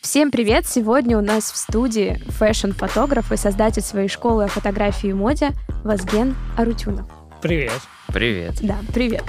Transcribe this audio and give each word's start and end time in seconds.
Всем 0.00 0.30
привет! 0.30 0.66
Сегодня 0.66 1.18
у 1.18 1.20
нас 1.20 1.52
в 1.52 1.56
студии 1.56 2.22
фэшн-фотограф 2.38 3.32
и 3.32 3.36
создатель 3.36 3.82
своей 3.82 4.08
школы 4.08 4.44
о 4.44 4.48
фотографии 4.48 5.10
и 5.10 5.12
моде 5.12 5.50
Вазген 5.84 6.34
Арутюнов. 6.56 7.06
Привет. 7.42 7.72
Привет. 8.08 8.54
Да, 8.62 8.78
привет. 8.94 9.24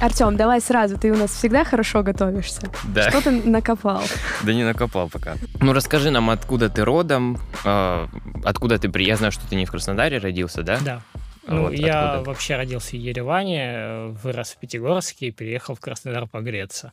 Артем, 0.00 0.36
давай 0.36 0.60
сразу, 0.60 0.98
ты 0.98 1.12
у 1.12 1.16
нас 1.16 1.30
всегда 1.32 1.64
хорошо 1.64 2.02
готовишься. 2.02 2.62
Да. 2.84 3.10
Что 3.10 3.22
ты 3.22 3.30
накопал? 3.30 4.02
Да 4.42 4.52
не 4.54 4.64
накопал 4.64 5.08
пока. 5.10 5.36
Ну 5.60 5.72
расскажи 5.74 6.10
нам, 6.10 6.30
откуда 6.30 6.68
ты 6.70 6.84
родом, 6.84 7.38
э, 7.64 8.06
откуда 8.44 8.78
ты 8.78 8.88
при... 8.90 9.04
Я 9.04 9.16
знаю, 9.16 9.32
что 9.32 9.46
ты 9.48 9.54
не 9.54 9.64
в 9.66 9.70
Краснодаре 9.70 10.18
родился, 10.18 10.62
да? 10.62 10.78
Да. 10.82 11.02
А 11.46 11.54
Ну, 11.54 11.62
вот 11.64 11.72
я 11.74 12.12
откуда? 12.12 12.30
вообще 12.30 12.56
родился 12.56 12.90
в 12.90 13.00
Ереване, 13.00 13.62
э, 13.64 14.06
вырос 14.22 14.50
в 14.52 14.56
Пятигорске 14.58 15.28
и 15.28 15.30
переехал 15.30 15.74
в 15.74 15.80
Краснодар 15.80 16.26
погреться. 16.26 16.92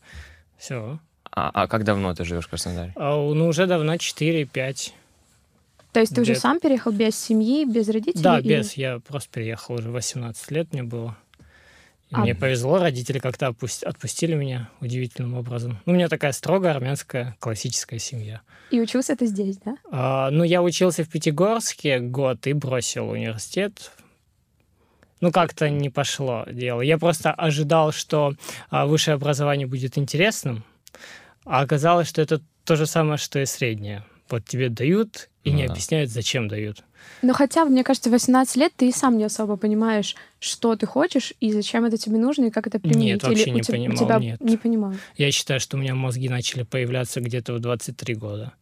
Все. 0.57 0.99
А, 1.36 1.50
а 1.54 1.68
как 1.68 1.83
давно 1.83 2.14
ты 2.14 2.25
живешь 2.25 2.46
в 2.46 2.50
Краснодаре? 2.50 2.93
ну, 2.96 3.47
уже 3.47 3.65
давно 3.65 3.96
4-5. 3.96 4.93
То 5.92 6.00
есть 6.00 6.15
ты 6.15 6.21
уже 6.21 6.36
сам 6.36 6.59
переехал 6.59 6.92
без 6.92 7.15
семьи, 7.15 7.65
без 7.65 7.87
родителей? 7.89 8.23
Да, 8.23 8.39
или- 8.39 8.47
без. 8.57 8.73
Я 8.73 9.00
просто 9.00 9.29
переехал 9.32 9.75
уже 9.75 9.89
18 9.92 10.51
лет 10.51 10.73
мне 10.73 10.83
было. 10.83 11.15
И 12.09 12.15
А- 12.15 12.19
Мне 12.19 12.36
повезло, 12.36 12.78
родители 12.79 13.18
как-то 13.18 13.47
опус- 13.50 13.83
отпустили 13.83 14.36
меня 14.36 14.69
удивительным 14.82 15.33
образом. 15.36 15.79
Ну, 15.86 15.93
у 15.93 15.96
меня 15.96 16.09
такая 16.09 16.32
строгая 16.32 16.73
армянская 16.75 17.36
классическая 17.39 17.97
семья. 17.97 18.42
И 18.70 18.79
учился 18.79 19.15
ты 19.15 19.25
здесь, 19.25 19.57
да? 19.57 19.78
А, 19.92 20.29
ну, 20.29 20.43
я 20.43 20.61
учился 20.61 21.04
в 21.04 21.09
Пятигорске 21.09 22.00
год 22.00 22.45
и 22.45 22.54
бросил 22.54 23.09
университет. 23.09 23.92
Ну, 25.21 25.31
как-то 25.31 25.70
не 25.70 25.89
пошло 25.89 26.45
дело. 26.51 26.81
Я 26.81 26.97
просто 27.00 27.31
ожидал, 27.31 27.92
что 27.92 28.34
а, 28.70 28.86
высшее 28.86 29.15
образование 29.15 29.65
будет 29.68 29.97
интересным, 29.97 30.64
а 31.46 31.61
оказалось, 31.61 32.08
что 32.08 32.22
это 32.22 32.42
то 32.66 32.75
же 32.75 32.86
самое, 32.86 33.17
что 33.17 33.39
и 33.39 33.45
среднее. 33.45 34.04
Вот 34.30 34.45
тебе 34.45 34.70
дают 34.70 35.30
и 35.44 35.52
не 35.52 35.64
Ну 35.64 35.67
да. 35.67 35.73
объясняют, 35.73 36.09
зачем 36.09 36.48
дают. 36.48 36.84
Но 37.22 37.34
хотя, 37.34 37.66
мне 37.66 37.84
кажется, 37.84 38.09
в 38.09 38.14
18 38.14 38.56
лет 38.56 38.72
ты 38.78 38.88
и 38.88 38.92
сам 38.94 39.17
не 39.17 39.26
особо 39.26 39.58
понимаешь, 39.58 40.16
что 40.40 40.76
ты 40.78 40.86
хочешь 40.86 41.34
и 41.42 41.52
зачем 41.52 41.84
это 41.84 41.98
тебе 41.98 42.17
нужно, 42.17 42.45
и 42.45 42.50
как 42.50 42.66
это 42.67 42.80
применить. 42.80 43.22
вообще 43.23 43.44
Или 43.44 43.50
не 43.50 43.62
у 43.62 43.66
понимал, 43.66 43.98
тебя 43.98 44.20
нет. 44.20 44.42
не 44.42 44.56
понимал. 44.58 44.94
Я 45.17 45.32
считаю, 45.32 45.59
что 45.59 45.76
у 45.76 45.80
меня 45.80 45.95
мозги 45.95 46.30
начали 46.30 46.64
появляться 46.64 47.20
где-то 47.20 47.54
в 47.54 47.60
23 47.60 48.16
года. 48.16 48.54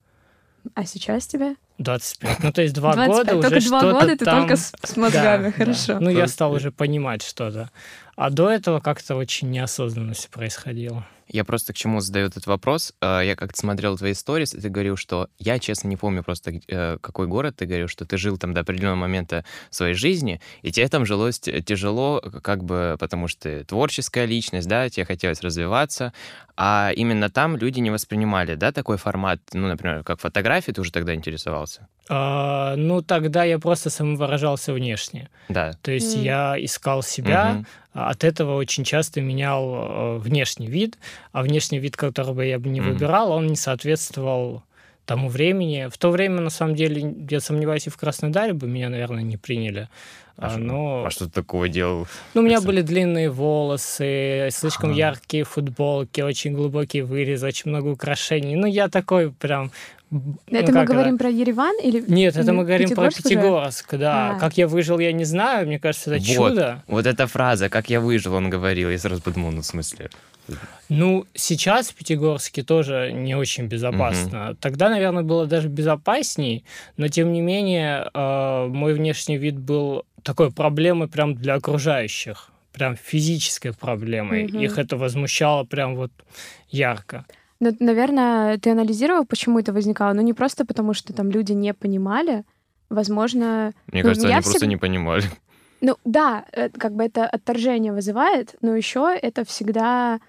А 0.76 0.86
сейчас 0.86 1.28
тебе? 1.28 1.56
25. 1.78 2.44
Ну, 2.44 2.52
то 2.52 2.62
есть 2.62 2.74
два 2.76 2.94
25. 2.96 3.08
года 3.08 3.42
Только 3.42 3.58
уже 3.58 3.70
два 3.70 3.82
года 3.92 4.18
ты 4.18 4.26
там... 4.26 4.40
только 4.42 4.56
с, 4.58 4.74
с 4.84 4.98
мозгами, 4.98 5.44
Да, 5.44 5.50
да. 5.50 5.52
хорошо. 5.52 6.00
Ну, 6.00 6.10
я 6.10 6.28
стал 6.28 6.52
уже 6.54 6.72
понимать 6.72 7.22
что-то. 7.24 7.70
А 8.16 8.30
до 8.32 8.50
этого 8.50 8.80
как-то 8.80 9.16
очень 9.16 9.50
неосознанно 9.52 10.14
все 10.14 10.30
происходило. 10.30 11.08
Я 11.32 11.44
просто 11.46 11.74
к 11.74 11.76
чему 11.78 12.02
задаю 12.02 12.28
этот 12.28 12.46
вопрос. 12.48 12.94
Э, 13.02 13.22
Я 13.24 13.36
как-то 13.36 13.58
смотрел 13.58 13.98
твои 13.98 14.12
истории, 14.12 14.44
и 14.44 14.60
ты 14.62 14.70
говорил, 14.70 14.98
что... 14.98 15.30
Я, 15.40 15.60
честно, 15.60 15.88
не 15.88 15.98
помню 15.98 16.24
просто, 16.24 16.52
э, 16.68 16.98
какой 17.00 17.28
город 17.28 17.56
ты 17.58 17.66
говорил, 17.66 17.88
что 17.88 18.06
ты 18.06 18.18
жил 18.18 18.38
там 18.38 18.54
до 18.54 18.62
определенного 18.62 18.96
момента 18.98 19.46
своей 19.70 19.94
жизни, 19.94 20.42
и 20.62 20.72
тебе 20.72 20.88
там 20.88 21.06
жилось 21.06 21.40
тяжело, 21.40 22.22
как 22.44 22.64
бы, 22.64 22.98
потому 23.00 23.28
что 23.28 23.42
ты 23.42 23.64
творческая 23.64 24.26
личность, 24.26 24.68
да, 24.68 24.90
тебе 24.90 25.06
хотелось 25.06 25.42
развиваться, 25.42 26.14
а 26.58 26.92
именно 26.96 27.30
там 27.30 27.58
люди 27.58 27.80
не 27.80 27.90
воспринимали, 27.90 28.56
да, 28.56 28.72
такой 28.72 28.98
формат, 28.98 29.40
ну, 29.54 29.68
например, 29.68 30.04
как 30.04 30.20
фотографии, 30.20 30.72
ты 30.72 30.82
уже 30.82 30.92
тогда 30.92 31.16
интересовался? 31.16 31.88
А, 32.10 32.76
ну, 32.76 33.02
тогда 33.02 33.44
я 33.46 33.58
просто 33.58 33.90
самовыражался 33.90 34.74
внешне. 34.74 35.30
Да. 35.50 35.74
То 35.82 35.92
есть 35.92 36.16
М. 36.16 36.24
я 36.24 36.56
искал 36.60 37.04
себя, 37.04 37.64
а 37.94 38.10
от 38.10 38.24
этого 38.24 38.56
очень 38.56 38.84
часто 38.84 39.22
менял 39.22 39.64
э, 39.74 40.18
внешний 40.18 40.68
вид, 40.68 40.98
а 41.32 41.42
внешний 41.44 41.80
вид, 41.80 41.96
которого 41.98 42.42
я 42.42 42.60
бы 42.60 42.70
не 42.70 42.82
Мгм. 42.82 42.94
выбирал, 42.94 43.32
он 43.32 43.48
не 43.48 43.56
соответствовал 43.56 44.64
тому 45.06 45.30
времени. 45.30 45.88
В 45.92 45.98
то 45.98 46.10
время, 46.12 46.42
на 46.42 46.50
самом 46.50 46.76
деле, 46.76 47.16
я 47.30 47.40
сомневаюсь, 47.40 47.88
и 47.88 47.90
в 47.90 47.98
Краснодаре 47.98 48.54
бы 48.54 48.68
меня, 48.68 48.90
наверное, 48.90 49.24
не 49.24 49.38
приняли. 49.38 49.90
А 50.38 50.46
А, 50.46 50.50
что- 50.52 50.60
но... 50.60 51.04
А 51.06 51.10
что 51.10 51.26
ты 51.26 51.32
такого 51.32 51.68
делал? 51.70 52.08
Ну, 52.34 52.42
у 52.42 52.44
меня 52.44 52.62
были 52.62 52.82
длинные 52.82 53.30
волосы, 53.30 54.50
слишком 54.52 54.92
Ага. 54.92 55.00
яркие 55.00 55.44
футболки, 55.44 56.22
очень 56.22 56.54
глубокий 56.54 57.02
вырез, 57.02 57.44
очень 57.44 57.70
много 57.72 57.88
украшений. 57.90 58.56
Ну, 58.56 58.66
я 58.68 58.88
такой 58.88 59.32
прям... 59.32 59.72
ну, 60.10 60.36
это 60.50 60.72
мы 60.72 60.80
как 60.80 60.88
говорим 60.88 61.18
про 61.18 61.30
Ереван 61.30 61.76
или... 61.84 62.04
Нет, 62.08 62.38
это 62.38 62.54
мы 62.54 62.64
говорим 62.64 62.90
про 62.90 63.10
Пятигорск 63.10 63.20
уже? 63.26 63.30
Пятигорск, 63.36 63.96
да. 63.96 64.32
А. 64.36 64.40
Как 64.40 64.58
я 64.58 64.68
выжил, 64.68 65.00
я 65.00 65.12
не 65.12 65.26
знаю. 65.26 65.68
Мне 65.68 65.80
кажется, 65.80 66.14
это 66.16 66.24
Вот. 66.38 66.50
чудо. 66.52 66.84
Вот 66.88 67.06
эта 67.06 67.28
фраза, 67.28 67.70
как 67.70 67.90
я 67.90 68.00
выжил, 68.00 68.34
он 68.36 68.50
говорил, 68.50 68.90
я 68.90 68.98
сразу 68.98 69.22
подумал, 69.22 69.52
ну, 69.52 69.62
в 69.62 69.66
смысле? 69.66 70.10
Ну, 70.90 71.26
сейчас 71.34 71.90
в 71.90 71.96
Пятигорске 71.96 72.64
тоже 72.64 73.12
не 73.14 73.36
очень 73.36 73.68
безопасно. 73.68 74.56
Тогда, 74.60 74.90
наверное, 74.90 75.24
было 75.24 75.46
даже 75.46 75.68
безопасней, 75.70 76.66
но 76.98 77.08
тем 77.08 77.32
не 77.32 77.42
менее 77.42 78.10
э, 78.14 78.68
мой 78.68 78.94
внешний 78.94 79.38
вид 79.38 79.58
был 79.58 80.04
такой 80.24 80.52
проблемой 80.52 81.08
прям 81.08 81.36
для 81.36 81.56
окружающих. 81.56 82.50
Прям 82.74 82.96
физической 82.96 83.74
проблемой. 83.74 84.44
Мгм. 84.46 84.60
Их 84.60 84.78
это 84.78 84.96
возмущало 84.98 85.64
прям 85.66 85.96
вот 85.96 86.12
ярко. 86.70 87.26
Ну, 87.60 87.76
наверное, 87.80 88.58
ты 88.58 88.72
анализировал, 88.72 89.26
почему 89.26 89.60
это 89.60 89.72
возникало? 89.74 90.14
Ну, 90.14 90.22
не 90.22 90.34
просто 90.34 90.66
потому, 90.66 90.94
что 90.94 91.14
там 91.14 91.30
люди 91.32 91.52
не 91.54 91.74
понимали. 91.74 92.44
Возможно... 92.90 93.74
Мне 93.88 94.04
Ну, 94.04 94.10
кажется, 94.10 94.28
я 94.28 94.36
они 94.36 94.44
просто 94.44 94.66
всег- 94.66 94.70
не 94.70 94.78
понимали. 94.78 95.24
Ну, 95.82 95.96
да, 96.06 96.46
э, 96.52 96.70
как 96.70 96.94
бы 96.94 97.04
это 97.04 97.26
отторжение 97.26 97.92
вызывает, 97.94 98.56
но 98.62 98.76
еще 98.76 99.18
это 99.22 99.44
всегда 99.46 100.20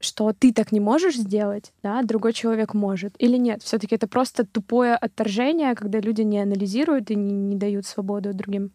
что 0.00 0.32
ты 0.32 0.52
так 0.52 0.72
не 0.72 0.80
можешь 0.80 1.16
сделать, 1.16 1.72
да, 1.82 2.02
другой 2.02 2.32
человек 2.32 2.74
может. 2.74 3.14
Или 3.18 3.36
нет, 3.36 3.62
все-таки 3.62 3.94
это 3.94 4.06
просто 4.06 4.44
тупое 4.44 4.94
отторжение, 4.94 5.74
когда 5.74 6.00
люди 6.00 6.22
не 6.22 6.40
анализируют 6.40 7.10
и 7.10 7.16
не, 7.16 7.32
не 7.32 7.56
дают 7.56 7.86
свободу 7.86 8.32
другим. 8.32 8.70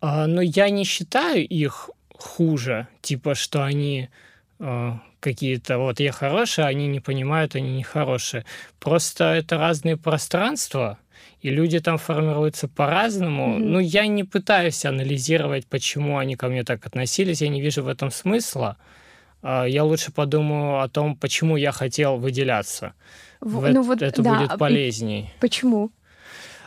А, 0.00 0.26
но 0.26 0.42
я 0.42 0.68
не 0.70 0.84
считаю 0.84 1.46
их 1.46 1.90
хуже, 2.18 2.88
типа, 3.00 3.34
что 3.34 3.64
они 3.64 4.08
э, 4.58 4.92
какие-то, 5.20 5.78
вот 5.78 6.00
я 6.00 6.12
хороший, 6.12 6.64
а 6.64 6.68
они 6.68 6.88
не 6.88 7.00
понимают, 7.00 7.54
они 7.54 7.76
не 7.76 7.82
хорошие. 7.82 8.44
Просто 8.78 9.24
это 9.34 9.58
разные 9.58 9.96
пространства, 9.96 10.98
и 11.40 11.50
люди 11.50 11.80
там 11.80 11.98
формируются 11.98 12.68
по-разному. 12.68 13.46
Мгм. 13.46 13.72
Ну, 13.72 13.78
я 13.78 14.06
не 14.06 14.24
пытаюсь 14.24 14.84
анализировать, 14.84 15.66
почему 15.66 16.18
они 16.18 16.36
ко 16.36 16.48
мне 16.48 16.64
так 16.64 16.86
относились, 16.86 17.42
я 17.42 17.48
не 17.48 17.60
вижу 17.60 17.82
в 17.82 17.88
этом 17.88 18.10
смысла. 18.10 18.76
Я 19.42 19.84
лучше 19.84 20.12
подумаю 20.12 20.80
о 20.82 20.88
том, 20.88 21.16
почему 21.16 21.56
я 21.56 21.72
хотел 21.72 22.16
выделяться. 22.16 22.94
В- 23.40 23.58
В 23.58 23.72
ну 23.72 23.82
вот, 23.82 24.00
это 24.02 24.22
да, 24.22 24.38
будет 24.38 24.52
и 24.52 24.58
полезней. 24.58 25.30
Почему? 25.40 25.90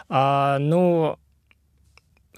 А, 0.09 0.57
ну, 0.59 1.17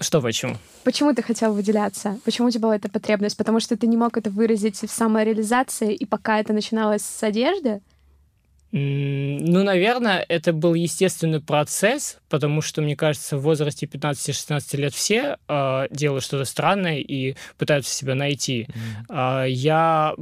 что 0.00 0.20
почему? 0.20 0.56
Почему 0.84 1.12
ты 1.12 1.22
хотел 1.22 1.52
выделяться? 1.52 2.18
Почему 2.24 2.48
у 2.48 2.50
тебя 2.50 2.62
была 2.62 2.76
эта 2.76 2.88
потребность? 2.88 3.36
Потому 3.36 3.60
что 3.60 3.76
ты 3.76 3.86
не 3.86 3.96
мог 3.96 4.16
это 4.16 4.30
выразить 4.30 4.76
в 4.80 4.88
самореализации, 4.88 5.92
и 5.92 6.04
пока 6.06 6.38
это 6.38 6.52
начиналось 6.52 7.02
с 7.02 7.22
одежды? 7.22 7.80
Ну, 8.70 9.64
наверное, 9.64 10.24
это 10.28 10.52
был 10.52 10.74
естественный 10.74 11.40
процесс, 11.40 12.18
потому 12.28 12.60
что, 12.60 12.82
мне 12.82 12.96
кажется, 12.96 13.38
в 13.38 13.42
возрасте 13.42 13.86
15-16 13.86 14.76
лет 14.76 14.92
все 14.92 15.38
э, 15.48 15.86
делают 15.90 16.22
что-то 16.22 16.44
странное 16.44 16.98
и 16.98 17.34
пытаются 17.56 17.94
себя 17.94 18.14
найти. 18.14 18.68
А, 19.08 19.44
я 19.44 20.14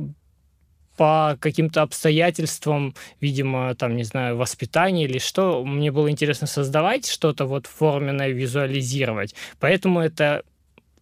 по 0.96 1.36
каким-то 1.40 1.82
обстоятельствам, 1.82 2.94
видимо, 3.20 3.74
там, 3.74 3.96
не 3.96 4.04
знаю, 4.04 4.36
воспитания 4.36 5.04
или 5.04 5.18
что, 5.18 5.64
мне 5.64 5.90
было 5.90 6.10
интересно 6.10 6.46
создавать 6.46 7.06
что-то 7.06 7.46
вот 7.46 7.66
форменное, 7.66 8.28
визуализировать. 8.28 9.34
Поэтому 9.60 10.00
это 10.00 10.42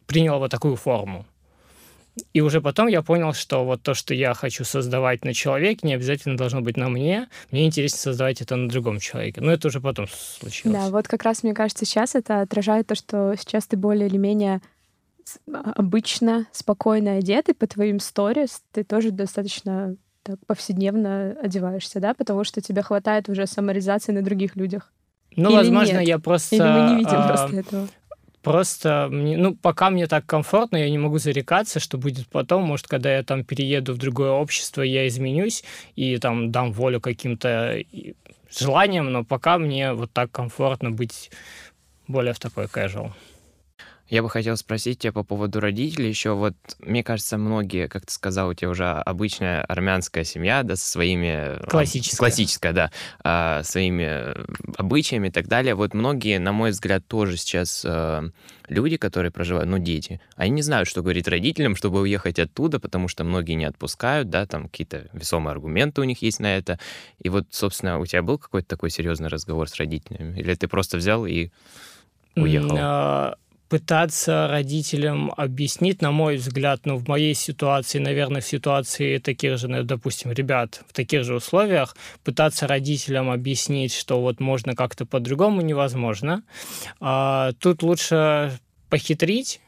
приняло 0.06 0.38
вот 0.38 0.50
такую 0.50 0.76
форму. 0.76 1.26
И 2.32 2.40
уже 2.40 2.60
потом 2.60 2.86
я 2.86 3.02
понял, 3.02 3.32
что 3.32 3.64
вот 3.64 3.82
то, 3.82 3.94
что 3.94 4.14
я 4.14 4.34
хочу 4.34 4.64
создавать 4.64 5.24
на 5.24 5.34
человеке, 5.34 5.86
не 5.86 5.94
обязательно 5.94 6.36
должно 6.36 6.60
быть 6.60 6.76
на 6.76 6.88
мне. 6.88 7.28
Мне 7.50 7.66
интересно 7.66 7.98
создавать 7.98 8.40
это 8.40 8.54
на 8.54 8.68
другом 8.68 9.00
человеке. 9.00 9.40
Но 9.40 9.52
это 9.52 9.68
уже 9.68 9.80
потом 9.80 10.06
случилось. 10.08 10.78
Да, 10.78 10.90
вот 10.90 11.08
как 11.08 11.24
раз, 11.24 11.42
мне 11.42 11.54
кажется, 11.54 11.84
сейчас 11.84 12.14
это 12.14 12.40
отражает 12.40 12.86
то, 12.86 12.94
что 12.94 13.34
сейчас 13.38 13.66
ты 13.66 13.76
более 13.76 14.06
или 14.06 14.16
менее 14.16 14.60
а, 15.52 15.72
обычно 15.74 16.46
спокойно 16.52 17.16
одет, 17.16 17.48
и 17.48 17.54
по 17.54 17.66
твоим 17.66 17.98
сторис 17.98 18.62
ты 18.72 18.84
тоже 18.84 19.10
достаточно 19.10 19.96
так 20.22 20.38
повседневно 20.46 21.36
одеваешься, 21.42 22.00
да, 22.00 22.14
потому 22.14 22.44
что 22.44 22.60
тебе 22.60 22.82
хватает 22.82 23.28
уже 23.28 23.46
самореализации 23.46 24.12
на 24.12 24.22
других 24.22 24.56
людях. 24.56 24.92
Ну, 25.36 25.50
Или 25.50 25.56
возможно, 25.56 25.98
нет? 25.98 26.08
я 26.08 26.18
просто... 26.18 26.54
Или 26.54 26.62
мы 26.62 26.90
не 26.90 26.96
видим 26.96 27.16
а, 27.16 27.28
просто 27.28 27.56
этого. 27.56 27.88
Просто, 28.44 29.08
ну, 29.10 29.54
пока 29.54 29.88
мне 29.88 30.06
так 30.06 30.26
комфортно, 30.26 30.76
я 30.76 30.90
не 30.90 30.98
могу 30.98 31.18
зарекаться, 31.18 31.80
что 31.80 31.96
будет 31.96 32.28
потом. 32.28 32.62
Может, 32.62 32.86
когда 32.86 33.10
я 33.10 33.22
там 33.22 33.42
перееду 33.42 33.94
в 33.94 33.96
другое 33.96 34.32
общество, 34.32 34.82
я 34.82 35.08
изменюсь 35.08 35.64
и 35.96 36.18
там 36.18 36.52
дам 36.52 36.70
волю 36.70 37.00
каким-то 37.00 37.82
желаниям, 38.50 39.10
но 39.10 39.24
пока 39.24 39.56
мне 39.56 39.94
вот 39.94 40.12
так 40.12 40.30
комфортно 40.30 40.90
быть 40.90 41.30
более 42.06 42.34
в 42.34 42.38
такой 42.38 42.66
casual. 42.66 43.12
Я 44.08 44.22
бы 44.22 44.28
хотел 44.28 44.56
спросить 44.58 44.98
тебя 44.98 45.12
по 45.12 45.22
поводу 45.22 45.60
родителей 45.60 46.08
еще. 46.08 46.34
Вот, 46.34 46.54
мне 46.78 47.02
кажется, 47.02 47.38
многие, 47.38 47.88
как 47.88 48.04
ты 48.04 48.12
сказал, 48.12 48.50
у 48.50 48.54
тебя 48.54 48.68
уже 48.68 48.84
обычная 48.84 49.62
армянская 49.62 50.24
семья, 50.24 50.62
да, 50.62 50.76
со 50.76 50.86
своими... 50.86 51.58
Классическая. 51.68 52.18
Классическая, 52.18 52.72
да. 52.72 52.90
А, 53.22 53.62
своими 53.62 54.34
обычаями 54.76 55.28
и 55.28 55.30
так 55.30 55.48
далее. 55.48 55.74
Вот 55.74 55.94
многие, 55.94 56.38
на 56.38 56.52
мой 56.52 56.72
взгляд, 56.72 57.06
тоже 57.06 57.38
сейчас 57.38 57.82
а, 57.86 58.24
люди, 58.68 58.98
которые 58.98 59.32
проживают, 59.32 59.70
ну, 59.70 59.78
дети, 59.78 60.20
они 60.36 60.50
не 60.50 60.62
знают, 60.62 60.86
что 60.86 61.00
говорить 61.00 61.26
родителям, 61.26 61.74
чтобы 61.74 62.00
уехать 62.00 62.38
оттуда, 62.38 62.78
потому 62.80 63.08
что 63.08 63.24
многие 63.24 63.54
не 63.54 63.64
отпускают, 63.64 64.28
да, 64.28 64.44
там 64.46 64.68
какие-то 64.68 65.08
весомые 65.14 65.52
аргументы 65.52 66.02
у 66.02 66.04
них 66.04 66.20
есть 66.20 66.40
на 66.40 66.56
это. 66.56 66.78
И 67.20 67.30
вот, 67.30 67.46
собственно, 67.50 67.98
у 67.98 68.04
тебя 68.04 68.22
был 68.22 68.36
какой-то 68.36 68.68
такой 68.68 68.90
серьезный 68.90 69.28
разговор 69.28 69.66
с 69.66 69.76
родителями? 69.76 70.38
Или 70.38 70.54
ты 70.54 70.68
просто 70.68 70.98
взял 70.98 71.24
и 71.24 71.48
уехал? 72.36 73.36
Пытаться 73.68 74.46
родителям 74.48 75.32
объяснить, 75.36 76.02
на 76.02 76.10
мой 76.10 76.36
взгляд, 76.36 76.80
ну, 76.84 76.96
в 76.96 77.08
моей 77.08 77.34
ситуации, 77.34 77.98
наверное, 77.98 78.40
в 78.40 78.46
ситуации 78.46 79.18
таких 79.18 79.58
же, 79.58 79.68
ну, 79.68 79.82
допустим, 79.82 80.32
ребят 80.32 80.82
в 80.86 80.92
таких 80.92 81.24
же 81.24 81.34
условиях, 81.34 81.96
пытаться 82.24 82.66
родителям 82.66 83.30
объяснить, 83.30 83.94
что 83.94 84.20
вот 84.20 84.38
можно 84.38 84.74
как-то 84.74 85.06
по-другому 85.06 85.62
невозможно. 85.62 86.42
А, 87.00 87.52
тут 87.58 87.82
лучше 87.82 88.58
похитрить, 88.90 89.60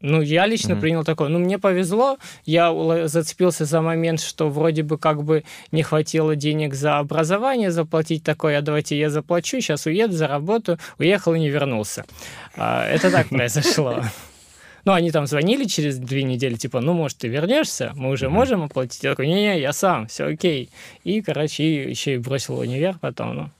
ну, 0.00 0.20
я 0.22 0.46
лично 0.46 0.72
mm-hmm. 0.72 0.80
принял 0.80 1.04
такое. 1.04 1.28
Ну, 1.28 1.38
мне 1.38 1.58
повезло, 1.58 2.18
я 2.44 2.72
зацепился 3.08 3.64
за 3.64 3.80
момент, 3.80 4.20
что 4.20 4.48
вроде 4.48 4.82
бы 4.82 4.96
как 4.96 5.24
бы 5.24 5.44
не 5.72 5.82
хватило 5.82 6.36
денег 6.36 6.74
за 6.74 6.98
образование 6.98 7.70
заплатить 7.70 8.22
такое, 8.22 8.58
а 8.58 8.62
давайте 8.62 8.96
я 8.98 9.10
заплачу, 9.10 9.60
сейчас 9.60 9.86
уеду, 9.86 10.12
заработаю. 10.12 10.78
Уехал 10.98 11.34
и 11.34 11.40
не 11.40 11.48
вернулся. 11.48 12.04
А, 12.56 12.86
это 12.86 13.10
так 13.10 13.28
произошло. 13.30 14.02
Ну, 14.84 14.92
они 14.92 15.10
там 15.10 15.26
звонили 15.26 15.64
через 15.64 15.98
две 15.98 16.22
недели, 16.22 16.54
типа, 16.54 16.80
ну, 16.80 16.94
может, 16.94 17.18
ты 17.18 17.28
вернешься, 17.28 17.92
мы 17.94 18.10
уже 18.10 18.30
можем 18.30 18.62
оплатить. 18.62 19.02
Я 19.02 19.10
такой, 19.10 19.26
не-не, 19.26 19.60
я 19.60 19.72
сам, 19.72 20.06
все 20.06 20.26
окей. 20.26 20.70
И, 21.04 21.20
короче, 21.20 21.90
еще 21.90 22.14
и 22.14 22.18
бросил 22.18 22.58
универ 22.58 22.96
потом, 23.00 23.34
ну. 23.34 23.50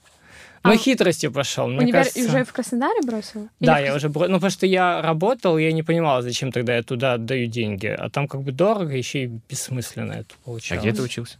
Ну, 0.63 0.71
а 0.71 0.77
хитростью 0.77 1.31
пошел. 1.31 1.67
Мне 1.67 1.79
универ 1.79 2.03
кажется... 2.03 2.19
уже 2.19 2.43
в 2.43 2.53
Краснодаре 2.53 3.01
бросил? 3.03 3.49
Да, 3.59 3.79
я 3.79 3.95
уже 3.95 4.09
бросил. 4.09 4.31
Ну, 4.31 4.37
потому 4.37 4.51
что 4.51 4.65
я 4.65 5.01
работал, 5.01 5.57
я 5.57 5.71
не 5.71 5.83
понимал, 5.83 6.21
зачем 6.21 6.51
тогда 6.51 6.75
я 6.75 6.83
туда 6.83 7.13
отдаю 7.13 7.47
деньги. 7.47 7.87
А 7.87 8.09
там 8.09 8.27
как 8.27 8.41
бы 8.41 8.51
дорого, 8.51 8.95
еще 8.95 9.23
и 9.23 9.27
бессмысленно 9.49 10.13
это 10.13 10.35
получалось. 10.43 10.83
А 10.83 10.87
где 10.87 10.95
ты 10.95 11.01
учился? 11.01 11.37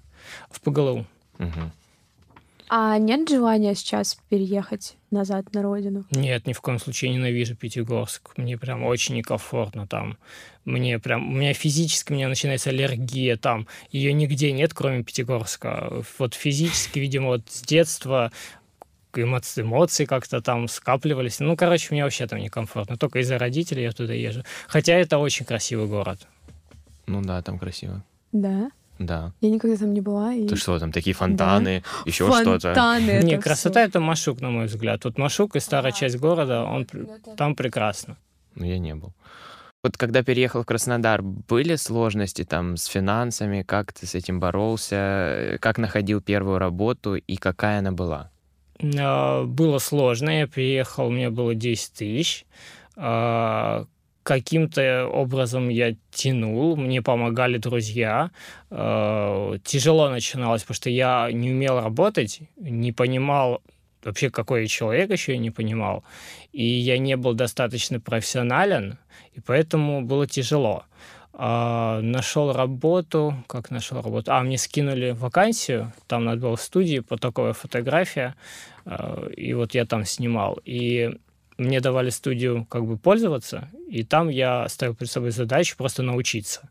В 0.49 0.61
ПГЛУ. 0.61 1.05
Угу. 1.39 1.71
А 2.71 2.99
нет 2.99 3.27
желания 3.27 3.73
сейчас 3.73 4.15
переехать 4.29 4.95
назад 5.09 5.51
на 5.55 5.63
родину? 5.63 6.05
Нет, 6.11 6.45
ни 6.45 6.53
в 6.53 6.61
коем 6.61 6.77
случае 6.77 7.11
ненавижу 7.11 7.55
Пятигорск. 7.55 8.37
Мне 8.37 8.59
прям 8.59 8.83
очень 8.83 9.15
некомфортно 9.15 9.87
там. 9.87 10.19
Мне 10.65 10.99
прям, 10.99 11.27
у 11.27 11.31
меня 11.31 11.55
физически 11.55 12.11
у 12.11 12.15
меня 12.15 12.29
начинается 12.29 12.69
аллергия 12.69 13.37
там. 13.37 13.65
Ее 13.91 14.13
нигде 14.13 14.51
нет, 14.51 14.75
кроме 14.75 15.03
Пятигорска. 15.03 16.03
Вот 16.19 16.35
физически, 16.35 16.99
видимо, 16.99 17.29
вот 17.29 17.41
с 17.49 17.63
детства 17.63 18.31
эмоции, 19.15 20.05
как-то 20.05 20.41
там 20.41 20.67
скапливались. 20.67 21.39
Ну, 21.39 21.55
короче, 21.55 21.87
мне 21.91 22.03
вообще 22.03 22.27
там 22.27 22.39
некомфортно. 22.39 22.97
Только 22.97 23.19
из-за 23.19 23.37
родителей 23.37 23.83
я 23.83 23.91
туда 23.91 24.13
езжу. 24.13 24.43
Хотя 24.67 24.93
это 24.93 25.17
очень 25.17 25.45
красивый 25.45 25.87
город. 25.87 26.27
Ну 27.07 27.21
да, 27.21 27.41
там 27.41 27.57
красиво. 27.57 28.03
Да? 28.31 28.69
Да. 28.99 29.31
Я 29.41 29.49
никогда 29.49 29.77
там 29.77 29.93
не 29.93 30.01
была. 30.01 30.33
И... 30.33 30.47
Ты 30.47 30.55
что, 30.57 30.77
там 30.77 30.91
такие 30.91 31.15
фонтаны, 31.15 31.83
да. 31.83 32.09
еще 32.09 32.25
фонтаны 32.25 32.59
что-то? 32.59 32.75
Фонтаны. 32.75 33.23
Не, 33.23 33.39
красота 33.39 33.81
это 33.81 33.99
Машук, 33.99 34.41
на 34.41 34.49
мой 34.49 34.65
взгляд. 34.65 35.05
Вот 35.05 35.17
Машук 35.17 35.55
и 35.55 35.59
старая 35.59 35.93
часть 35.93 36.17
города, 36.17 36.63
он 36.63 36.85
там 37.37 37.55
прекрасно. 37.55 38.17
Ну, 38.55 38.65
я 38.65 38.77
не 38.77 38.93
был. 38.93 39.13
Вот 39.81 39.97
когда 39.97 40.21
переехал 40.23 40.63
в 40.63 40.65
Краснодар, 40.65 41.21
были 41.21 41.77
сложности 41.77 42.43
там 42.43 42.75
с 42.75 42.85
финансами? 42.85 43.63
Как 43.63 43.93
ты 43.93 44.05
с 44.05 44.13
этим 44.13 44.41
боролся? 44.41 45.57
Как 45.61 45.77
находил 45.77 46.21
первую 46.21 46.59
работу 46.59 47.15
и 47.15 47.37
какая 47.37 47.79
она 47.79 47.93
была? 47.93 48.29
А, 48.81 49.43
было 49.43 49.79
сложно. 49.79 50.39
Я 50.39 50.47
приехал, 50.47 51.07
у 51.07 51.11
меня 51.11 51.29
было 51.29 51.55
10 51.55 51.93
тысяч. 51.93 52.45
А, 52.95 53.85
каким-то 54.23 55.07
образом 55.07 55.69
я 55.69 55.95
тянул, 56.11 56.75
мне 56.75 57.01
помогали 57.01 57.57
друзья. 57.57 58.31
А, 58.69 59.57
тяжело 59.63 60.09
начиналось, 60.09 60.61
потому 60.61 60.75
что 60.75 60.89
я 60.89 61.29
не 61.31 61.51
умел 61.51 61.79
работать, 61.79 62.41
не 62.57 62.91
понимал 62.91 63.61
вообще, 64.03 64.29
какой 64.29 64.61
я 64.61 64.67
человек 64.67 65.11
еще 65.11 65.33
я 65.33 65.39
не 65.39 65.51
понимал. 65.51 66.03
И 66.51 66.63
я 66.63 66.97
не 66.97 67.17
был 67.17 67.33
достаточно 67.33 67.99
профессионален, 67.99 68.97
и 69.33 69.41
поэтому 69.41 70.01
было 70.01 70.25
тяжело. 70.27 70.83
А, 71.41 72.01
нашел 72.01 72.51
работу, 72.51 73.33
как 73.47 73.71
нашел 73.71 74.01
работу? 74.01 74.33
А, 74.33 74.43
мне 74.43 74.57
скинули 74.57 75.11
вакансию, 75.11 75.93
там 76.05 76.25
надо 76.25 76.41
было 76.41 76.57
в 76.57 76.61
студии, 76.61 76.99
потоковая 76.99 77.53
фотография, 77.53 78.35
а, 78.83 79.25
и 79.29 79.53
вот 79.53 79.73
я 79.73 79.85
там 79.85 80.03
снимал. 80.03 80.59
И 80.65 81.17
мне 81.57 81.79
давали 81.79 82.09
студию 82.09 82.65
как 82.69 82.85
бы 82.85 82.97
пользоваться, 82.97 83.69
и 83.87 84.03
там 84.03 84.27
я 84.27 84.67
ставил 84.67 84.95
перед 84.95 85.09
собой 85.09 85.31
задачу 85.31 85.77
просто 85.77 86.03
научиться. 86.03 86.67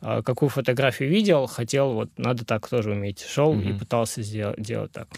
А, 0.00 0.22
какую 0.22 0.48
фотографию 0.48 1.10
видел, 1.10 1.46
хотел, 1.46 1.94
вот 1.94 2.10
надо 2.16 2.44
так 2.44 2.68
тоже 2.68 2.92
уметь. 2.92 3.20
Шел 3.20 3.52
mm-hmm. 3.52 3.74
и 3.74 3.78
пытался 3.80 4.22
сделать, 4.22 4.62
делать 4.62 4.92
так. 4.92 5.08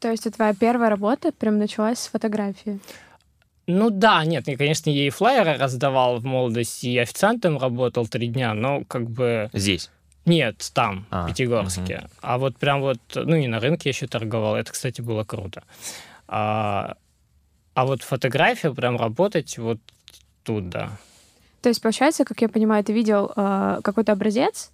То 0.00 0.10
есть 0.10 0.26
твоя 0.32 0.54
первая 0.54 0.88
работа 0.88 1.30
прям 1.30 1.58
началась 1.58 1.98
с 1.98 2.08
фотографии? 2.08 2.80
Ну 3.70 3.90
да, 3.90 4.24
нет, 4.24 4.48
я, 4.48 4.56
конечно, 4.56 4.88
ей 4.88 5.10
флайеры 5.10 5.58
раздавал 5.58 6.20
в 6.20 6.24
молодости, 6.24 6.86
и 6.86 6.96
официантом 6.96 7.58
работал 7.58 8.06
три 8.06 8.28
дня, 8.28 8.54
но 8.54 8.82
как 8.88 9.10
бы... 9.10 9.50
Здесь? 9.52 9.90
Нет, 10.24 10.70
там, 10.72 11.04
а, 11.10 11.24
в 11.24 11.28
Пятигорске. 11.28 11.98
Угу. 11.98 12.10
А 12.22 12.38
вот 12.38 12.56
прям 12.56 12.80
вот, 12.80 12.98
ну 13.14 13.36
и 13.36 13.46
на 13.46 13.60
рынке 13.60 13.90
еще 13.90 14.06
торговал, 14.06 14.56
это, 14.56 14.72
кстати, 14.72 15.02
было 15.02 15.24
круто. 15.24 15.64
А, 16.26 16.96
а 17.74 17.84
вот 17.84 18.02
фотография, 18.02 18.72
прям 18.72 18.96
работать 18.96 19.58
вот 19.58 19.78
тут, 20.44 20.70
да. 20.70 20.90
То 21.60 21.68
есть, 21.68 21.82
получается, 21.82 22.24
как 22.24 22.40
я 22.40 22.48
понимаю, 22.48 22.82
ты 22.82 22.94
видел 22.94 23.32
э, 23.36 23.80
какой-то 23.84 24.12
образец, 24.12 24.70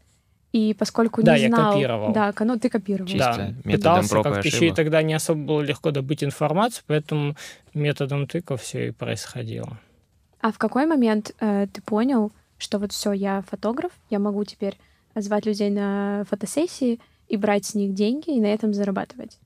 и 0.54 0.72
поскольку 0.72 1.20
да, 1.20 1.36
не 1.36 1.48
знал... 1.48 1.72
я 1.72 1.72
копировал. 1.72 2.12
Да, 2.12 2.32
ну 2.38 2.56
ты 2.56 2.68
копировал. 2.68 3.08
Чисто 3.08 3.52
да, 3.64 3.72
пытался 3.72 4.22
как-то 4.22 4.46
еще 4.46 4.68
и 4.68 4.72
тогда 4.72 5.02
не 5.02 5.12
особо 5.14 5.42
было 5.42 5.60
легко 5.62 5.90
добыть 5.90 6.22
информацию, 6.22 6.84
поэтому 6.86 7.34
методом 7.74 8.28
тыка 8.28 8.56
все 8.56 8.88
и 8.88 8.90
происходило. 8.92 9.80
А 10.40 10.52
в 10.52 10.58
какой 10.58 10.86
момент 10.86 11.32
э, 11.40 11.66
ты 11.72 11.82
понял, 11.82 12.30
что 12.56 12.78
вот 12.78 12.92
все, 12.92 13.10
я 13.10 13.42
фотограф, 13.50 13.90
я 14.10 14.20
могу 14.20 14.44
теперь 14.44 14.78
звать 15.16 15.44
людей 15.44 15.70
на 15.70 16.24
фотосессии 16.30 17.00
и 17.26 17.36
брать 17.36 17.64
с 17.64 17.74
них 17.74 17.92
деньги 17.92 18.30
и 18.30 18.40
на 18.40 18.46
этом 18.46 18.72
зарабатывать? 18.74 19.40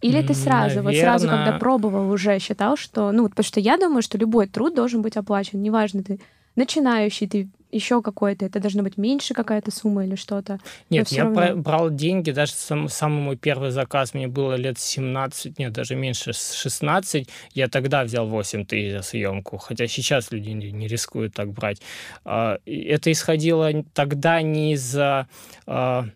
Или 0.00 0.22
ты 0.22 0.32
сразу, 0.32 0.76
Наверное... 0.76 0.82
вот 0.82 0.94
сразу, 0.94 1.28
когда 1.28 1.58
пробовал, 1.58 2.10
уже 2.10 2.38
считал, 2.38 2.78
что, 2.78 3.12
ну, 3.12 3.28
потому 3.28 3.44
что 3.44 3.60
я 3.60 3.76
думаю, 3.76 4.00
что 4.00 4.16
любой 4.16 4.46
труд 4.46 4.74
должен 4.74 5.02
быть 5.02 5.18
оплачен, 5.18 5.60
неважно, 5.60 6.02
ты 6.02 6.18
начинающий, 6.54 7.28
ты 7.28 7.50
еще 7.76 8.02
какой-то, 8.02 8.44
это 8.44 8.60
должно 8.60 8.82
быть 8.82 8.96
меньше 8.96 9.34
какая-то 9.34 9.70
сумма 9.70 10.04
или 10.04 10.16
что-то. 10.16 10.58
Нет, 10.90 11.08
я 11.08 11.24
равно... 11.24 11.56
брал 11.56 11.90
деньги, 11.90 12.32
даже 12.32 12.52
сам, 12.52 12.88
самый 12.88 13.22
мой 13.22 13.36
первый 13.36 13.70
заказ, 13.70 14.14
мне 14.14 14.26
было 14.26 14.54
лет 14.54 14.78
17, 14.78 15.58
нет, 15.58 15.72
даже 15.72 15.94
меньше, 15.94 16.32
16, 16.32 17.28
я 17.54 17.68
тогда 17.68 18.02
взял 18.04 18.26
8 18.26 18.64
тысяч 18.64 18.92
за 18.92 19.02
съемку, 19.02 19.58
хотя 19.58 19.86
сейчас 19.86 20.32
люди 20.32 20.50
не, 20.50 20.72
не 20.72 20.88
рискуют 20.88 21.34
так 21.34 21.52
брать. 21.52 21.80
А, 22.24 22.58
это 22.66 23.12
исходило 23.12 23.70
тогда 23.94 24.42
не 24.42 24.72
из-за 24.72 25.28
а, 25.66 26.06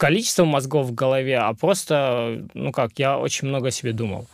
количества 0.00 0.44
мозгов 0.44 0.86
в 0.86 0.94
голове, 0.94 1.36
а 1.38 1.52
просто, 1.52 2.46
ну 2.54 2.72
как, 2.72 2.92
я 2.96 3.18
очень 3.18 3.48
много 3.48 3.70
себе 3.70 3.92
думал. 3.92 4.26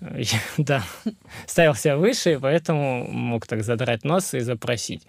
да, 0.58 0.84
ставил 1.46 1.74
себя 1.74 1.96
выше, 1.96 2.34
и 2.34 2.38
поэтому 2.38 3.06
мог 3.10 3.46
так 3.46 3.62
задрать 3.64 4.04
нос 4.04 4.34
и 4.34 4.40
запросить. 4.40 5.06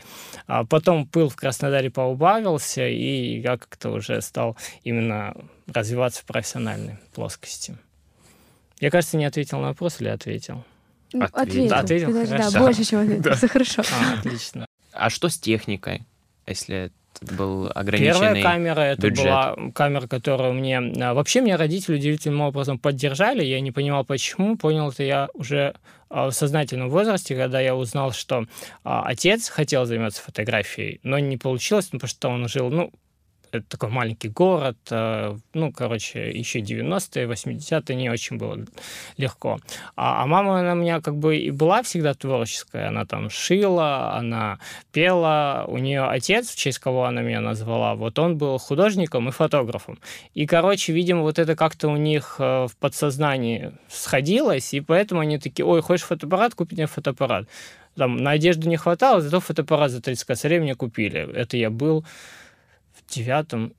А 0.47 0.63
потом 0.65 1.07
пыл 1.07 1.29
в 1.29 1.35
Краснодаре 1.35 1.89
поубавился, 1.89 2.87
и 2.87 3.39
я 3.39 3.57
как-то 3.57 3.89
уже 3.89 4.21
стал 4.21 4.57
именно 4.83 5.35
развиваться 5.67 6.21
в 6.21 6.25
профессиональной 6.25 6.97
плоскости. 7.13 7.77
Я, 8.79 8.89
кажется, 8.89 9.17
не 9.17 9.25
ответил 9.25 9.59
на 9.59 9.69
вопрос 9.69 10.01
или 10.01 10.09
ответил? 10.09 10.63
Ну, 11.13 11.25
ответил. 11.31 11.69
Да, 11.69 11.79
ответил? 11.79 12.07
Подожди, 12.07 12.37
да, 12.37 12.59
больше, 12.59 12.83
чем 12.83 12.99
ответил. 13.01 13.21
Да. 13.23 13.35
Все 13.35 13.47
хорошо. 13.47 13.83
А, 13.91 14.19
отлично. 14.19 14.65
А 14.91 15.09
что 15.09 15.29
с 15.29 15.37
техникой, 15.37 16.03
если 16.45 16.91
был 17.21 17.71
ограниченный 17.73 18.13
Первая 18.13 18.43
камера, 18.43 18.79
это 18.81 19.09
бюджет. 19.09 19.25
была 19.25 19.55
камера, 19.73 20.07
которую 20.07 20.53
мне... 20.53 20.79
А, 20.79 21.13
вообще, 21.13 21.41
меня 21.41 21.57
родители 21.57 21.95
удивительным 21.95 22.41
образом 22.41 22.77
поддержали, 22.79 23.43
я 23.43 23.59
не 23.61 23.71
понимал, 23.71 24.05
почему. 24.05 24.57
Понял 24.57 24.89
это 24.89 25.03
я 25.03 25.29
уже 25.33 25.75
а, 26.09 26.29
в 26.29 26.33
сознательном 26.33 26.89
возрасте, 26.89 27.35
когда 27.35 27.59
я 27.59 27.75
узнал, 27.75 28.11
что 28.11 28.45
а, 28.83 29.03
отец 29.05 29.49
хотел 29.49 29.85
заниматься 29.85 30.21
фотографией, 30.21 30.99
но 31.03 31.19
не 31.19 31.37
получилось, 31.37 31.89
ну, 31.91 31.99
потому 31.99 32.09
что 32.09 32.29
он 32.29 32.47
жил, 32.47 32.69
ну, 32.69 32.91
это 33.57 33.67
такой 33.69 33.89
маленький 33.89 34.29
город, 34.29 34.77
э, 34.89 35.37
ну, 35.53 35.71
короче, 35.71 36.31
еще 36.31 36.59
90-е, 36.59 37.27
80-е 37.27 37.95
не 37.95 38.09
очень 38.09 38.37
было 38.37 38.59
легко. 39.17 39.59
А, 39.95 40.23
а 40.23 40.25
мама, 40.25 40.59
она 40.59 40.73
у 40.73 40.75
меня 40.75 41.01
как 41.01 41.15
бы 41.15 41.37
и 41.37 41.51
была 41.51 41.83
всегда 41.83 42.13
творческая, 42.13 42.89
она 42.89 43.05
там 43.05 43.29
шила, 43.29 44.13
она 44.13 44.59
пела, 44.91 45.65
у 45.67 45.77
нее 45.77 46.03
отец, 46.03 46.49
в 46.49 46.55
честь 46.55 46.79
кого 46.79 47.05
она 47.05 47.21
меня 47.21 47.41
назвала, 47.41 47.95
вот 47.95 48.19
он 48.19 48.37
был 48.37 48.57
художником 48.57 49.29
и 49.29 49.31
фотографом. 49.31 49.99
И, 50.33 50.45
короче, 50.45 50.93
видимо, 50.93 51.21
вот 51.21 51.39
это 51.39 51.55
как-то 51.55 51.89
у 51.89 51.97
них 51.97 52.35
э, 52.39 52.67
в 52.67 52.75
подсознании 52.77 53.71
сходилось, 53.89 54.73
и 54.73 54.81
поэтому 54.81 55.21
они 55.21 55.39
такие, 55.39 55.65
ой, 55.65 55.81
хочешь 55.81 56.05
фотоаппарат, 56.05 56.55
купи 56.55 56.75
мне 56.75 56.87
фотоаппарат. 56.87 57.47
Там 57.95 58.17
на 58.17 58.31
одежду 58.31 58.67
не 58.67 58.77
хватало, 58.77 59.21
зато 59.21 59.39
фотоаппарат 59.39 59.91
за 59.91 60.01
30 60.01 60.25
косарей 60.25 60.59
мне 60.59 60.75
купили. 60.75 61.31
Это 61.33 61.57
я 61.57 61.69
был 61.69 62.05
девятом, 63.09 63.73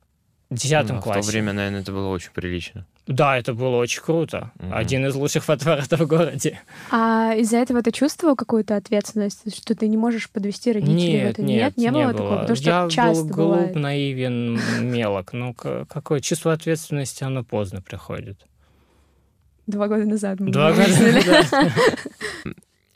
десятом 0.50 0.96
Ну, 0.96 1.02
классе. 1.02 1.20
В 1.22 1.24
то 1.24 1.30
время, 1.30 1.52
наверное, 1.52 1.80
это 1.80 1.92
было 1.92 2.08
очень 2.08 2.30
прилично. 2.32 2.86
Да, 3.06 3.38
это 3.38 3.54
было 3.54 3.76
очень 3.76 4.02
круто. 4.02 4.50
Мгм. 4.58 4.74
Один 4.74 5.06
из 5.06 5.14
лучших 5.14 5.44
фотоаппаратов 5.44 6.00
в 6.00 6.06
городе. 6.08 6.60
А 6.90 7.34
из-за 7.36 7.58
этого 7.58 7.80
ты 7.80 7.92
чувствовал 7.92 8.34
какую-то 8.34 8.74
ответственность, 8.74 9.56
что 9.56 9.76
ты 9.76 9.86
не 9.86 9.96
можешь 9.96 10.28
подвести 10.28 10.72
родителей 10.72 11.20
в 11.20 11.22
Нет, 11.24 11.30
это? 11.34 11.42
нет, 11.42 11.76
не, 11.76 11.84
не 11.84 11.90
было 11.92 12.02
было. 12.02 12.12
такого, 12.14 12.38
потому 12.40 12.56
что 12.56 12.64
Я 12.68 12.88
часто 12.90 13.22
был 13.24 13.30
глуп, 13.32 13.48
бывает. 13.54 13.74
наивен, 13.76 14.60
мелок. 14.80 15.32
Ну, 15.32 15.54
к- 15.54 15.84
какое 15.88 16.18
чувство 16.20 16.52
ответственности, 16.52 17.22
оно 17.22 17.44
поздно 17.44 17.80
приходит. 17.80 18.40
Два 19.68 19.86
года 19.88 20.04
назад 20.04 20.40
мы 20.40 20.50
Два 20.50 20.72
года 20.72 20.88
назад. 20.88 21.46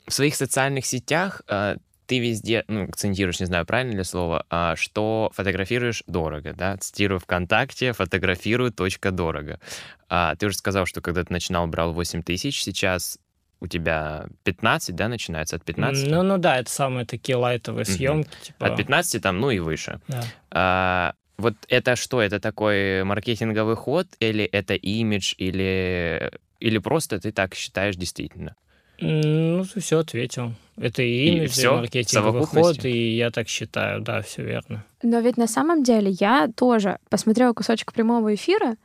В 0.07 0.13
своих 0.13 0.35
социальных 0.35 0.85
сетях 0.85 1.41
э, 1.47 1.77
ты 2.11 2.19
везде, 2.19 2.65
ну, 2.67 2.83
акцентируешь, 2.83 3.39
не 3.39 3.45
знаю, 3.45 3.65
правильно 3.65 3.95
ли 3.95 4.03
слово, 4.03 4.45
а, 4.49 4.75
что 4.75 5.31
фотографируешь 5.33 6.03
дорого, 6.07 6.51
да? 6.51 6.75
Цитирую 6.75 7.21
ВКонтакте, 7.21 7.93
фотографирую 7.93 8.73
точка 8.73 9.11
дорого. 9.11 9.61
А, 10.09 10.35
ты 10.35 10.47
уже 10.47 10.57
сказал, 10.57 10.85
что 10.85 10.99
когда 10.99 11.23
ты 11.23 11.31
начинал, 11.31 11.67
брал 11.67 11.93
8 11.93 12.21
тысяч, 12.21 12.61
сейчас 12.63 13.17
у 13.61 13.67
тебя 13.67 14.25
15, 14.43 14.93
да, 14.93 15.07
начинается 15.07 15.55
от 15.55 15.63
15? 15.63 16.09
Ну, 16.09 16.21
ну 16.21 16.37
да, 16.37 16.57
это 16.57 16.69
самые 16.69 17.05
такие 17.05 17.37
лайтовые 17.37 17.85
съемки. 17.85 18.29
Типа, 18.41 18.65
От 18.65 18.75
15 18.75 19.23
там, 19.23 19.39
ну 19.39 19.49
и 19.49 19.59
выше. 19.59 20.01
да. 20.09 20.23
А, 20.49 21.13
вот 21.37 21.55
это 21.69 21.95
что? 21.95 22.21
Это 22.21 22.41
такой 22.41 23.05
маркетинговый 23.05 23.77
ход 23.77 24.07
или 24.19 24.43
это 24.43 24.73
имидж, 24.73 25.33
или, 25.37 26.29
или 26.59 26.77
просто 26.77 27.21
ты 27.21 27.31
так 27.31 27.55
считаешь 27.55 27.95
действительно? 27.95 28.57
Ну, 29.01 29.63
ты 29.65 29.79
все 29.79 29.99
ответил. 29.99 30.53
Это 30.77 31.01
и 31.01 31.07
И 31.25 31.27
имидж, 31.37 31.43
и 31.43 31.47
всё? 31.47 31.77
маркетинговый 31.77 32.31
Совокупности? 32.43 32.77
ход, 32.81 32.85
и 32.85 33.15
я 33.15 33.31
так 33.31 33.47
считаю, 33.47 34.01
да, 34.01 34.21
все 34.21 34.43
верно. 34.43 34.83
Но 35.03 35.19
ведь 35.19 35.37
на 35.37 35.47
самом 35.47 35.83
деле 35.83 36.11
я 36.11 36.47
тоже 36.55 36.97
посмотрела 37.09 37.53
кусочек 37.53 37.93
прямого 37.93 38.33
эфира, 38.33 38.75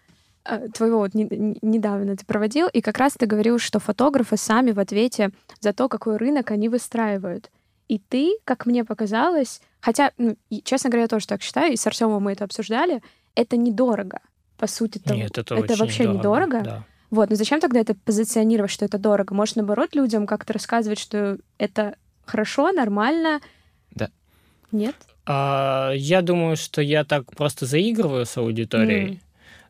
э, 0.45 0.69
твоего 0.75 0.99
вот 0.99 1.15
не- 1.15 1.25
не- 1.31 1.59
недавно 1.63 2.17
ты 2.17 2.25
проводил, 2.25 2.69
и 2.69 2.81
как 2.81 2.99
раз 2.99 3.15
ты 3.15 3.27
говорил, 3.27 3.59
что 3.59 3.79
фотографы 3.79 4.37
сами 4.37 4.71
в 4.73 4.79
ответе 4.79 5.31
за 5.61 5.73
то, 5.73 5.89
какой 5.89 6.17
рынок 6.17 6.51
они 6.51 6.69
выстраивают. 6.69 7.51
И 7.89 7.99
ты, 7.99 8.37
как 8.45 8.67
мне 8.67 8.85
показалось, 8.85 9.61
хотя, 9.81 10.11
ну, 10.19 10.37
и, 10.51 10.61
честно 10.63 10.91
говоря, 10.91 11.03
я 11.03 11.09
тоже 11.09 11.27
так 11.27 11.43
считаю, 11.43 11.73
и 11.73 11.77
с 11.77 11.87
Артемом 11.87 12.23
мы 12.23 12.33
это 12.33 12.45
обсуждали, 12.45 13.01
это 13.35 13.57
недорого. 13.57 14.21
По 14.57 14.67
сути, 14.67 14.99
это, 15.05 15.15
Нет, 15.15 15.37
это, 15.39 15.55
это 15.55 15.65
очень 15.73 15.77
вообще 15.77 16.05
дорого, 16.05 16.19
недорого. 16.19 16.61
Да. 16.65 16.85
Вот, 17.11 17.31
но 17.31 17.37
зачем 17.37 17.61
тогда 17.61 17.81
это 17.81 17.95
позиционировать, 17.95 18.71
что 18.71 18.85
это 18.85 18.99
дорого? 18.99 19.35
Может, 19.35 19.57
наоборот, 19.57 19.95
людям 19.95 20.27
как-то 20.27 20.53
рассказывать, 20.53 20.99
что 20.99 21.39
это 21.59 21.97
хорошо, 22.25 22.73
нормально? 22.73 23.41
Да. 23.93 24.11
Нет? 24.73 24.95
А, 25.25 25.93
я 25.95 26.23
думаю, 26.23 26.57
что 26.57 26.83
я 26.83 27.05
так 27.05 27.35
просто 27.35 27.67
заигрываю 27.67 28.27
с 28.27 28.37
аудиторией, 28.37 29.21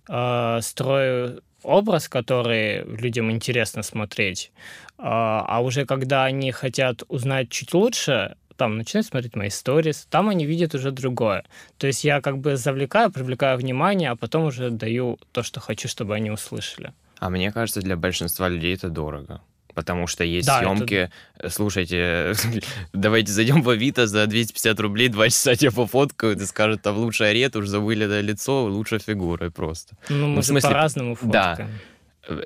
а, 0.08 0.60
строю 0.60 1.42
образ, 1.62 2.08
который 2.08 2.84
людям 2.84 3.30
интересно 3.30 3.82
смотреть, 3.82 4.52
а, 4.98 5.44
а 5.46 5.60
уже 5.60 5.84
когда 5.84 6.24
они 6.24 6.52
хотят 6.52 7.02
узнать 7.08 7.50
чуть 7.50 7.74
лучше, 7.74 8.36
там 8.56 8.78
начинают 8.78 9.06
смотреть 9.06 9.36
мои 9.36 9.50
сторис, 9.50 10.06
там 10.08 10.28
они 10.28 10.46
видят 10.46 10.74
уже 10.74 10.90
другое. 10.90 11.44
То 11.76 11.86
есть 11.86 12.04
я 12.04 12.20
как 12.20 12.38
бы 12.38 12.56
завлекаю, 12.56 13.10
привлекаю 13.10 13.58
внимание, 13.58 14.10
а 14.10 14.16
потом 14.16 14.44
уже 14.44 14.70
даю 14.70 15.18
то, 15.32 15.42
что 15.42 15.60
хочу, 15.60 15.88
чтобы 15.88 16.14
они 16.14 16.30
услышали. 16.30 16.92
А 17.18 17.30
мне 17.30 17.50
кажется, 17.52 17.80
для 17.80 17.96
большинства 17.96 18.48
людей 18.48 18.74
это 18.74 18.88
дорого. 18.88 19.40
Потому 19.74 20.06
что 20.06 20.24
есть 20.24 20.46
Да, 20.46 20.62
это- 20.62 20.74
съемки. 20.74 21.10
Слушайте, 21.48 22.32
давайте 22.94 23.30
зайдем 23.32 23.60
в 23.62 23.68
Авито 23.68 24.06
за 24.06 24.26
250 24.26 24.80
рублей, 24.80 25.08
два 25.08 25.28
часа 25.28 25.54
тебя 25.54 25.70
пофоткают 25.70 26.40
и 26.40 26.46
скажут, 26.46 26.82
там 26.82 26.96
лучший 26.96 27.30
арет, 27.30 27.56
уж 27.56 27.66
забыли 27.66 28.06
это 28.06 28.20
лицо, 28.20 28.64
лучшая 28.64 29.00
фигура 29.00 29.50
просто. 29.50 29.96
Ну, 30.08 30.28
мы 30.28 30.36
же 30.42 30.48
смысле, 30.48 30.70
по-разному 30.70 31.18
да. 31.24 31.50
фоткаем. 31.56 31.70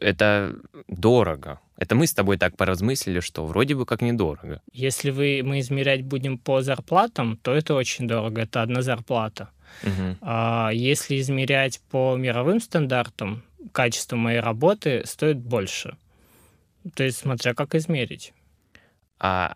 Это 0.00 0.56
дорого. 0.88 1.60
Это 1.78 1.94
мы 1.94 2.06
с 2.06 2.12
тобой 2.12 2.36
так 2.36 2.56
поразмыслили, 2.56 3.20
что 3.20 3.46
вроде 3.46 3.74
бы 3.74 3.86
как 3.86 4.02
недорого. 4.02 4.60
Если 4.72 5.10
вы, 5.10 5.40
мы 5.42 5.60
измерять 5.60 6.02
будем 6.02 6.36
по 6.36 6.60
зарплатам, 6.62 7.36
то 7.36 7.54
это 7.54 7.74
очень 7.74 8.06
дорого, 8.06 8.42
это 8.42 8.60
одна 8.62 8.82
зарплата. 8.82 9.48
Мгм. 9.82 10.18
А 10.20 10.70
если 10.74 11.18
измерять 11.20 11.80
по 11.90 12.16
мировым 12.16 12.60
стандартам, 12.60 13.42
качество 13.72 14.16
моей 14.16 14.40
работы 14.40 15.02
стоит 15.04 15.38
больше. 15.38 15.96
То 16.94 17.04
есть, 17.04 17.18
смотря 17.18 17.54
как 17.54 17.74
измерить. 17.74 18.32
А, 19.18 19.54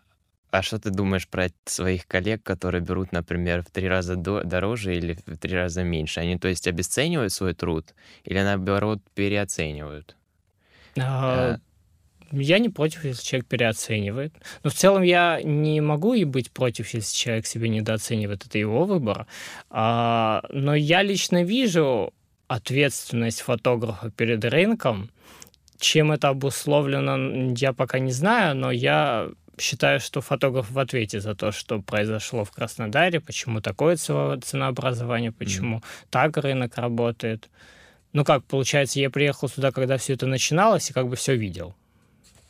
а 0.51 0.61
что 0.61 0.79
ты 0.79 0.91
думаешь 0.91 1.27
про 1.27 1.49
своих 1.65 2.07
коллег, 2.07 2.43
которые 2.43 2.81
берут, 2.81 3.11
например, 3.11 3.63
в 3.63 3.71
три 3.71 3.87
раза 3.87 4.15
до- 4.15 4.43
дороже 4.43 4.95
или 4.95 5.17
в 5.25 5.37
три 5.37 5.55
раза 5.55 5.83
меньше? 5.83 6.19
Они, 6.19 6.37
то 6.37 6.47
есть, 6.47 6.67
обесценивают 6.67 7.33
свой 7.33 7.53
труд 7.53 7.93
или, 8.23 8.39
наоборот, 8.39 8.99
переоценивают? 9.15 10.15
А, 10.97 11.57
Я 12.31 12.59
не 12.59 12.69
против, 12.69 13.05
если 13.05 13.23
человек 13.23 13.47
переоценивает. 13.47 14.33
Но 14.63 14.69
в 14.69 14.73
целом 14.73 15.03
я 15.03 15.41
не 15.43 15.81
могу 15.81 16.13
и 16.13 16.25
быть 16.25 16.51
против, 16.51 16.93
если 16.93 17.15
человек 17.15 17.47
себя 17.47 17.67
недооценивает. 17.67 18.45
Это 18.45 18.57
его 18.57 18.85
выбор. 18.85 19.27
А, 19.69 20.43
Но 20.49 20.75
я 20.75 21.01
лично 21.03 21.43
вижу 21.43 22.13
ответственность 22.47 23.41
фотографа 23.41 24.11
перед 24.11 24.43
рынком. 24.45 25.09
Чем 25.77 26.11
это 26.11 26.29
обусловлено, 26.29 27.53
я 27.57 27.73
пока 27.73 27.99
не 27.99 28.11
знаю, 28.11 28.55
но 28.55 28.71
я 28.71 29.29
считаю, 29.59 29.99
что 29.99 30.21
фотограф 30.21 30.71
в 30.71 30.79
ответе 30.79 31.19
за 31.19 31.35
то, 31.35 31.51
что 31.51 31.81
произошло 31.81 32.43
в 32.43 32.51
Краснодаре, 32.51 33.19
почему 33.19 33.61
такое 33.61 33.97
ценообразование, 33.97 35.31
почему 35.31 35.81
так 36.09 36.37
рынок 36.37 36.77
работает. 36.77 37.49
Ну 38.13 38.23
как, 38.23 38.45
получается, 38.45 38.99
я 38.99 39.09
приехал 39.09 39.49
сюда, 39.49 39.71
когда 39.71 39.97
все 39.97 40.13
это 40.13 40.25
начиналось, 40.25 40.89
и 40.89 40.93
как 40.93 41.07
бы 41.07 41.15
все 41.15 41.35
видел. 41.35 41.75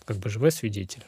Как 0.05 0.17
бы 0.17 0.29
живой 0.29 0.51
свидетель. 0.51 1.03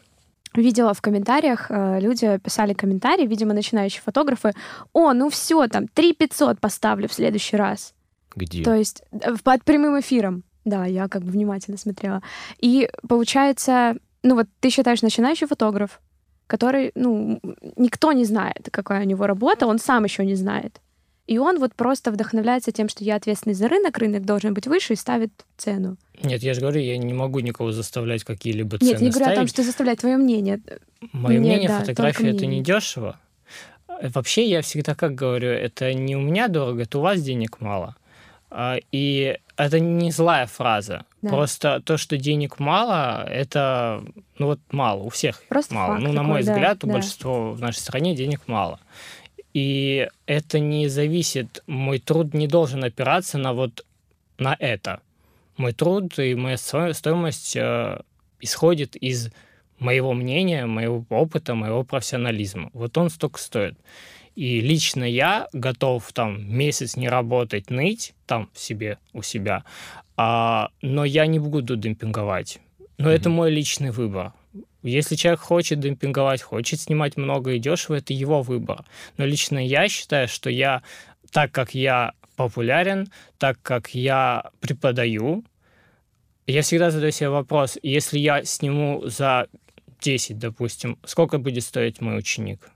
Видела 0.56 0.94
в 0.96 1.02
комментариях, 1.02 1.70
э, 1.70 2.00
люди 2.00 2.40
писали 2.40 2.74
комментарии, 2.74 3.28
видимо, 3.28 3.54
начинающие 3.54 4.02
фотографы. 4.02 4.54
О, 4.94 5.14
ну 5.14 5.30
все, 5.30 5.68
там, 5.68 5.88
3 5.88 6.14
500 6.14 6.60
поставлю 6.60 7.08
в 7.08 7.14
следующий 7.14 7.58
раз. 7.58 7.94
Где? 8.38 8.64
То 8.64 8.74
есть 8.74 9.04
э, 9.12 9.36
под 9.44 9.64
прямым 9.64 10.00
эфиром. 10.00 10.44
Да, 10.64 10.86
я 10.86 11.08
как 11.08 11.24
бы 11.24 11.32
внимательно 11.32 11.78
смотрела. 11.78 12.22
И 12.60 12.90
получается, 13.08 13.96
ну 14.24 14.36
вот 14.36 14.48
ты 14.60 14.70
считаешь 14.70 15.02
начинающий 15.02 15.48
фотограф, 15.48 16.02
который, 16.46 16.92
ну, 16.96 17.40
никто 17.76 18.12
не 18.12 18.26
знает, 18.26 18.70
какая 18.72 19.02
у 19.02 19.06
него 19.06 19.28
работа, 19.28 19.68
он 19.68 19.80
сам 19.80 20.04
еще 20.04 20.26
не 20.26 20.36
знает. 20.36 20.82
И 21.26 21.40
он 21.40 21.60
вот 21.60 21.76
просто 21.76 22.12
вдохновляется 22.12 22.72
тем, 22.72 22.88
что 22.88 23.04
я 23.04 23.16
ответственный 23.16 23.54
за 23.54 23.68
рынок, 23.68 23.98
рынок 23.98 24.26
должен 24.26 24.54
быть 24.54 24.66
выше 24.66 24.94
и 24.94 24.96
ставит 24.96 25.32
цену. 25.58 25.98
Нет, 26.24 26.42
я 26.42 26.54
же 26.54 26.62
говорю, 26.62 26.80
я 26.80 26.98
не 26.98 27.14
могу 27.14 27.42
никого 27.42 27.74
заставлять 27.74 28.24
какие-либо 28.24 28.78
цены 28.78 28.90
Нет, 28.90 29.02
я 29.02 29.06
не 29.06 29.12
говорю 29.12 29.26
о 29.26 29.30
том, 29.30 29.36
ставить. 29.36 29.50
что 29.50 29.64
заставляет 29.64 30.00
твое 30.00 30.16
мнение. 30.16 30.62
Мое 31.12 31.40
мнение, 31.40 31.68
да, 31.68 31.80
фотография 31.80 32.30
это 32.30 32.46
не 32.46 32.62
дешево. 32.64 33.20
Э, 33.90 34.10
Вообще, 34.14 34.48
я 34.50 34.62
всегда 34.62 34.96
как 34.96 35.16
говорю, 35.16 35.50
это 35.50 35.94
не 35.94 36.16
у 36.16 36.22
меня 36.22 36.48
дорого, 36.48 36.84
это 36.84 36.98
у 37.00 37.02
вас 37.02 37.22
денег 37.22 37.60
мало. 37.60 37.96
А, 38.50 38.78
И 38.92 39.38
это 39.58 39.80
не 39.80 40.12
злая 40.12 40.46
фраза. 40.46 41.06
Да. 41.22 41.30
Просто 41.30 41.82
то, 41.82 41.98
что 41.98 42.18
денег 42.18 42.60
мало, 42.60 43.26
это, 43.28 44.04
ну 44.38 44.48
вот 44.48 44.60
мало, 44.72 45.04
у 45.04 45.10
всех 45.10 45.44
Просто 45.50 45.74
мало. 45.74 45.94
факт 45.94 46.04
ну, 46.04 46.10
на 46.10 46.16
такой, 46.16 46.28
мой 46.28 46.44
да, 46.44 46.54
взгляд, 46.54 46.84
у 46.84 46.88
да. 46.88 46.94
большинства 46.94 47.52
в 47.52 47.60
нашей 47.60 47.80
стране 47.80 48.16
денег 48.16 48.42
мало. 48.48 48.80
И 49.54 50.08
это 50.28 50.60
не 50.60 50.88
зависит, 50.88 51.64
мой 51.66 52.00
труд 52.00 52.34
не 52.34 52.48
должен 52.48 52.84
опираться 52.84 53.38
на 53.38 53.54
вот 53.54 53.86
на 54.38 54.56
это. 54.60 55.02
Мой 55.58 55.74
труд 55.74 56.20
и 56.20 56.36
моя 56.36 56.58
сто- 56.58 56.94
стоимость 56.94 57.56
э, 57.56 58.00
исходит 58.40 58.96
из 58.96 59.32
моего 59.80 60.14
мнения, 60.14 60.68
моего 60.68 61.04
опыта, 61.10 61.56
моего 61.56 61.84
профессионализма. 61.84 62.70
Вот 62.74 62.98
он 62.98 63.10
столько 63.10 63.40
стоит. 63.40 63.76
И 64.38 64.62
лично 64.62 65.04
я 65.04 65.48
готов 65.52 66.14
там 66.14 66.48
месяц 66.48 66.96
не 66.96 67.10
работать, 67.10 67.72
ныть 67.72 68.14
там 68.28 68.52
себе, 68.54 69.00
у 69.12 69.24
себя, 69.24 69.64
а, 70.16 70.70
но 70.84 71.06
я 71.06 71.26
не 71.26 71.40
буду 71.40 71.76
демпинговать. 71.76 72.60
Но 73.00 73.10
это 73.10 73.30
Мгм. 73.30 73.36
мой 73.36 73.50
личный 73.52 73.90
выбор. 73.90 74.34
Если 74.84 75.16
человек 75.16 75.40
хочет 75.40 75.80
демпинговать, 75.80 76.44
хочет 76.44 76.80
снимать 76.80 77.18
много 77.18 77.54
и 77.54 77.60
дешево, 77.60 77.96
это 77.96 78.14
его 78.14 78.44
выбор. 78.44 78.86
Но 79.18 79.26
лично 79.26 79.58
я 79.58 79.90
считаю, 79.90 80.28
что 80.28 80.52
я, 80.52 80.84
так 81.32 81.52
как 81.52 81.74
я 81.74 82.14
популярен, 82.36 83.08
так 83.40 83.60
как 83.64 83.96
я 83.96 84.52
преподаю. 84.60 85.44
Я 86.46 86.62
всегда 86.62 86.92
задаю 86.92 87.12
себе 87.12 87.30
вопрос, 87.30 87.80
если 87.82 88.20
я 88.20 88.44
сниму 88.44 89.02
за 89.08 89.48
10, 90.00 90.38
допустим, 90.38 91.00
сколько 91.06 91.40
будет 91.40 91.64
стоить 91.64 92.02
мой 92.02 92.20
ученик? 92.20 92.70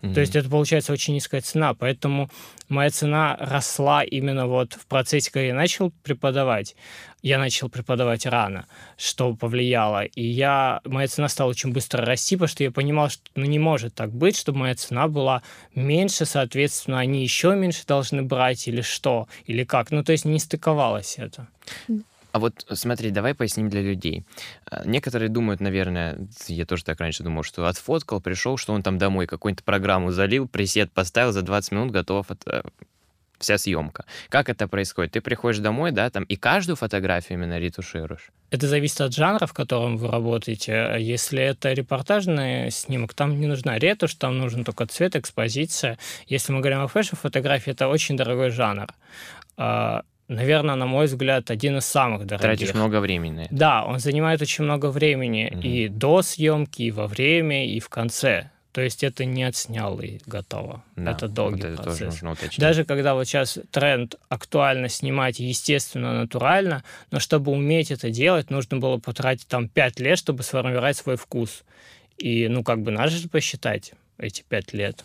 Mm-hmm. 0.00 0.14
То 0.14 0.20
есть 0.20 0.36
это 0.36 0.48
получается 0.48 0.92
очень 0.92 1.14
низкая 1.14 1.40
цена, 1.40 1.74
поэтому 1.74 2.30
моя 2.68 2.90
цена 2.90 3.36
росла 3.40 4.04
именно 4.04 4.46
вот 4.46 4.74
в 4.74 4.86
процессе, 4.86 5.30
когда 5.30 5.46
я 5.46 5.54
начал 5.54 5.90
преподавать. 6.02 6.76
Я 7.20 7.38
начал 7.38 7.68
преподавать 7.68 8.24
рано, 8.26 8.66
что 8.96 9.34
повлияло. 9.34 10.04
И 10.04 10.24
я, 10.24 10.80
моя 10.84 11.08
цена 11.08 11.28
стала 11.28 11.50
очень 11.50 11.72
быстро 11.72 12.04
расти, 12.04 12.36
потому 12.36 12.48
что 12.48 12.62
я 12.62 12.70
понимал, 12.70 13.08
что 13.08 13.22
ну, 13.34 13.44
не 13.44 13.58
может 13.58 13.94
так 13.94 14.12
быть, 14.12 14.36
чтобы 14.36 14.60
моя 14.60 14.76
цена 14.76 15.08
была 15.08 15.42
меньше, 15.74 16.26
соответственно, 16.26 17.00
они 17.00 17.22
еще 17.22 17.56
меньше 17.56 17.84
должны 17.84 18.22
брать 18.22 18.68
или 18.68 18.82
что, 18.82 19.26
или 19.46 19.64
как. 19.64 19.90
Ну, 19.90 20.04
то 20.04 20.12
есть 20.12 20.24
не 20.24 20.38
стыковалось 20.38 21.16
это. 21.18 21.48
А 22.32 22.38
вот 22.38 22.66
смотри, 22.72 23.10
давай 23.10 23.34
поясним 23.34 23.68
для 23.68 23.80
людей. 23.80 24.24
А, 24.70 24.82
некоторые 24.84 25.28
думают, 25.28 25.60
наверное, 25.60 26.18
я 26.46 26.66
тоже 26.66 26.84
так 26.84 27.00
раньше 27.00 27.22
думал, 27.22 27.42
что 27.42 27.66
отфоткал, 27.66 28.20
пришел, 28.20 28.56
что 28.56 28.72
он 28.72 28.82
там 28.82 28.98
домой 28.98 29.26
какую-нибудь 29.26 29.64
программу 29.64 30.10
залил, 30.10 30.46
пресет 30.46 30.92
поставил, 30.92 31.32
за 31.32 31.42
20 31.42 31.72
минут 31.72 31.90
готов 31.90 32.30
от, 32.30 32.46
э, 32.46 32.62
вся 33.38 33.56
съемка. 33.58 34.04
Как 34.28 34.48
это 34.48 34.68
происходит? 34.68 35.12
Ты 35.12 35.20
приходишь 35.20 35.60
домой, 35.60 35.92
да, 35.92 36.10
там, 36.10 36.24
и 36.24 36.36
каждую 36.36 36.76
фотографию 36.76 37.38
именно 37.38 37.58
ретушируешь? 37.58 38.30
Это 38.50 38.66
зависит 38.66 39.00
от 39.00 39.14
жанра, 39.14 39.46
в 39.46 39.52
котором 39.52 39.96
вы 39.96 40.08
работаете. 40.08 40.96
Если 40.98 41.40
это 41.42 41.72
репортажный 41.72 42.70
снимок, 42.70 43.14
там 43.14 43.40
не 43.40 43.46
нужна 43.46 43.78
ретушь, 43.78 44.14
там 44.14 44.38
нужен 44.38 44.64
только 44.64 44.86
цвет, 44.86 45.16
экспозиция. 45.16 45.98
Если 46.26 46.52
мы 46.52 46.60
говорим 46.60 46.80
о 46.80 46.88
фэшн-фотографии, 46.88 47.72
это 47.72 47.88
очень 47.88 48.16
дорогой 48.16 48.50
жанр 48.50 48.88
а, 49.56 50.02
наверное, 50.28 50.76
на 50.76 50.86
мой 50.86 51.06
взгляд, 51.06 51.50
один 51.50 51.78
из 51.78 51.86
самых 51.86 52.26
дорогих. 52.26 52.58
Тратишь 52.58 52.74
много 52.74 53.00
времени. 53.00 53.48
Да, 53.50 53.84
он 53.84 53.98
занимает 53.98 54.40
очень 54.42 54.64
много 54.64 54.90
времени 54.90 55.50
угу. 55.52 55.60
и 55.60 55.88
до 55.88 56.22
съемки, 56.22 56.82
и 56.82 56.90
во 56.90 57.06
время, 57.06 57.66
и 57.66 57.80
в 57.80 57.88
конце. 57.88 58.50
То 58.72 58.82
есть 58.82 59.02
это 59.02 59.24
не 59.24 59.42
отснял 59.42 59.98
и 59.98 60.20
готово. 60.26 60.84
Да, 60.94 61.12
это 61.12 61.26
долгий 61.26 61.62
вот 61.62 61.72
это 61.72 61.82
процесс. 61.82 62.20
Даже 62.58 62.84
когда 62.84 63.14
вот 63.14 63.24
сейчас 63.24 63.58
тренд 63.70 64.14
актуально 64.28 64.88
снимать 64.88 65.40
естественно, 65.40 66.12
натурально, 66.12 66.84
но 67.10 67.18
чтобы 67.18 67.50
уметь 67.50 67.90
это 67.90 68.10
делать, 68.10 68.50
нужно 68.50 68.76
было 68.76 68.98
потратить 68.98 69.48
там 69.48 69.68
5 69.68 70.00
лет, 70.00 70.18
чтобы 70.18 70.42
сформировать 70.42 70.96
свой 70.96 71.16
вкус. 71.16 71.64
И, 72.18 72.46
ну, 72.48 72.62
как 72.62 72.82
бы 72.82 72.90
надо 72.90 73.10
же 73.10 73.28
посчитать 73.28 73.94
эти 74.18 74.44
5 74.48 74.74
лет. 74.74 75.04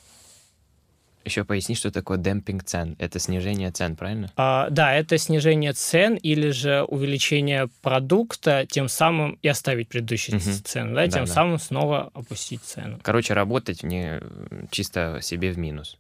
Еще 1.26 1.46
поясни, 1.46 1.76
что 1.76 1.92
такое 1.92 2.18
демпинг 2.18 2.64
цен. 2.64 2.96
Это 3.00 3.20
снижение 3.20 3.72
цен, 3.72 3.96
правильно? 3.96 4.32
А, 4.36 4.70
да, 4.70 4.94
это 4.94 5.18
снижение 5.18 5.74
цен 5.74 6.16
или 6.16 6.50
же 6.50 6.84
увеличение 6.84 7.70
продукта, 7.82 8.66
тем 8.70 8.90
самым 8.90 9.40
и 9.42 9.48
оставить 9.48 9.88
предыдущие 9.88 10.38
угу. 10.38 10.44
цены, 10.64 10.90
да, 10.94 11.06
да 11.06 11.08
тем 11.08 11.26
да. 11.26 11.32
самым 11.32 11.60
снова 11.60 12.12
опустить 12.14 12.62
цену. 12.62 13.00
Короче, 13.02 13.34
работать 13.34 13.84
не 13.84 14.22
чисто 14.70 15.20
себе 15.22 15.52
в 15.52 15.58
минус. 15.58 15.98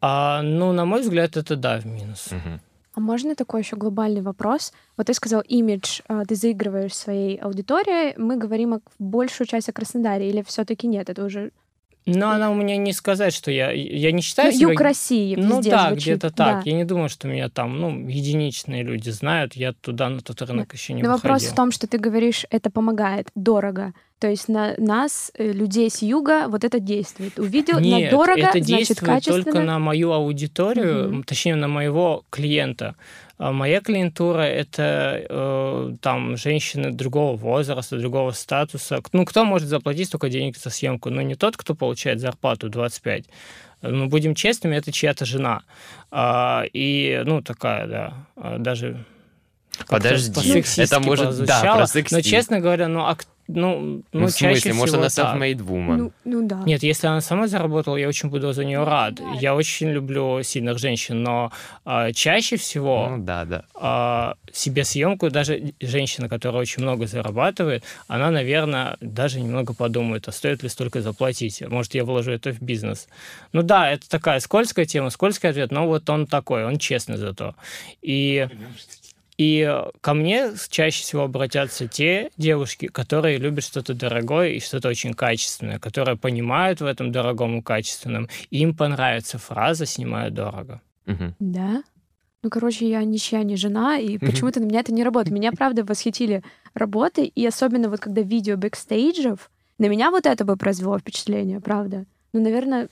А, 0.00 0.42
ну, 0.42 0.72
на 0.72 0.84
мой 0.84 1.02
взгляд, 1.02 1.36
это 1.36 1.56
да, 1.56 1.78
в 1.78 1.86
минус. 1.86 2.28
Угу. 2.28 2.60
А 2.94 3.00
можно 3.00 3.34
такой 3.34 3.62
еще 3.62 3.76
глобальный 3.76 4.22
вопрос? 4.22 4.72
Вот 4.96 5.06
ты 5.06 5.14
сказал, 5.14 5.42
имидж 5.42 6.00
а, 6.08 6.24
ты 6.24 6.34
заигрываешь 6.34 6.94
своей 6.94 7.36
аудиторией. 7.36 8.14
Мы 8.16 8.36
говорим 8.36 8.74
о 8.74 8.80
большую 8.98 9.46
часть 9.46 9.68
о 9.68 9.72
Краснодаре, 9.72 10.28
или 10.28 10.42
все-таки 10.42 10.86
нет? 10.86 11.10
Это 11.10 11.24
уже 11.24 11.52
но 12.06 12.30
она 12.30 12.50
у 12.50 12.54
меня 12.54 12.76
не 12.76 12.92
сказать, 12.92 13.34
что 13.34 13.50
я... 13.50 13.70
Я 13.70 14.12
не 14.12 14.22
считаю 14.22 14.52
ну, 14.52 14.58
себя... 14.58 14.70
Юг 14.70 14.80
России 14.80 15.34
Ну 15.36 15.62
да, 15.62 15.88
звучит. 15.88 16.02
где-то 16.02 16.30
так. 16.30 16.64
Да. 16.64 16.70
Я 16.70 16.72
не 16.74 16.84
думаю, 16.84 17.08
что 17.08 17.28
меня 17.28 17.48
там, 17.48 17.78
ну, 17.78 18.08
единичные 18.08 18.82
люди 18.82 19.10
знают. 19.10 19.54
Я 19.54 19.72
туда, 19.72 20.08
на 20.08 20.20
тот 20.20 20.40
рынок 20.42 20.68
да. 20.68 20.74
еще 20.74 20.92
не 20.94 21.02
Но 21.02 21.12
выходил. 21.12 21.34
вопрос 21.34 21.50
в 21.50 21.54
том, 21.54 21.72
что 21.72 21.86
ты 21.86 21.98
говоришь, 21.98 22.46
это 22.50 22.70
помогает, 22.70 23.28
дорого. 23.34 23.92
То 24.18 24.28
есть 24.28 24.48
на 24.48 24.74
нас, 24.76 25.32
э, 25.38 25.50
людей 25.50 25.90
с 25.90 26.02
юга, 26.02 26.48
вот 26.48 26.64
это 26.64 26.78
действует. 26.78 27.38
Увидел 27.38 27.80
Нет, 27.80 28.10
на 28.12 28.18
дорого, 28.18 28.40
это 28.40 28.50
значит, 28.52 28.66
действует 28.66 29.00
качественно. 29.00 29.44
только 29.44 29.60
на 29.60 29.78
мою 29.78 30.12
аудиторию, 30.12 31.08
угу. 31.10 31.22
точнее, 31.24 31.54
на 31.54 31.68
моего 31.68 32.24
клиента. 32.28 32.96
А 33.40 33.52
моя 33.52 33.80
клиентура— 33.80 34.42
это 34.42 35.24
э, 35.26 35.96
там 36.02 36.36
женщины 36.36 36.90
другого 36.90 37.38
возраста, 37.38 37.96
другого 37.96 38.32
статуса. 38.32 39.00
Ну, 39.12 39.24
кто 39.24 39.46
может 39.46 39.66
заплатить 39.66 40.08
столько 40.08 40.28
денег 40.28 40.58
за 40.58 40.68
съемку? 40.68 41.08
Ну, 41.08 41.22
не 41.22 41.36
тот, 41.36 41.56
кто 41.56 41.74
получает 41.74 42.20
зарплату 42.20 42.68
25. 42.68 43.24
Ну, 43.80 44.08
будем 44.08 44.34
честными, 44.34 44.76
это 44.76 44.92
чья-то 44.92 45.24
жена. 45.24 45.62
А, 46.10 46.64
и, 46.70 47.22
ну, 47.24 47.40
такая, 47.40 47.86
да, 47.86 48.14
а, 48.36 48.58
даже... 48.58 49.06
Подожди, 49.88 50.62
это 50.76 51.00
может, 51.00 51.42
да, 51.46 51.86
Но, 52.10 52.20
честно 52.20 52.60
говоря, 52.60 52.88
ну, 52.88 53.00
а 53.06 53.16
ну, 53.54 53.80
ну, 53.80 54.02
ну 54.12 54.26
в 54.26 54.30
смысле, 54.30 54.54
чаще 54.54 54.72
может, 54.72 54.94
всего 54.94 55.24
она 55.24 55.38
self-made 55.38 55.58
woman? 55.58 55.96
Ну, 55.96 56.12
ну 56.24 56.46
да. 56.46 56.62
Нет, 56.66 56.82
если 56.82 57.06
она 57.06 57.20
сама 57.20 57.46
заработала, 57.46 57.96
я 57.96 58.08
очень 58.08 58.28
буду 58.28 58.52
за 58.52 58.64
нее 58.64 58.84
рад. 58.84 59.14
Да. 59.14 59.24
Я 59.40 59.54
очень 59.54 59.90
люблю 59.90 60.42
сильных 60.42 60.78
женщин, 60.78 61.22
но 61.22 61.52
а, 61.84 62.12
чаще 62.12 62.56
всего 62.56 63.08
ну, 63.10 63.24
да, 63.24 63.44
да. 63.44 63.64
А, 63.74 64.34
себе 64.52 64.84
съемку, 64.84 65.30
даже 65.30 65.72
женщина, 65.80 66.28
которая 66.28 66.62
очень 66.62 66.82
много 66.82 67.06
зарабатывает, 67.06 67.84
она, 68.08 68.30
наверное, 68.30 68.96
даже 69.00 69.40
немного 69.40 69.74
подумает, 69.74 70.28
а 70.28 70.32
стоит 70.32 70.62
ли 70.62 70.68
столько 70.68 71.00
заплатить. 71.02 71.62
Может, 71.66 71.94
я 71.94 72.04
вложу 72.04 72.30
это 72.32 72.52
в 72.52 72.60
бизнес. 72.60 73.08
Ну 73.52 73.62
да, 73.62 73.90
это 73.90 74.08
такая 74.08 74.40
скользкая 74.40 74.86
тема, 74.86 75.10
скользкий 75.10 75.48
ответ, 75.48 75.70
но 75.70 75.86
вот 75.86 76.08
он 76.10 76.26
такой, 76.26 76.64
он 76.64 76.78
честный 76.78 77.16
зато. 77.16 77.54
И... 78.02 78.48
И 79.40 79.66
ко 80.02 80.12
мне 80.12 80.50
чаще 80.68 81.02
всего 81.02 81.22
обратятся 81.22 81.88
те 81.88 82.30
девушки, 82.36 82.88
которые 82.88 83.38
любят 83.38 83.64
что-то 83.64 83.94
дорогое 83.94 84.50
и 84.50 84.60
что-то 84.60 84.88
очень 84.88 85.14
качественное, 85.14 85.78
которые 85.78 86.18
понимают 86.18 86.82
в 86.82 86.84
этом 86.84 87.10
дорогом 87.10 87.58
и 87.58 87.62
качественном, 87.62 88.28
и 88.50 88.58
им 88.58 88.76
понравится 88.76 89.38
фраза 89.38 89.86
«снимаю 89.86 90.30
дорого». 90.30 90.82
Угу. 91.06 91.36
Да? 91.38 91.82
Ну, 92.42 92.50
короче, 92.50 92.86
я 92.86 93.02
ничья 93.02 93.42
не 93.42 93.56
жена, 93.56 93.96
и 93.96 94.18
почему-то 94.18 94.60
на 94.60 94.66
меня 94.66 94.80
это 94.80 94.92
не 94.92 95.02
работает. 95.02 95.34
Меня, 95.34 95.52
правда, 95.52 95.84
восхитили 95.84 96.42
работы, 96.74 97.24
и 97.24 97.46
особенно 97.46 97.88
вот 97.88 98.00
когда 98.00 98.20
видео 98.20 98.58
бэкстейджев, 98.58 99.50
на 99.78 99.86
меня 99.86 100.10
вот 100.10 100.26
это 100.26 100.44
бы 100.44 100.56
произвело 100.56 100.98
впечатление, 100.98 101.60
правда. 101.60 102.04
Ну, 102.34 102.42
наверное, 102.42 102.88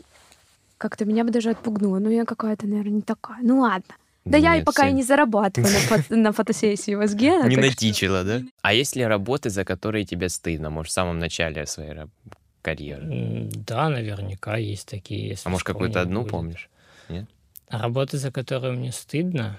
как-то 0.78 1.04
меня 1.04 1.24
бы 1.24 1.30
даже 1.30 1.50
отпугнуло. 1.50 1.98
Ну, 1.98 2.08
я 2.08 2.24
какая-то, 2.24 2.66
наверное, 2.66 2.92
не 2.92 3.02
такая. 3.02 3.40
Ну, 3.42 3.60
ладно. 3.60 3.94
Да 4.24 4.36
я 4.36 4.56
и 4.56 4.64
пока 4.64 4.88
и 4.88 4.92
не 4.92 5.02
зарабатываю 5.02 5.72
на, 5.72 5.78
фото, 5.78 6.16
на 6.16 6.32
фотосессии 6.32 6.94
у 6.94 6.98
Вазгена. 6.98 7.48
Не 7.48 7.56
натичила, 7.56 8.24
да? 8.24 8.42
А 8.62 8.74
есть 8.74 8.96
ли 8.96 9.04
работы, 9.04 9.48
за 9.50 9.64
которые 9.64 10.04
тебе 10.04 10.28
стыдно, 10.28 10.70
может, 10.70 10.90
в 10.90 10.94
самом 10.94 11.18
начале 11.18 11.66
своей 11.66 11.94
карьеры? 12.62 13.48
Да, 13.66 13.88
наверняка 13.88 14.56
есть 14.56 14.88
такие. 14.88 15.36
А 15.44 15.48
может, 15.48 15.66
какую-то 15.66 16.00
одну 16.00 16.20
будет. 16.20 16.30
помнишь? 16.30 16.68
Нет? 17.08 17.26
Работы, 17.70 18.18
за 18.18 18.30
которые 18.30 18.72
мне 18.72 18.92
стыдно? 18.92 19.58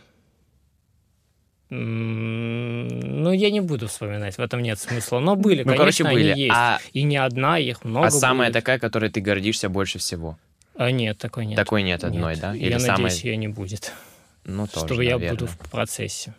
Ну, 1.72 3.32
я 3.32 3.52
не 3.52 3.62
буду 3.62 3.88
вспоминать, 3.88 4.36
в 4.36 4.40
этом 4.40 4.62
нет 4.62 4.80
смысла. 4.80 5.20
Но 5.20 5.36
были, 5.36 5.64
ну, 5.64 5.76
конечно, 5.76 5.78
короче, 5.78 6.04
были. 6.04 6.32
они 6.32 6.42
есть. 6.42 6.56
А... 6.56 6.80
И 6.94 7.04
не 7.04 7.18
одна, 7.18 7.60
их 7.60 7.84
много 7.86 8.08
А 8.08 8.12
самая 8.12 8.50
будет. 8.50 8.56
такая, 8.56 8.80
которой 8.80 9.12
ты 9.12 9.22
гордишься 9.22 9.70
больше 9.70 10.00
всего? 10.00 10.38
А, 10.76 10.90
нет, 10.90 11.20
такой 11.20 11.46
нет. 11.46 11.58
Такой 11.58 11.84
нет 11.84 12.04
одной, 12.04 12.34
нет. 12.34 12.42
да? 12.42 12.56
Или 12.56 12.72
я 12.72 12.80
самая... 12.80 13.04
надеюсь, 13.04 13.24
ее 13.24 13.38
не 13.38 13.48
будет. 13.50 13.94
Ну, 14.44 14.68
тоже, 14.68 14.86
Чтобы 14.86 15.04
наверное. 15.04 15.26
я 15.26 15.32
буду 15.32 15.48
в 15.48 15.58
процессе. 15.58 16.34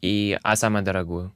И, 0.00 0.38
а 0.42 0.56
самую 0.56 0.84
дорогую? 0.84 1.32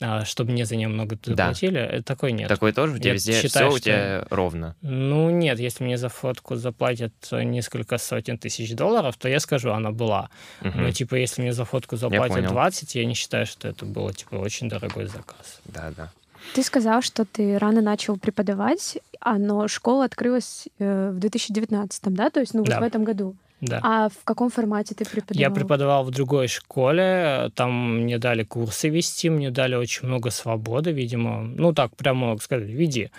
а, 0.00 0.24
чтобы 0.24 0.52
мне 0.52 0.64
за 0.64 0.76
нее 0.76 0.88
много 0.88 1.18
заплатили, 1.22 1.74
да. 1.74 1.96
Э, 1.98 2.02
такой 2.02 2.32
нет. 2.32 2.48
Такой 2.48 2.72
тоже? 2.72 2.94
У 2.94 2.98
тебя 2.98 3.12
везде 3.12 3.34
считаю, 3.34 3.68
все 3.68 3.76
у 3.76 3.78
тебя 3.78 4.26
ровно? 4.30 4.76
Ну, 4.80 5.28
нет, 5.28 5.58
если 5.58 5.84
мне 5.84 5.98
за 5.98 6.08
фотку 6.08 6.56
заплатят 6.56 7.12
несколько 7.30 7.98
сотен 7.98 8.38
тысяч 8.38 8.74
долларов, 8.74 9.16
то 9.18 9.28
я 9.28 9.40
скажу, 9.40 9.72
она 9.72 9.90
была. 9.90 10.30
Угу. 10.62 10.72
Но, 10.74 10.90
типа, 10.90 11.16
если 11.16 11.42
мне 11.42 11.52
за 11.52 11.66
фотку 11.66 11.96
заплатят 11.96 12.38
я 12.38 12.48
20, 12.48 12.94
я 12.94 13.04
не 13.04 13.12
считаю, 13.12 13.44
что 13.44 13.68
это 13.68 13.84
было, 13.84 14.14
типа, 14.14 14.36
очень 14.36 14.70
дорогой 14.70 15.04
заказ. 15.04 15.60
Да, 15.66 15.92
да. 15.94 16.10
Ты 16.54 16.62
сказал, 16.62 17.02
что 17.02 17.26
ты 17.26 17.58
рано 17.58 17.82
начал 17.82 18.16
преподавать, 18.16 18.98
а 19.20 19.36
но 19.36 19.68
школа 19.68 20.06
открылась 20.06 20.66
э, 20.78 21.10
в 21.10 21.18
2019, 21.18 22.02
да? 22.04 22.30
То 22.30 22.40
есть, 22.40 22.54
ну, 22.54 22.60
вот 22.60 22.70
да. 22.70 22.80
в 22.80 22.82
этом 22.82 23.04
году. 23.04 23.36
Да. 23.62 23.80
А 23.84 24.08
в 24.08 24.24
каком 24.24 24.50
формате 24.50 24.92
ты 24.96 25.04
преподавал? 25.04 25.40
Я 25.40 25.50
преподавал 25.50 26.04
в 26.04 26.10
другой 26.10 26.48
школе, 26.48 27.50
там 27.54 28.00
мне 28.02 28.18
дали 28.18 28.42
курсы 28.42 28.88
вести, 28.88 29.30
мне 29.30 29.50
дали 29.50 29.76
очень 29.76 30.08
много 30.08 30.30
свободы, 30.30 30.90
видимо. 30.90 31.42
Ну, 31.42 31.72
так 31.72 31.94
прямо 31.94 32.26
могу 32.26 32.40
сказать, 32.40 32.68
веди. 32.68 33.10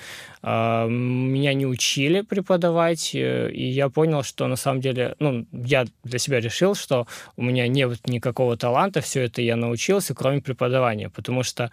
А, 0.41 0.85
меня 0.85 1.53
не 1.53 1.65
учили 1.65 2.21
преподавать, 2.21 3.15
э, 3.15 3.51
и 3.51 3.69
я 3.69 3.87
понял, 3.87 4.21
что 4.23 4.47
на 4.47 4.57
самом 4.57 4.81
деле, 4.81 5.15
ну, 5.19 5.45
я 5.53 5.85
для 6.03 6.19
себя 6.19 6.41
решил, 6.41 6.75
что 6.75 7.07
у 7.37 7.41
меня 7.41 7.69
нет 7.69 8.05
никакого 8.05 8.57
таланта, 8.57 8.99
все 8.99 9.21
это 9.21 9.41
я 9.41 9.55
научился, 9.55 10.13
кроме 10.13 10.41
преподавания, 10.41 11.09
потому 11.09 11.43
что 11.43 11.71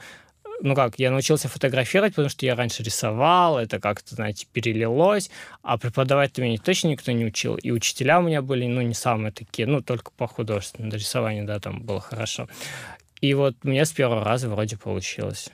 ну 0.62 0.74
как, 0.74 0.98
я 0.98 1.10
научился 1.10 1.48
фотографировать, 1.48 2.12
потому 2.12 2.28
что 2.28 2.46
я 2.46 2.54
раньше 2.54 2.82
рисовал, 2.82 3.58
это 3.58 3.80
как-то, 3.80 4.14
знаете, 4.14 4.46
перелилось, 4.52 5.30
а 5.62 5.78
преподавать-то 5.78 6.42
меня 6.42 6.58
точно 6.58 6.88
никто 6.88 7.12
не 7.12 7.24
учил, 7.24 7.56
и 7.56 7.70
учителя 7.70 8.18
у 8.20 8.22
меня 8.22 8.42
были, 8.42 8.66
ну, 8.66 8.80
не 8.82 8.94
самые 8.94 9.32
такие, 9.32 9.66
ну, 9.66 9.82
только 9.82 10.10
по 10.12 10.26
художественному 10.26 10.94
рисованию, 10.94 11.44
да, 11.44 11.58
там 11.60 11.82
было 11.82 12.00
хорошо. 12.00 12.48
И 13.20 13.34
вот 13.34 13.56
меня 13.64 13.84
с 13.84 13.92
первого 13.92 14.24
раза 14.24 14.48
вроде 14.48 14.76
получилось 14.76 15.50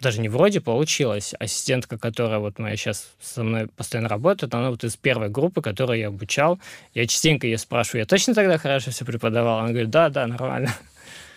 даже 0.00 0.20
не 0.20 0.28
вроде 0.28 0.60
получилось. 0.60 1.34
Ассистентка, 1.38 1.98
которая 1.98 2.38
вот 2.38 2.58
моя 2.58 2.76
сейчас 2.76 3.08
со 3.20 3.42
мной 3.42 3.66
постоянно 3.66 4.08
работает, 4.08 4.54
она 4.54 4.70
вот 4.70 4.84
из 4.84 4.96
первой 4.96 5.28
группы, 5.28 5.60
которую 5.60 5.98
я 5.98 6.08
обучал. 6.08 6.60
Я 6.94 7.06
частенько 7.06 7.46
ее 7.46 7.58
спрашиваю, 7.58 8.02
я 8.02 8.06
точно 8.06 8.34
тогда 8.34 8.58
хорошо 8.58 8.90
все 8.90 9.04
преподавал? 9.04 9.58
Она 9.58 9.70
говорит, 9.70 9.90
да, 9.90 10.08
да, 10.08 10.26
нормально. 10.26 10.72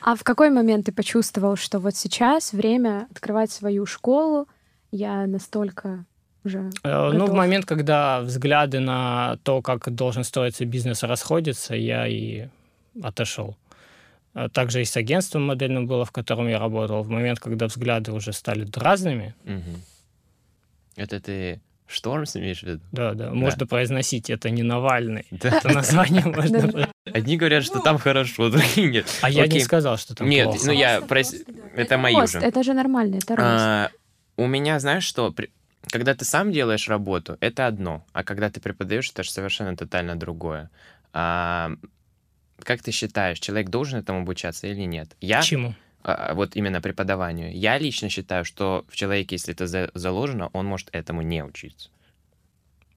А 0.01 0.15
в 0.15 0.23
какой 0.23 0.49
момент 0.49 0.87
ты 0.87 0.91
почувствовал, 0.91 1.55
что 1.55 1.79
вот 1.79 1.95
сейчас 1.95 2.53
время 2.53 3.07
открывать 3.11 3.51
свою 3.51 3.85
школу, 3.85 4.47
я 4.91 5.27
настолько 5.27 6.05
уже 6.43 6.71
готов? 6.83 7.13
Ну, 7.13 7.25
в 7.27 7.33
момент, 7.33 7.65
когда 7.65 8.21
взгляды 8.21 8.79
на 8.79 9.37
то, 9.43 9.61
как 9.61 9.93
должен 9.93 10.23
строиться 10.23 10.65
бизнес, 10.65 11.03
расходятся, 11.03 11.75
я 11.75 12.07
и 12.07 12.47
отошел. 13.01 13.55
А 14.33 14.49
также 14.49 14.81
и 14.81 14.85
с 14.85 14.95
агентством 14.97 15.43
модельным 15.43 15.87
было, 15.87 16.05
в 16.05 16.11
котором 16.11 16.47
я 16.47 16.57
работал. 16.57 17.03
В 17.03 17.09
момент, 17.09 17.39
когда 17.39 17.67
взгляды 17.67 18.11
уже 18.11 18.33
стали 18.33 18.67
разными. 18.73 19.35
Угу. 19.45 19.79
Это 20.95 21.19
ты 21.19 21.61
Штормс 21.93 22.35
имеешь 22.35 22.59
в 22.59 22.63
виду? 22.63 22.81
Да, 22.91 23.13
да. 23.13 23.31
Можно 23.31 23.59
да. 23.59 23.65
произносить. 23.65 24.29
Это 24.29 24.49
не 24.49 24.63
Навальный. 24.63 25.25
Да. 25.31 25.49
Это 25.49 25.69
название 25.69 26.25
можно 26.25 26.89
Одни 27.05 27.37
говорят, 27.37 27.63
что 27.63 27.79
там 27.79 27.97
хорошо, 27.97 28.49
другие 28.49 28.89
нет. 28.89 29.05
А 29.21 29.29
я 29.29 29.47
не 29.47 29.59
сказал, 29.59 29.97
что 29.97 30.15
там 30.15 30.29
Нет, 30.29 30.49
ну 30.65 30.71
я... 30.71 31.01
Это 31.75 31.97
мои 31.97 32.15
уже. 32.15 32.39
Это 32.39 32.63
же 32.63 32.73
нормально, 32.73 33.17
это 33.17 33.35
рост. 33.35 33.47
А, 33.49 33.89
у 34.37 34.47
меня, 34.47 34.79
знаешь 34.79 35.03
что, 35.03 35.33
когда 35.89 36.13
ты 36.13 36.25
сам 36.25 36.51
делаешь 36.51 36.87
работу, 36.87 37.37
это 37.39 37.67
одно, 37.67 38.05
а 38.13 38.23
когда 38.23 38.49
ты 38.49 38.59
преподаешь, 38.59 39.09
это 39.09 39.23
же 39.23 39.31
совершенно 39.31 39.75
тотально 39.75 40.15
другое. 40.15 40.69
А, 41.13 41.71
как 42.59 42.81
ты 42.81 42.91
считаешь, 42.91 43.39
человек 43.39 43.69
должен 43.69 43.99
этому 43.99 44.21
обучаться 44.21 44.67
или 44.67 44.81
нет? 44.81 45.15
Я, 45.19 45.41
Чему? 45.41 45.75
А, 46.03 46.33
вот 46.33 46.55
именно 46.55 46.81
преподаванию. 46.81 47.55
Я 47.55 47.77
лично 47.77 48.09
считаю, 48.09 48.45
что 48.45 48.85
в 48.89 48.95
человеке, 48.95 49.35
если 49.35 49.53
это 49.53 49.67
за 49.67 49.91
заложено, 49.93 50.49
он 50.53 50.65
может 50.65 50.89
этому 50.91 51.21
не 51.21 51.43
учиться. 51.43 51.89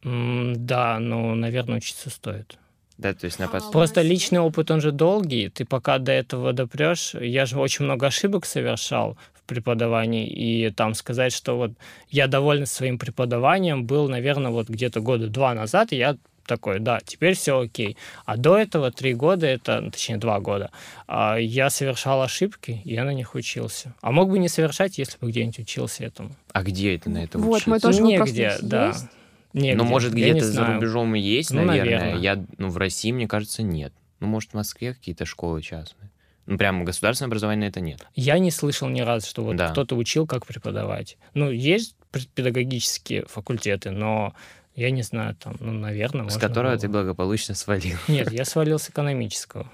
Mm, 0.02 0.54
да, 0.56 0.98
но, 0.98 1.34
наверное, 1.34 1.78
учиться 1.78 2.10
стоит. 2.10 2.58
Да, 2.98 3.12
то 3.12 3.24
есть 3.24 3.38
на 3.38 3.48
пос... 3.48 3.64
Просто 3.72 4.02
личный 4.02 4.38
опыт, 4.38 4.70
он 4.70 4.80
же 4.80 4.92
долгий. 4.92 5.48
Ты 5.48 5.64
пока 5.64 5.98
до 5.98 6.12
этого 6.12 6.52
допрешь. 6.52 7.14
Я 7.14 7.46
же 7.46 7.58
очень 7.58 7.84
много 7.84 8.06
ошибок 8.06 8.46
совершал 8.46 9.16
в 9.32 9.42
преподавании. 9.42 10.28
И 10.28 10.70
там 10.70 10.94
сказать, 10.94 11.32
что 11.32 11.56
вот 11.56 11.72
я 12.08 12.28
доволен 12.28 12.66
своим 12.66 12.98
преподаванием, 12.98 13.84
был, 13.84 14.08
наверное, 14.08 14.52
вот 14.52 14.68
где-то 14.68 15.00
года 15.00 15.26
два 15.26 15.54
назад, 15.54 15.92
и 15.92 15.96
я 15.96 16.16
такой, 16.46 16.80
да, 16.80 17.00
теперь 17.04 17.34
все 17.34 17.60
окей. 17.60 17.96
А 18.24 18.36
до 18.36 18.56
этого 18.56 18.90
три 18.90 19.14
года, 19.14 19.46
это, 19.46 19.80
ну, 19.80 19.90
точнее, 19.90 20.16
два 20.16 20.40
года, 20.40 20.70
а, 21.06 21.36
я 21.36 21.70
совершал 21.70 22.22
ошибки, 22.22 22.80
я 22.84 23.04
на 23.04 23.12
них 23.12 23.34
учился. 23.34 23.94
А 24.00 24.12
мог 24.12 24.30
бы 24.30 24.38
не 24.38 24.48
совершать, 24.48 24.98
если 24.98 25.18
бы 25.18 25.30
где-нибудь 25.30 25.58
учился 25.60 26.04
этому. 26.04 26.30
А 26.52 26.62
где 26.62 26.94
это 26.94 27.10
на 27.10 27.24
этом 27.24 27.42
вот, 27.42 27.56
учиться? 27.56 27.70
мой 27.70 27.80
тоже 27.80 28.02
Негде, 28.02 28.54
да. 28.62 28.88
Есть? 28.88 29.06
Негде. 29.52 29.76
Ну, 29.76 29.84
может, 29.84 30.12
где-то 30.12 30.44
за 30.44 30.66
рубежом 30.66 31.14
есть, 31.14 31.50
ну, 31.50 31.64
наверное. 31.64 31.98
наверное. 31.98 32.20
Я, 32.20 32.44
ну, 32.58 32.68
в 32.68 32.76
России, 32.76 33.12
мне 33.12 33.28
кажется, 33.28 33.62
нет. 33.62 33.92
Ну, 34.20 34.26
может, 34.26 34.50
в 34.50 34.54
Москве 34.54 34.94
какие-то 34.94 35.26
школы 35.26 35.62
частные. 35.62 36.10
Ну, 36.46 36.58
прям 36.58 36.84
государственное 36.84 37.28
образование 37.28 37.70
это 37.70 37.80
нет. 37.80 38.06
Я 38.14 38.38
не 38.38 38.50
слышал 38.50 38.88
ни 38.88 39.00
разу, 39.00 39.26
что 39.26 39.42
вот 39.42 39.56
да. 39.56 39.70
кто-то 39.70 39.96
учил, 39.96 40.26
как 40.26 40.44
преподавать. 40.46 41.16
Ну, 41.32 41.50
есть 41.50 41.96
педагогические 42.34 43.24
факультеты, 43.26 43.90
но 43.90 44.34
я 44.74 44.90
не 44.90 45.02
знаю, 45.02 45.36
там, 45.36 45.56
ну, 45.60 45.72
наверное, 45.72 46.28
С 46.28 46.36
которого 46.36 46.72
было. 46.72 46.80
ты 46.80 46.88
благополучно 46.88 47.54
свалил. 47.54 47.96
Нет, 48.08 48.32
я 48.32 48.44
свалил 48.44 48.78
с 48.78 48.90
экономического. 48.90 49.70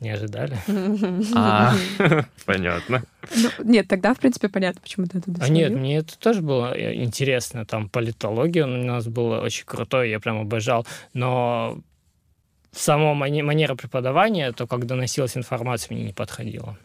Не 0.00 0.10
ожидали? 0.10 0.56
А, 1.34 1.74
понятно. 2.46 3.02
Ну, 3.34 3.50
нет, 3.64 3.88
тогда, 3.88 4.14
в 4.14 4.18
принципе, 4.18 4.48
понятно, 4.48 4.80
почему 4.80 5.06
ты 5.06 5.20
туда 5.20 5.44
А 5.44 5.48
нет, 5.48 5.72
мне 5.72 5.98
это 5.98 6.18
тоже 6.18 6.40
было 6.40 6.72
э, 6.76 6.94
интересно. 7.02 7.64
Там 7.64 7.88
политология 7.88 8.64
у 8.64 8.68
нас 8.68 9.06
была 9.06 9.40
очень 9.40 9.64
крутой, 9.64 10.10
я 10.10 10.20
прям 10.20 10.40
обожал. 10.40 10.86
Но 11.14 11.80
само 12.70 13.14
манера 13.14 13.74
преподавания, 13.74 14.52
то, 14.52 14.66
как 14.66 14.86
доносилась 14.86 15.36
информация, 15.36 15.94
мне 15.94 16.04
не 16.04 16.12
подходила. 16.12 16.78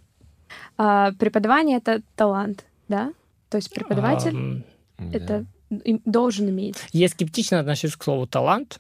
А, 0.78 1.12
преподавание— 1.14 1.78
это 1.84 2.02
талант, 2.16 2.66
да? 2.88 3.14
То 3.50 3.58
есть 3.58 3.72
преподаватель 3.74 4.64
а, 4.98 5.10
это 5.12 5.46
должен 6.06 6.50
иметь. 6.50 6.76
Я 6.92 7.08
скептично 7.10 7.60
отношусь 7.60 7.96
к 7.96 8.04
слову 8.04 8.28
талант, 8.28 8.80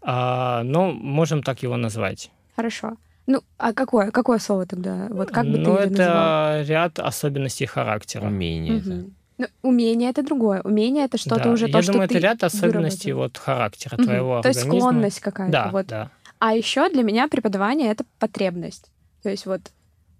а, 0.00 0.62
но 0.62 0.92
можем 0.92 1.42
так 1.42 1.62
его 1.62 1.76
назвать. 1.76 2.30
Хорошо. 2.54 2.96
Ну, 3.26 3.42
а 3.58 3.72
какое, 3.72 4.10
какое 4.12 4.38
слово 4.38 4.66
тогда? 4.66 5.08
Вот 5.10 5.30
как 5.30 5.46
бы 5.46 5.58
ну, 5.58 5.76
ты 5.76 5.82
это 5.82 5.90
назвал? 5.90 6.62
ряд 6.64 6.98
особенностей 7.00 7.66
характера. 7.66 8.26
Умение. 8.26 8.76
Угу. 8.76 9.10
Ну, 9.38 9.46
умение 9.62 10.10
это 10.10 10.22
другое. 10.22 10.62
Умение 10.62 11.04
это 11.04 11.18
что-то 11.18 11.44
да. 11.44 11.50
уже 11.50 11.66
то, 11.66 11.78
Я 11.78 11.82
что 11.82 11.92
думаю, 11.92 12.08
ты 12.08 12.14
это 12.14 12.22
ряд 12.22 12.44
особенностей 12.44 13.12
вот 13.12 13.36
характера 13.36 13.96
угу. 13.96 14.04
твоего 14.04 14.40
То 14.42 14.48
есть 14.48 14.60
склонность 14.60 15.20
какая-то. 15.20 15.52
Да, 15.52 15.68
вот. 15.70 15.86
да. 15.86 16.10
А 16.38 16.54
еще 16.54 16.88
для 16.88 17.02
меня 17.02 17.28
преподавание 17.28 17.90
это 17.90 18.04
потребность. 18.18 18.90
То 19.22 19.30
есть 19.30 19.44
вот 19.46 19.60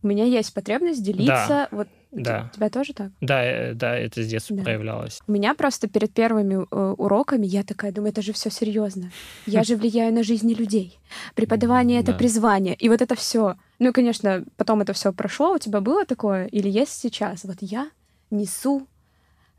у 0.06 0.08
меня 0.08 0.24
есть 0.24 0.54
потребность 0.54 1.02
делиться. 1.02 1.48
Да. 1.48 1.68
Вот 1.72 1.88
да. 2.12 2.48
У 2.52 2.56
тебя 2.56 2.70
тоже 2.70 2.94
так? 2.94 3.10
Да, 3.20 3.44
э, 3.44 3.74
да, 3.74 3.96
это 3.96 4.22
с 4.22 4.26
детства 4.28 4.56
да. 4.56 4.62
проявлялось. 4.62 5.20
У 5.26 5.32
меня 5.32 5.54
просто 5.54 5.88
перед 5.88 6.12
первыми 6.14 6.64
э, 6.70 6.94
уроками 6.96 7.44
я 7.44 7.64
такая 7.64 7.90
думаю, 7.90 8.12
это 8.12 8.22
же 8.22 8.32
все 8.32 8.50
серьезно. 8.50 9.10
Я 9.46 9.64
же 9.64 9.76
влияю 9.76 10.14
на 10.14 10.22
жизни 10.22 10.54
людей. 10.54 10.98
Преподавание 11.34 12.00
это 12.00 12.12
призвание. 12.12 12.74
И 12.76 12.88
вот 12.88 13.02
это 13.02 13.16
все. 13.16 13.56
Ну, 13.80 13.92
конечно, 13.92 14.44
потом 14.56 14.80
это 14.80 14.92
все 14.92 15.12
прошло. 15.12 15.54
У 15.54 15.58
тебя 15.58 15.80
было 15.80 16.06
такое? 16.06 16.46
Или 16.46 16.70
есть 16.70 16.92
сейчас? 16.92 17.44
Вот 17.44 17.56
я 17.60 17.90
несу 18.30 18.86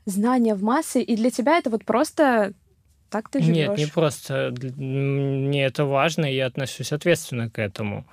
знания 0.06 0.54
в 0.54 0.62
массы, 0.62 1.02
и 1.02 1.16
для 1.16 1.30
тебя 1.30 1.58
это 1.58 1.68
вот 1.68 1.84
просто 1.84 2.54
так 3.10 3.28
ты 3.28 3.42
живешь. 3.42 3.56
Нет, 3.56 3.78
не 3.78 3.86
просто. 3.86 4.54
Мне 4.76 5.64
это 5.64 5.84
важно, 5.84 6.24
и 6.24 6.34
я 6.34 6.46
отношусь 6.46 6.92
ответственно 6.92 7.50
к 7.50 7.58
этому. 7.58 8.06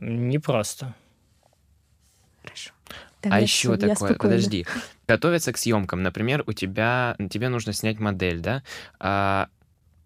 Не 0.00 0.38
просто. 0.38 0.94
Хорошо. 2.46 2.70
а 3.22 3.40
еще 3.40 3.76
такое, 3.76 4.14
подожди, 4.14 4.66
готовиться 5.08 5.52
к 5.52 5.58
съемкам, 5.58 6.02
например, 6.02 6.44
у 6.46 6.52
тебя, 6.52 7.16
тебе 7.30 7.48
нужно 7.48 7.72
снять 7.72 7.98
модель, 7.98 8.40
да? 8.40 8.62
А 9.00 9.48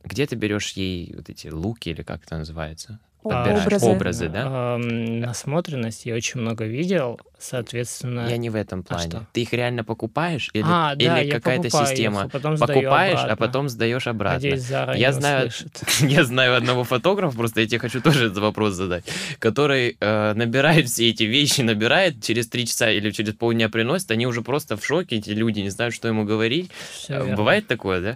где 0.02 0.26
ты 0.26 0.34
берешь 0.34 0.72
ей 0.72 1.14
вот 1.14 1.28
эти 1.28 1.48
луки 1.48 1.90
или 1.90 2.02
как 2.02 2.24
это 2.24 2.38
называется? 2.38 2.98
Подбираешь 3.22 3.64
образы, 3.66 3.86
образы 3.86 4.28
да? 4.28 4.76
Насмотренность 4.78 6.06
я 6.06 6.14
очень 6.14 6.40
много 6.40 6.64
видел, 6.64 7.20
соответственно... 7.38 8.26
Я 8.28 8.36
не 8.36 8.50
в 8.50 8.54
этом 8.56 8.80
А 8.80 8.82
плане. 8.94 9.10
что? 9.10 9.26
Ты 9.32 9.42
их 9.42 9.52
реально 9.52 9.84
покупаешь 9.84 10.50
или, 10.52 10.64
А, 10.66 10.94
да, 10.94 11.20
или 11.20 11.30
какая-то 11.30 11.64
покупаю 11.64 11.84
их, 11.84 11.88
система? 11.90 12.22
а 12.22 12.28
потом 12.28 12.56
Покупаешь, 12.58 13.18
а 13.20 13.36
потом 13.36 13.68
сдаешь 13.68 14.06
обратно. 14.06 14.34
Надеюсь, 14.36 14.62
Зара 14.62 14.94
Я 14.96 15.12
знаю, 15.12 15.50
я 16.00 16.24
знаю 16.24 16.56
одного 16.56 16.84
фотографа, 16.84 17.36
просто 17.36 17.60
я 17.60 17.66
тебе 17.66 17.78
хочу 17.78 18.00
тоже 18.00 18.26
этот 18.26 18.38
вопрос 18.38 18.74
задать, 18.74 19.04
который 19.38 19.96
э, 20.00 20.32
набирает 20.34 20.88
все 20.88 21.10
эти 21.10 21.24
вещи, 21.24 21.60
набирает, 21.62 22.22
через 22.22 22.48
три 22.48 22.66
часа 22.66 22.90
или 22.90 23.10
через 23.10 23.34
полдня 23.34 23.68
приносит, 23.68 24.10
они 24.10 24.26
уже 24.26 24.42
просто 24.42 24.76
в 24.76 24.84
шоке, 24.84 25.16
эти 25.16 25.30
люди 25.30 25.60
не 25.60 25.70
знают, 25.70 25.94
что 25.94 26.08
ему 26.08 26.24
говорить. 26.24 26.70
Всё 26.92 27.14
Э, 27.14 27.18
верно. 27.20 27.36
Бывает 27.36 27.66
такое, 27.66 28.00
да? 28.00 28.14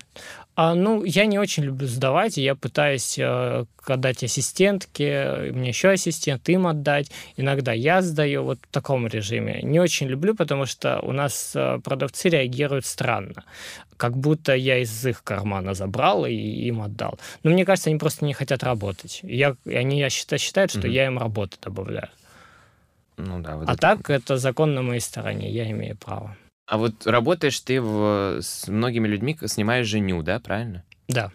А, 0.56 0.74
ну, 0.74 1.02
я 1.02 1.26
не 1.26 1.38
очень 1.38 1.64
люблю 1.64 1.88
сдавать, 1.88 2.38
и 2.38 2.42
я 2.42 2.54
пытаюсь 2.54 3.18
э, 3.18 3.64
отдать 3.84 4.22
ассистентке, 4.22 5.50
мне 5.52 5.70
еще 5.70 5.90
ассистент, 5.90 6.48
им 6.48 6.68
отдать. 6.68 7.10
Иногда 7.36 7.72
я 7.72 8.02
сдаю 8.02 8.44
вот 8.44 8.58
в 8.62 8.72
таком 8.72 9.08
режиме. 9.08 9.60
Не 9.62 9.80
очень 9.80 10.06
люблю, 10.06 10.36
потому 10.36 10.66
что 10.66 11.00
у 11.00 11.10
нас 11.10 11.52
э, 11.56 11.80
продавцы 11.82 12.28
реагируют 12.28 12.86
странно. 12.86 13.42
Как 13.96 14.16
будто 14.16 14.54
я 14.54 14.78
из 14.78 15.04
их 15.04 15.24
кармана 15.24 15.74
забрал 15.74 16.24
и 16.24 16.32
им 16.32 16.82
отдал. 16.82 17.18
Но 17.42 17.50
мне 17.50 17.64
кажется, 17.64 17.90
они 17.90 17.98
просто 17.98 18.24
не 18.24 18.32
хотят 18.32 18.62
работать. 18.62 19.20
Я, 19.24 19.56
они 19.66 19.98
я 19.98 20.08
считаю, 20.08 20.38
считают, 20.38 20.70
что 20.70 20.80
Мгм. 20.80 20.90
я 20.90 21.06
им 21.06 21.18
работу 21.18 21.56
добавляю. 21.60 22.10
Ну 23.16 23.40
да. 23.40 23.56
Вот 23.56 23.68
а 23.68 23.72
это. 23.72 23.80
так, 23.80 24.10
это 24.10 24.36
закон 24.36 24.74
на 24.74 24.82
моей 24.82 25.00
стороне, 25.00 25.50
я 25.50 25.68
имею 25.70 25.96
право. 25.96 26.36
А 26.66 26.78
вот 26.78 27.06
работаешь 27.06 27.60
ты 27.60 27.80
в, 27.80 28.38
с 28.40 28.68
многими 28.68 29.06
людьми, 29.06 29.36
снимаешь 29.46 29.86
женю, 29.86 30.22
да, 30.22 30.40
правильно? 30.40 30.82
Да. 31.08 31.30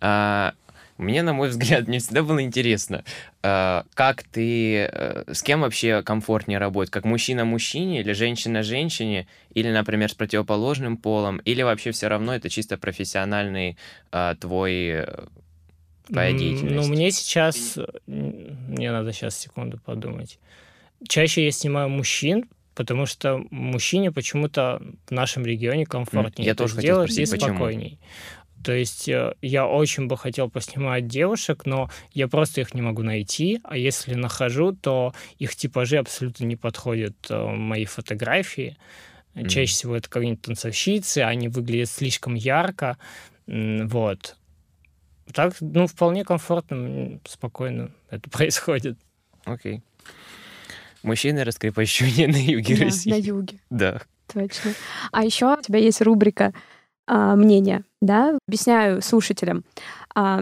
А, 0.00 0.54
мне, 0.98 1.22
на 1.22 1.32
мой 1.32 1.48
взгляд, 1.50 1.86
не 1.86 1.98
всегда 2.00 2.22
было 2.22 2.42
интересно, 2.42 3.04
а, 3.42 3.84
как 3.94 4.24
ты, 4.24 4.88
э, 4.90 5.32
с 5.32 5.42
кем 5.42 5.60
вообще 5.60 6.02
комфортнее 6.02 6.58
работать, 6.58 6.90
как 6.90 7.04
мужчина 7.04 7.44
мужчине 7.44 8.00
или 8.00 8.12
женщина 8.12 8.62
женщине, 8.62 9.28
или, 9.52 9.70
например, 9.70 10.10
с 10.10 10.14
противоположным 10.14 10.96
полом, 10.96 11.38
или 11.38 11.62
вообще 11.62 11.92
все 11.92 12.08
равно 12.08 12.34
это 12.34 12.48
чисто 12.50 12.76
профессиональный 12.76 13.76
а, 14.10 14.34
твой 14.34 15.04
э, 15.04 15.24
твоя 16.08 16.32
деятельность. 16.32 16.88
Ну, 16.88 16.92
мне 16.92 17.10
сейчас... 17.12 17.78
Мне 18.06 18.90
надо 18.90 19.12
сейчас 19.12 19.38
секунду 19.38 19.78
подумать. 19.78 20.38
Чаще 21.08 21.44
я 21.44 21.52
снимаю 21.52 21.88
мужчин, 21.88 22.46
потому 22.74 23.06
что 23.06 23.44
мужчине 23.50 24.12
почему-то 24.12 24.82
в 25.06 25.10
нашем 25.10 25.44
регионе 25.44 25.86
комфортнее 25.86 26.46
Я 26.46 26.54
тоже 26.54 26.76
хотел 26.76 27.06
сделать 27.06 27.10
и 27.10 27.26
спросить, 27.26 27.30
почему? 27.32 27.56
спокойней. 27.56 28.00
То 28.64 28.72
есть 28.72 29.08
э, 29.10 29.34
я 29.42 29.66
очень 29.66 30.06
бы 30.06 30.16
хотел 30.16 30.48
поснимать 30.48 31.06
девушек, 31.06 31.66
но 31.66 31.90
я 32.12 32.28
просто 32.28 32.62
их 32.62 32.72
не 32.72 32.80
могу 32.80 33.02
найти, 33.02 33.60
а 33.62 33.76
если 33.76 34.14
нахожу, 34.14 34.72
то 34.72 35.12
их 35.38 35.54
типажи 35.54 35.98
абсолютно 35.98 36.44
не 36.44 36.56
подходят 36.56 37.14
э, 37.28 37.46
моей 37.46 37.84
фотографии. 37.84 38.78
Мгм. 39.34 39.48
Чаще 39.48 39.72
всего 39.72 39.96
это 39.96 40.08
какие-нибудь 40.08 40.42
танцовщицы, 40.42 41.18
они 41.18 41.48
выглядят 41.48 41.90
слишком 41.90 42.34
ярко, 42.34 42.96
вот. 43.46 44.36
Так, 45.32 45.56
ну, 45.60 45.86
вполне 45.86 46.24
комфортно, 46.24 47.20
спокойно 47.26 47.90
это 48.08 48.30
происходит. 48.30 48.98
Окей. 49.44 49.82
Мужчины 51.04 51.44
раскрепощения 51.44 52.26
на 52.32 52.36
юге 52.36 52.76
Да, 52.76 52.84
России. 52.84 53.10
на 53.10 53.14
юге, 53.14 53.58
Да. 53.70 54.00
точно. 54.32 54.72
А 55.12 55.24
еще 55.24 55.54
у 55.54 55.60
тебя 55.62 55.78
есть 55.78 56.00
рубрика 56.02 56.52
а, 57.06 57.36
мнения, 57.36 57.84
да? 58.00 58.38
Объясняю 58.48 59.02
слушателям. 59.02 59.64
А, 60.14 60.40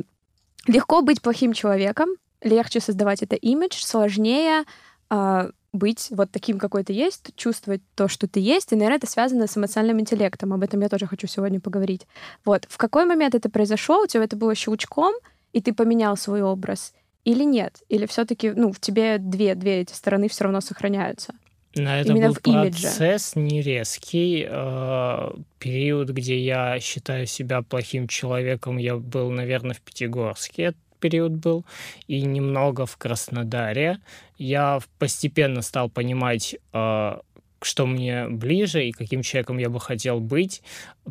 легко 0.66 1.02
быть 1.02 1.20
плохим 1.20 1.52
человеком, 1.52 2.08
легче 2.40 2.80
создавать 2.80 3.22
это 3.22 3.36
имидж, 3.36 3.82
сложнее 3.82 4.64
а, 5.10 5.50
быть 5.72 6.08
вот 6.10 6.30
таким, 6.30 6.58
какой 6.58 6.84
ты 6.84 6.92
есть, 6.92 7.34
чувствовать 7.34 7.80
то, 7.94 8.06
что 8.06 8.28
ты 8.28 8.40
есть, 8.40 8.72
и, 8.72 8.76
наверное, 8.76 8.98
это 8.98 9.06
связано 9.10 9.46
с 9.46 9.56
эмоциональным 9.56 10.00
интеллектом. 10.00 10.52
Об 10.52 10.62
этом 10.62 10.80
я 10.80 10.88
тоже 10.88 11.06
хочу 11.06 11.26
сегодня 11.26 11.60
поговорить. 11.60 12.06
Вот, 12.44 12.66
в 12.68 12.76
какой 12.76 13.06
момент 13.06 13.34
это 13.34 13.48
произошло? 13.50 14.02
У 14.02 14.06
тебя 14.06 14.24
это 14.24 14.36
было 14.36 14.54
щелчком, 14.54 15.14
и 15.52 15.60
ты 15.62 15.72
поменял 15.72 16.16
свой 16.16 16.42
образ? 16.42 16.92
Или 17.24 17.44
нет? 17.44 17.82
Или 17.88 18.06
все 18.06 18.24
таки 18.24 18.50
ну, 18.50 18.72
в 18.72 18.80
тебе 18.80 19.18
две, 19.18 19.54
две 19.54 19.80
эти 19.80 19.92
стороны 19.92 20.28
все 20.28 20.44
равно 20.44 20.60
сохраняются? 20.60 21.34
На 21.74 22.00
это 22.00 22.10
Именно 22.10 22.28
был 22.28 22.34
в 22.34 22.46
имидже. 22.46 22.82
процесс 22.82 23.34
не 23.34 23.62
резкий. 23.62 24.46
Э, 24.48 25.32
Период, 25.58 26.10
где 26.10 26.38
я 26.38 26.78
считаю 26.80 27.26
себя 27.26 27.62
плохим 27.62 28.08
человеком, 28.08 28.76
я 28.76 28.96
был, 28.96 29.30
наверное, 29.30 29.74
в 29.74 29.80
Пятигорске. 29.80 30.74
Период 31.00 31.32
был. 31.32 31.64
И 32.08 32.22
немного 32.22 32.84
в 32.84 32.96
Краснодаре. 32.96 33.98
Я 34.36 34.80
постепенно 34.98 35.62
стал 35.62 35.88
понимать, 35.88 36.56
э, 36.72 37.18
что 37.62 37.86
мне 37.86 38.28
ближе 38.28 38.86
и 38.86 38.92
каким 38.92 39.22
человеком 39.22 39.58
я 39.58 39.70
бы 39.70 39.80
хотел 39.80 40.20
быть. 40.20 40.62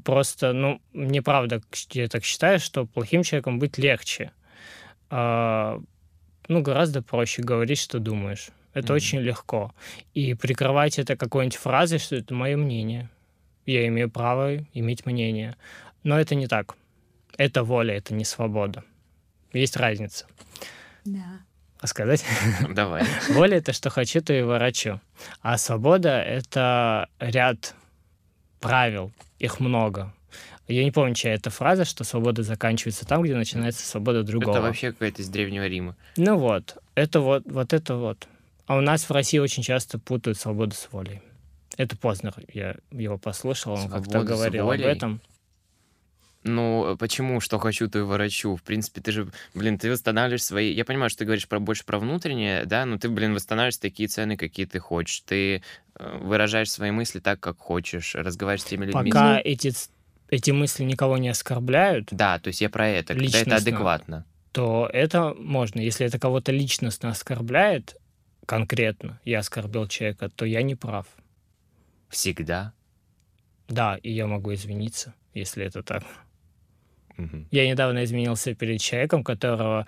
Просто, 0.03 0.53
ну, 0.53 0.79
мне 0.93 1.21
правда, 1.21 1.61
я 1.91 2.07
так 2.07 2.23
считаю, 2.23 2.59
что 2.59 2.85
плохим 2.85 3.23
человеком 3.23 3.57
быть 3.57 3.77
легче. 3.79 4.31
А, 5.09 5.81
Ну, 6.51 6.61
гораздо 6.61 7.01
проще 7.01 7.41
говорить, 7.41 7.79
что 7.79 7.99
думаешь. 7.99 8.49
Это 8.73 8.87
Мгм. 8.87 8.95
очень 8.97 9.19
легко. 9.19 9.73
И 10.13 10.33
прикрывать 10.33 10.99
это 10.99 11.15
какой-нибудь 11.15 11.55
фразой, 11.55 11.97
что 11.97 12.17
это 12.17 12.33
мое 12.33 12.57
мнение. 12.57 13.09
Я 13.65 13.87
имею 13.87 14.09
право 14.11 14.57
иметь 14.73 15.05
мнение. 15.05 15.55
Но 16.03 16.19
это 16.19 16.35
не 16.35 16.47
так. 16.47 16.75
Это 17.37 17.63
воля, 17.63 17.95
это 17.95 18.13
не 18.13 18.25
свобода. 18.25 18.83
Есть 19.53 19.77
разница. 19.77 20.25
Да. 21.05 21.39
А 21.79 21.87
сказать? 21.87 22.25
Давай. 22.69 23.03
Воля— 23.29 23.57
это 23.59 23.71
что 23.71 23.89
хочу, 23.89 24.19
то 24.21 24.33
и 24.33 24.41
ворочу. 24.41 24.99
А 25.41 25.57
свобода— 25.57 26.21
это 26.21 27.07
ряд 27.19 27.75
правил. 28.59 29.13
Их 29.39 29.61
много. 29.61 30.13
Я 30.67 30.83
не 30.83 30.91
помню, 30.91 31.15
чья 31.15 31.33
это 31.33 31.49
фраза, 31.49 31.85
что 31.85 32.03
свобода 32.03 32.43
заканчивается 32.43 33.05
там, 33.05 33.23
где 33.23 33.35
начинается 33.35 33.85
свобода 33.85 34.23
другого. 34.23 34.51
Это 34.55 34.61
вообще 34.61 34.91
какая-то 34.91 35.21
из 35.21 35.29
Древнего 35.29 35.67
Рима. 35.67 35.95
Ну 36.17 36.37
вот, 36.37 36.77
это 36.95 37.19
вот, 37.19 37.43
вот 37.45 37.73
это 37.73 37.95
вот. 37.95 38.27
А 38.67 38.77
у 38.77 38.81
нас 38.81 39.03
в 39.03 39.11
России 39.11 39.39
очень 39.39 39.63
часто 39.63 39.99
путают 39.99 40.37
свободу 40.39 40.73
с 40.75 40.87
волей. 40.91 41.21
Это 41.77 41.97
Познер, 41.97 42.33
я 42.53 42.75
его 42.91 43.17
послушал, 43.17 43.73
он 43.73 43.89
как-то 43.89 44.23
говорил 44.23 44.69
об 44.69 44.79
этом. 44.79 45.21
Ну, 46.43 46.97
почему? 46.97 47.39
Что 47.39 47.59
хочу, 47.59 47.87
то 47.87 47.99
и 47.99 48.01
ворочу. 48.01 48.55
В 48.55 48.63
принципе, 48.63 48.99
ты 48.99 49.11
же, 49.11 49.27
блин, 49.53 49.77
ты 49.77 49.91
восстанавливаешь 49.91 50.43
свои... 50.43 50.73
Я 50.73 50.85
понимаю, 50.85 51.09
что 51.11 51.19
ты 51.19 51.25
говоришь 51.25 51.47
про 51.47 51.59
больше 51.59 51.85
про 51.85 51.99
внутреннее, 51.99 52.65
да, 52.65 52.85
но 52.85 52.97
ты, 52.97 53.09
блин, 53.09 53.35
восстанавливаешь 53.35 53.77
такие 53.77 54.09
цены, 54.09 54.37
какие 54.37 54.65
ты 54.65 54.79
хочешь. 54.79 55.19
Ты 55.21 55.61
э, 55.95 56.17
выражаешь 56.19 56.71
свои 56.71 56.89
мысли 56.89 57.19
так, 57.19 57.39
как 57.39 57.59
хочешь, 57.59 58.15
разговариваешь 58.15 58.63
с 58.63 58.65
теми 58.65 58.85
людьми. 58.85 59.11
Пока 59.11 59.39
эти, 59.39 59.69
ц- 59.69 59.89
эти 60.31 60.49
мысли 60.51 60.83
никого 60.83 61.17
не 61.17 61.29
оскорбляют, 61.29 62.07
Да, 62.11 62.39
то 62.39 62.47
есть 62.47 62.61
я 62.61 62.69
про 62.69 62.87
это, 62.87 63.13
когда 63.13 63.39
это 63.39 63.55
адекватно. 63.57 64.25
то 64.51 64.89
это 64.91 65.35
можно. 65.35 65.79
Если 65.79 66.05
это 66.05 66.17
кого-то 66.17 66.51
личностно 66.51 67.09
оскорбляет, 67.09 67.97
конкретно 68.47 69.19
я 69.23 69.39
оскорбил 69.39 69.87
человека, 69.87 70.29
то 70.29 70.45
я 70.45 70.63
не 70.63 70.75
прав. 70.75 71.05
Всегда. 72.09 72.73
Да, 73.67 73.97
и 74.01 74.11
я 74.11 74.25
могу 74.25 74.53
извиниться, 74.53 75.13
если 75.33 75.65
это 75.65 75.83
так. 75.83 76.03
Я 77.51 77.67
недавно 77.69 78.03
извинился 78.03 78.55
перед 78.55 78.81
человеком, 78.81 79.23
которого 79.23 79.85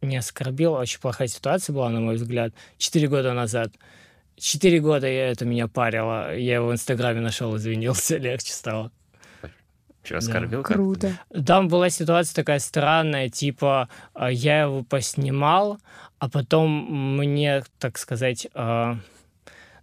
не 0.00 0.16
оскорбил. 0.16 0.72
Очень 0.72 1.00
плохая 1.00 1.28
ситуация 1.28 1.74
была, 1.74 1.90
на 1.90 2.00
мой 2.00 2.14
взгляд, 2.14 2.54
четыре 2.78 3.08
года 3.08 3.34
назад. 3.34 3.72
Четыре 4.36 4.80
года 4.80 5.06
я 5.06 5.28
это 5.28 5.44
меня 5.44 5.68
парило. 5.68 6.34
Я 6.34 6.54
его 6.54 6.68
в 6.68 6.72
Инстаграме 6.72 7.20
нашел, 7.20 7.54
извинился, 7.56 8.16
легче 8.18 8.52
стало. 8.52 8.90
Что, 10.02 10.18
оскорбил 10.18 10.62
как-то? 10.62 10.74
Круто. 10.74 11.12
Там 11.46 11.68
была 11.68 11.90
ситуация 11.90 12.34
такая 12.34 12.58
странная, 12.58 13.28
типа 13.28 13.88
а, 14.14 14.30
я 14.30 14.62
его 14.62 14.82
поснимал, 14.82 15.78
а 16.18 16.28
потом 16.28 17.16
мне, 17.16 17.62
так 17.78 17.98
сказать, 17.98 18.48
а, 18.54 18.98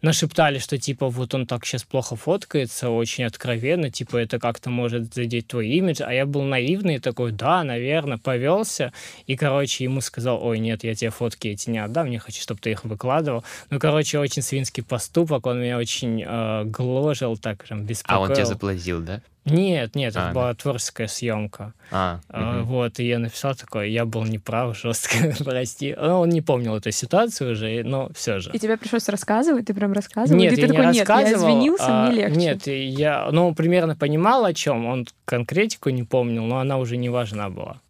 нашептали, 0.01 0.60
что 0.60 0.77
типа 0.77 1.10
вот 1.10 1.34
он 1.34 1.45
так 1.45 1.65
сейчас 1.65 1.84
плохо 1.84 2.15
фоткается, 2.15 2.89
очень 2.89 3.25
откровенно, 3.25 3.89
типа 3.89 4.17
это 4.17 4.39
как-то 4.39 4.69
может 4.69 5.13
задеть 5.13 5.47
твой 5.47 5.67
имидж, 5.69 6.01
а 6.01 6.13
я 6.13 6.25
был 6.25 6.43
наивный 6.43 6.99
такой, 6.99 7.32
да, 7.32 7.63
наверное, 7.63 8.17
повелся, 8.17 8.93
и, 9.27 9.36
короче, 9.36 9.84
ему 9.84 10.01
сказал, 10.01 10.43
ой, 10.43 10.60
нет, 10.60 10.84
я 10.84 10.95
тебе 10.95 11.10
фотки 11.10 11.49
эти 11.49 11.69
не 11.69 11.79
отдам, 11.79 12.10
не 12.10 12.17
хочу, 12.17 12.41
чтобы 12.41 12.62
ты 12.62 12.71
их 12.71 12.86
выкладывал. 12.86 13.43
Ну, 13.69 13.79
короче, 13.79 14.19
очень 14.19 14.41
свинский 14.41 14.84
поступок, 14.84 15.45
он 15.45 15.60
меня 15.62 15.77
очень 15.77 16.23
э, 16.25 16.63
гложил, 16.65 17.38
так 17.38 17.65
прям 17.65 17.82
А 17.82 17.84
беспокоил. 17.84 18.21
он 18.21 18.34
тебя 18.34 18.45
заплатил, 18.45 19.01
да? 19.01 19.21
Нет, 19.45 19.95
нет, 19.95 20.15
А, 20.15 20.19
это 20.19 20.28
да. 20.28 20.34
была 20.34 20.54
творческая 20.54 21.08
съемка. 21.08 21.73
А, 21.91 22.19
А, 22.30 22.58
мгм. 22.58 22.65
Вот, 22.65 22.99
и 22.99 23.08
я 23.08 23.19
написал 23.19 23.56
такое, 23.56 23.86
я 23.86 24.06
был 24.06 24.23
неправ, 24.25 24.78
жестко, 24.78 25.34
прости. 25.43 25.95
Ну, 25.99 26.19
Он 26.21 26.30
не 26.30 26.41
помнил 26.41 26.75
эту 26.75 26.91
ситуацию 26.91 27.54
уже, 27.54 27.84
но 27.84 28.10
все 28.13 28.39
же. 28.39 28.52
И 28.54 28.60
тебе 28.60 28.78
пришлось 28.78 29.08
рассказывать, 29.10 29.65
ты 29.65 29.73
прям 29.73 29.93
рассказывал? 29.93 30.39
Нет, 30.39 30.54
и 30.54 30.56
ты 30.58 30.62
я 30.63 30.67
такой, 30.67 30.86
не 30.88 30.91
нет, 30.93 31.08
я 31.08 31.15
рассказывал. 31.15 31.49
извинился, 31.49 31.86
а, 31.88 32.08
мне 32.08 32.21
легче. 32.21 32.39
Нет, 32.39 32.67
я, 32.67 33.30
ну, 33.32 33.56
примерно 33.56 33.95
понимал, 33.95 34.45
о 34.45 34.54
чем. 34.54 34.86
Он 34.86 35.08
конкретику 35.25 35.89
не 35.89 36.04
помнил, 36.04 36.43
но 36.43 36.60
она 36.60 36.78
уже 36.78 36.97
не 36.97 37.10
важна 37.10 37.49
была. 37.49 37.82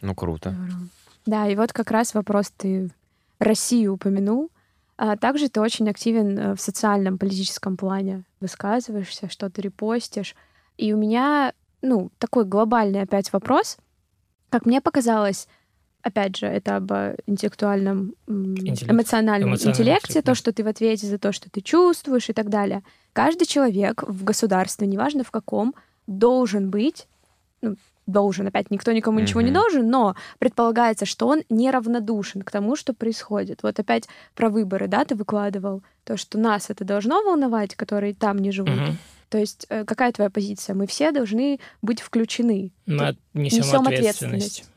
Ну, 0.00 0.14
круто. 0.14 0.54
Да, 1.26 1.46
и 1.48 1.56
вот 1.56 1.72
как 1.72 1.90
раз 1.90 2.14
вопрос 2.14 2.52
ты 2.56 2.90
Россию 3.38 3.94
упомянул. 3.94 4.50
А 4.98 5.16
также 5.16 5.48
ты 5.50 5.60
очень 5.60 5.90
активен 5.90 6.38
э, 6.38 6.54
в 6.54 6.60
социальном, 6.60 7.18
политическом 7.18 7.76
плане. 7.76 8.22
Высказываешься, 8.40 9.28
что-то 9.28 9.60
репостишь. 9.60 10.34
И 10.76 10.92
у 10.92 10.96
меня, 10.96 11.52
ну, 11.82 12.10
такой 12.18 12.44
глобальный 12.44 13.02
опять 13.02 13.32
вопрос. 13.32 13.78
Как 14.50 14.66
мне 14.66 14.80
показалось, 14.80 15.48
опять 16.02 16.36
же, 16.36 16.46
это 16.46 16.76
об 16.76 16.92
интеллектуальном, 17.26 18.14
Интеллект. 18.26 18.90
эмоциональном 18.90 19.54
интеллекте, 19.54 19.82
интеллекте, 19.82 20.22
то, 20.22 20.34
что 20.34 20.52
ты 20.52 20.62
в 20.62 20.68
ответе 20.68 21.06
за 21.06 21.18
то, 21.18 21.32
что 21.32 21.50
ты 21.50 21.60
чувствуешь 21.60 22.28
и 22.30 22.32
так 22.32 22.48
далее. 22.48 22.82
Каждый 23.12 23.46
человек 23.46 24.02
в 24.06 24.24
государстве, 24.24 24.86
неважно 24.86 25.24
в 25.24 25.30
каком, 25.30 25.74
должен 26.06 26.70
быть, 26.70 27.08
ну, 27.62 27.76
должен, 28.06 28.46
опять 28.46 28.70
никто 28.70 28.92
никому 28.92 29.18
ничего 29.18 29.40
не 29.40 29.50
должен, 29.50 29.90
но 29.90 30.14
предполагается, 30.38 31.06
что 31.06 31.26
он 31.26 31.42
неравнодушен 31.48 32.42
к 32.42 32.50
тому, 32.52 32.76
что 32.76 32.94
происходит. 32.94 33.64
Вот 33.64 33.80
опять 33.80 34.08
про 34.34 34.48
выборы, 34.48 34.86
да, 34.86 35.04
ты 35.04 35.16
выкладывал, 35.16 35.82
то, 36.04 36.16
что 36.16 36.38
нас 36.38 36.70
это 36.70 36.84
должно 36.84 37.22
волновать, 37.24 37.74
которые 37.74 38.14
там 38.14 38.38
не 38.38 38.52
живут. 38.52 38.76
Мгм. 38.76 38.98
То 39.28 39.38
есть 39.38 39.66
э, 39.68 39.84
какая 39.84 40.12
твоя 40.12 40.30
позиция? 40.30 40.74
Мы 40.74 40.86
все 40.86 41.12
должны 41.12 41.58
быть 41.82 42.00
включены. 42.00 42.72
Мы 42.86 43.08
от- 43.08 43.18
несем, 43.34 43.58
несем 43.58 43.80
ответственность. 43.86 44.60
ответственность. 44.60 44.70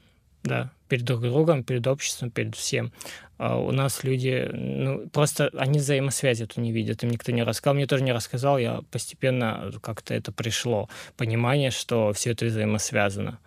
Да, 0.44 0.72
перед 0.88 1.04
друг 1.04 1.22
другом, 1.22 1.64
перед 1.64 1.86
обществом, 1.86 2.32
перед 2.32 2.56
всем. 2.56 2.92
А 3.38 3.58
у 3.58 3.72
нас 3.72 4.04
люди, 4.04 4.50
ну, 4.52 5.08
просто 5.10 5.50
они 5.58 5.80
взаимосвязи 5.80 6.44
эту 6.44 6.62
не 6.62 6.72
видят. 6.72 7.04
Им 7.04 7.12
никто 7.12 7.32
не 7.32 7.44
рассказал. 7.44 7.76
Мне 7.76 7.88
тоже 7.88 8.04
не 8.04 8.12
рассказал. 8.14 8.58
Я 8.58 8.82
постепенно 8.92 9.72
как-то 9.82 10.14
это 10.14 10.32
пришло. 10.32 10.90
Понимание, 11.18 11.72
что 11.72 12.12
все 12.14 12.32
это 12.32 12.46
взаимосвязано. 12.46 13.40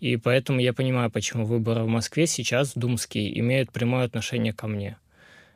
И 0.00 0.16
поэтому 0.16 0.60
я 0.60 0.72
понимаю, 0.72 1.10
почему 1.10 1.44
выборы 1.44 1.84
в 1.84 1.88
Москве 1.88 2.26
сейчас 2.26 2.72
думские 2.74 3.38
имеют 3.38 3.70
прямое 3.70 4.06
отношение 4.06 4.52
ко 4.52 4.66
мне. 4.66 4.96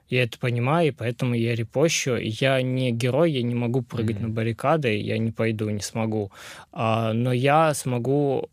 Я 0.09 0.25
это 0.25 0.39
понимаю, 0.39 0.89
и 0.89 0.91
поэтому 0.91 1.35
я 1.35 1.55
репощу. 1.55 2.17
Я 2.17 2.61
не 2.63 2.93
герой, 2.93 3.33
я 3.33 3.43
не 3.43 3.55
могу 3.55 3.83
прыгать 3.83 4.17
Мгм. 4.17 4.29
на 4.29 4.35
баррикады, 4.35 4.97
я 5.01 5.19
не 5.19 5.31
пойду, 5.31 5.71
не 5.71 5.81
смогу. 5.81 6.31
А, 6.73 7.13
но 7.13 7.33
я 7.33 7.73
смогу 7.75 8.49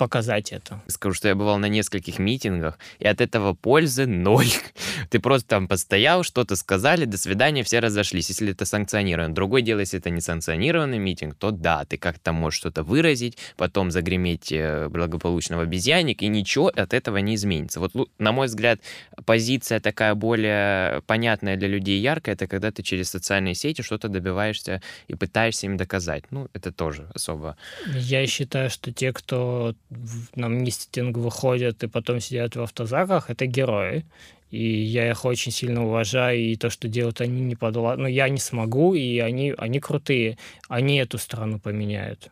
показать 0.00 0.50
это. 0.50 0.80
Скажу, 0.86 1.14
что 1.14 1.28
я 1.28 1.34
бывал 1.34 1.58
на 1.58 1.66
нескольких 1.66 2.18
митингах, 2.18 2.78
и 3.00 3.06
от 3.06 3.20
этого 3.20 3.52
пользы 3.52 4.06
ноль. 4.06 4.48
Ты 5.10 5.20
просто 5.20 5.46
там 5.46 5.68
постоял, 5.68 6.22
что-то 6.22 6.56
сказали, 6.56 7.04
до 7.04 7.18
свидания, 7.18 7.62
все 7.62 7.80
разошлись, 7.80 8.30
если 8.30 8.52
это 8.52 8.64
санкционировано. 8.64 9.34
Другое 9.34 9.60
дело, 9.60 9.80
если 9.80 9.98
это 9.98 10.08
не 10.08 10.22
санкционированный 10.22 10.98
митинг, 10.98 11.34
то 11.34 11.50
да, 11.50 11.84
ты 11.84 11.98
как-то 11.98 12.32
можешь 12.32 12.60
что-то 12.60 12.82
выразить, 12.82 13.36
потом 13.58 13.90
загреметь 13.90 14.50
э, 14.52 14.88
благополучно 14.88 15.58
в 15.58 15.60
обезьянник, 15.60 16.22
и 16.22 16.28
ничего 16.28 16.68
от 16.68 16.94
этого 16.94 17.18
не 17.18 17.34
изменится. 17.34 17.78
Вот, 17.78 17.92
на 18.18 18.32
мой 18.32 18.46
взгляд, 18.46 18.80
позиция 19.26 19.80
такая 19.80 20.14
более 20.14 21.02
понятная 21.02 21.56
для 21.58 21.68
людей, 21.68 22.00
яркая, 22.00 22.36
это 22.36 22.46
когда 22.46 22.70
ты 22.70 22.82
через 22.82 23.10
социальные 23.10 23.54
сети 23.54 23.82
что-то 23.82 24.08
добиваешься 24.08 24.80
и 25.08 25.14
пытаешься 25.14 25.66
им 25.66 25.76
доказать. 25.76 26.24
Ну, 26.30 26.48
это 26.54 26.72
тоже 26.72 27.10
особо. 27.14 27.58
Я 27.94 28.26
считаю, 28.26 28.70
что 28.70 28.92
те, 28.92 29.12
кто 29.12 29.74
на 30.34 30.46
митинг 30.48 31.16
выходят 31.16 31.82
и 31.82 31.88
потом 31.88 32.20
сидят 32.20 32.56
в 32.56 32.62
автозаках, 32.62 33.30
это 33.30 33.46
герои. 33.46 34.04
И 34.50 34.82
я 34.82 35.08
их 35.08 35.24
очень 35.24 35.52
сильно 35.52 35.84
уважаю, 35.84 36.40
и 36.40 36.56
то, 36.56 36.70
что 36.70 36.88
делают 36.88 37.20
они 37.20 37.40
не 37.40 37.54
подла... 37.54 37.96
Ну, 37.96 38.08
я 38.08 38.28
не 38.28 38.38
смогу, 38.38 38.94
и 38.94 39.18
они, 39.18 39.54
они 39.56 39.78
крутые. 39.78 40.38
Они 40.68 40.96
эту 40.96 41.18
страну 41.18 41.60
поменяют. 41.60 42.30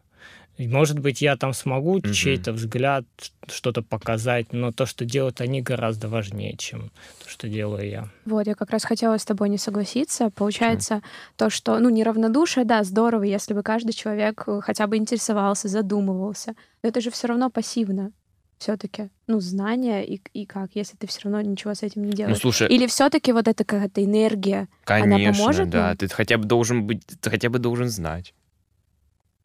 Может 0.67 0.99
быть, 0.99 1.23
я 1.23 1.37
там 1.37 1.53
смогу 1.53 1.99
mm-hmm. 1.99 2.13
чей-то 2.13 2.53
взгляд, 2.53 3.05
что-то 3.47 3.83
показать, 3.83 4.53
но 4.53 4.73
то, 4.73 4.87
что 4.87 5.05
делают 5.05 5.41
они, 5.41 5.63
гораздо 5.63 6.09
важнее, 6.09 6.57
чем 6.57 6.91
то, 7.23 7.29
что 7.29 7.49
делаю 7.49 7.89
я. 7.89 8.09
Вот, 8.25 8.47
я 8.47 8.55
как 8.55 8.71
раз 8.71 8.85
хотела 8.85 9.17
с 9.19 9.25
тобой 9.25 9.49
не 9.49 9.59
согласиться. 9.59 10.31
Получается, 10.31 10.97
Почему? 10.97 11.11
то, 11.37 11.51
что, 11.51 11.79
ну, 11.79 11.91
неравнодушие, 11.91 12.65
да, 12.65 12.83
здорово, 12.83 13.23
если 13.23 13.55
бы 13.55 13.63
каждый 13.63 13.93
человек 13.93 14.45
э, 14.47 14.61
хотя 14.63 14.87
бы 14.87 14.97
интересовался, 14.97 15.69
задумывался. 15.69 16.55
Но 16.83 16.89
это 16.89 17.01
же 17.01 17.11
все 17.11 17.29
равно 17.29 17.51
пассивно 17.51 18.13
все-таки, 18.59 19.09
ну, 19.27 19.41
знания 19.41 20.05
и, 20.05 20.21
и 20.33 20.45
как, 20.45 20.71
если 20.75 20.97
ты 20.97 21.07
все 21.07 21.21
равно 21.25 21.41
ничего 21.41 21.75
с 21.75 21.83
этим 21.83 22.03
не 22.03 22.09
ну, 22.09 22.15
делаешь. 22.15 22.37
Ну, 22.37 22.41
слушай, 22.41 22.69
Или 22.69 22.87
все-таки 22.87 23.33
вот 23.33 23.49
эта 23.49 23.65
какая-то 23.65 24.05
энергия, 24.05 24.69
конечно, 24.85 25.15
она 25.15 25.33
поможет? 25.33 25.71
да, 25.71 25.95
ты 25.95 26.09
хотя 26.09 26.39
бы 26.39 26.45
должен 26.45 26.87
быть, 26.87 27.03
ты 27.21 27.31
хотя 27.31 27.49
бы 27.49 27.59
должен 27.59 27.89
знать. 27.89 28.35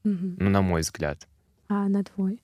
Угу. 0.04 0.36
Ну, 0.38 0.50
на 0.50 0.62
мой 0.62 0.82
взгляд. 0.82 1.28
А 1.70 1.88
на 1.88 2.04
твой? 2.04 2.42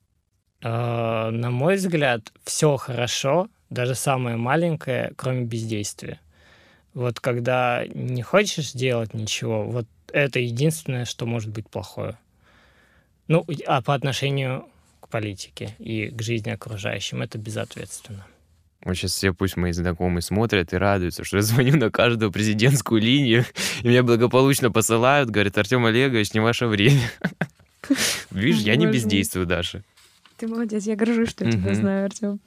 А, 0.62 1.30
на 1.30 1.50
мой 1.50 1.76
взгляд, 1.76 2.32
все 2.44 2.76
хорошо, 2.76 3.48
даже 3.70 3.94
самое 3.94 4.36
маленькое, 4.36 5.12
кроме 5.16 5.44
бездействия. 5.44 6.20
Вот 6.94 7.20
когда 7.20 7.84
не 7.86 8.22
хочешь 8.22 8.72
делать 8.72 9.14
ничего, 9.14 9.64
вот 9.64 9.86
это 10.12 10.40
единственное, 10.40 11.04
что 11.04 11.26
может 11.26 11.50
быть 11.50 11.68
плохое. 11.68 12.18
Ну, 13.28 13.46
а 13.66 13.80
по 13.80 13.94
отношению 13.94 14.66
политике 15.10 15.74
и 15.78 16.08
к 16.08 16.22
жизни 16.22 16.50
окружающим. 16.50 17.20
Это 17.20 17.36
безответственно. 17.36 18.26
Вот 18.82 18.94
сейчас 18.94 19.12
все, 19.12 19.34
пусть 19.34 19.58
мои 19.58 19.72
знакомые 19.72 20.22
смотрят 20.22 20.72
и 20.72 20.76
радуются, 20.76 21.22
что 21.22 21.36
я 21.36 21.42
звоню 21.42 21.76
на 21.76 21.90
каждую 21.90 22.32
президентскую 22.32 23.02
линию, 23.02 23.44
и 23.82 23.88
меня 23.88 24.02
благополучно 24.02 24.70
посылают, 24.70 25.28
говорят, 25.28 25.58
Артем 25.58 25.84
Олегович, 25.84 26.32
не 26.32 26.40
ваше 26.40 26.66
время. 26.66 27.02
Видишь, 28.30 28.60
я 28.62 28.76
не 28.76 28.86
бездействую, 28.86 29.46
Даша. 29.46 29.82
Ты 30.36 30.48
молодец, 30.48 30.84
я 30.84 30.96
горжусь, 30.96 31.28
что 31.30 31.44
я 31.44 31.52
тебя 31.52 31.74
знаю, 31.74 32.06
Артем. 32.06 32.40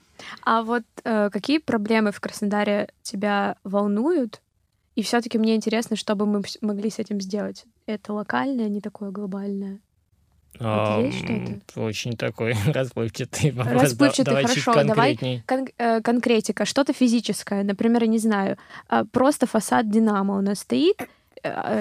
А 0.44 0.64
вот 0.64 0.84
э, 1.04 1.30
какие 1.32 1.58
проблемы 1.60 2.12
в 2.12 2.20
Краснодаре 2.20 2.90
тебя 3.02 3.56
волнуют? 3.64 4.42
И 4.96 5.02
все-таки 5.02 5.38
мне 5.38 5.56
интересно, 5.56 5.96
что 5.96 6.16
бы 6.16 6.26
мы 6.26 6.44
могли 6.62 6.90
с 6.90 7.00
этим 7.00 7.20
сделать. 7.20 7.66
Это 7.86 8.14
локальное, 8.14 8.70
не 8.70 8.80
такое 8.80 9.12
глобальное. 9.12 9.80
А, 10.60 11.02
есть 11.02 11.18
что-то? 11.18 11.82
Очень 11.82 12.16
такой 12.16 12.56
расплывчатый 12.68 13.52
вопрос. 13.52 13.84
Расплывчатый, 13.84 14.26
давай 14.26 14.44
хорошо. 14.44 14.84
Давай 14.84 15.44
кон- 15.48 15.68
э, 15.78 16.02
конкретика. 16.02 16.66
Что-то 16.66 16.94
физическое. 16.94 17.64
Например, 17.64 18.04
я 18.04 18.08
не 18.08 18.20
знаю, 18.20 18.58
а, 18.88 19.04
просто 19.06 19.48
фасад 19.48 19.90
Динамо 19.90 20.38
у 20.38 20.42
нас 20.42 20.60
стоит, 20.60 21.08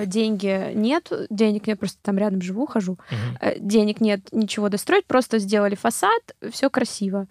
деньги 0.07 0.73
нет, 0.75 1.13
денег 1.31 1.67
нет, 1.67 1.79
просто 1.79 1.99
там 2.03 2.19
рядом 2.19 2.43
живу, 2.43 2.67
хожу. 2.67 2.93
Угу. 2.93 3.51
Денег 3.61 4.01
нет, 4.01 4.21
ничего 4.33 4.69
достроить, 4.69 5.07
просто 5.07 5.39
сделали 5.39 5.75
фасад, 5.75 6.23
все 6.51 6.71
красиво. 6.71 7.27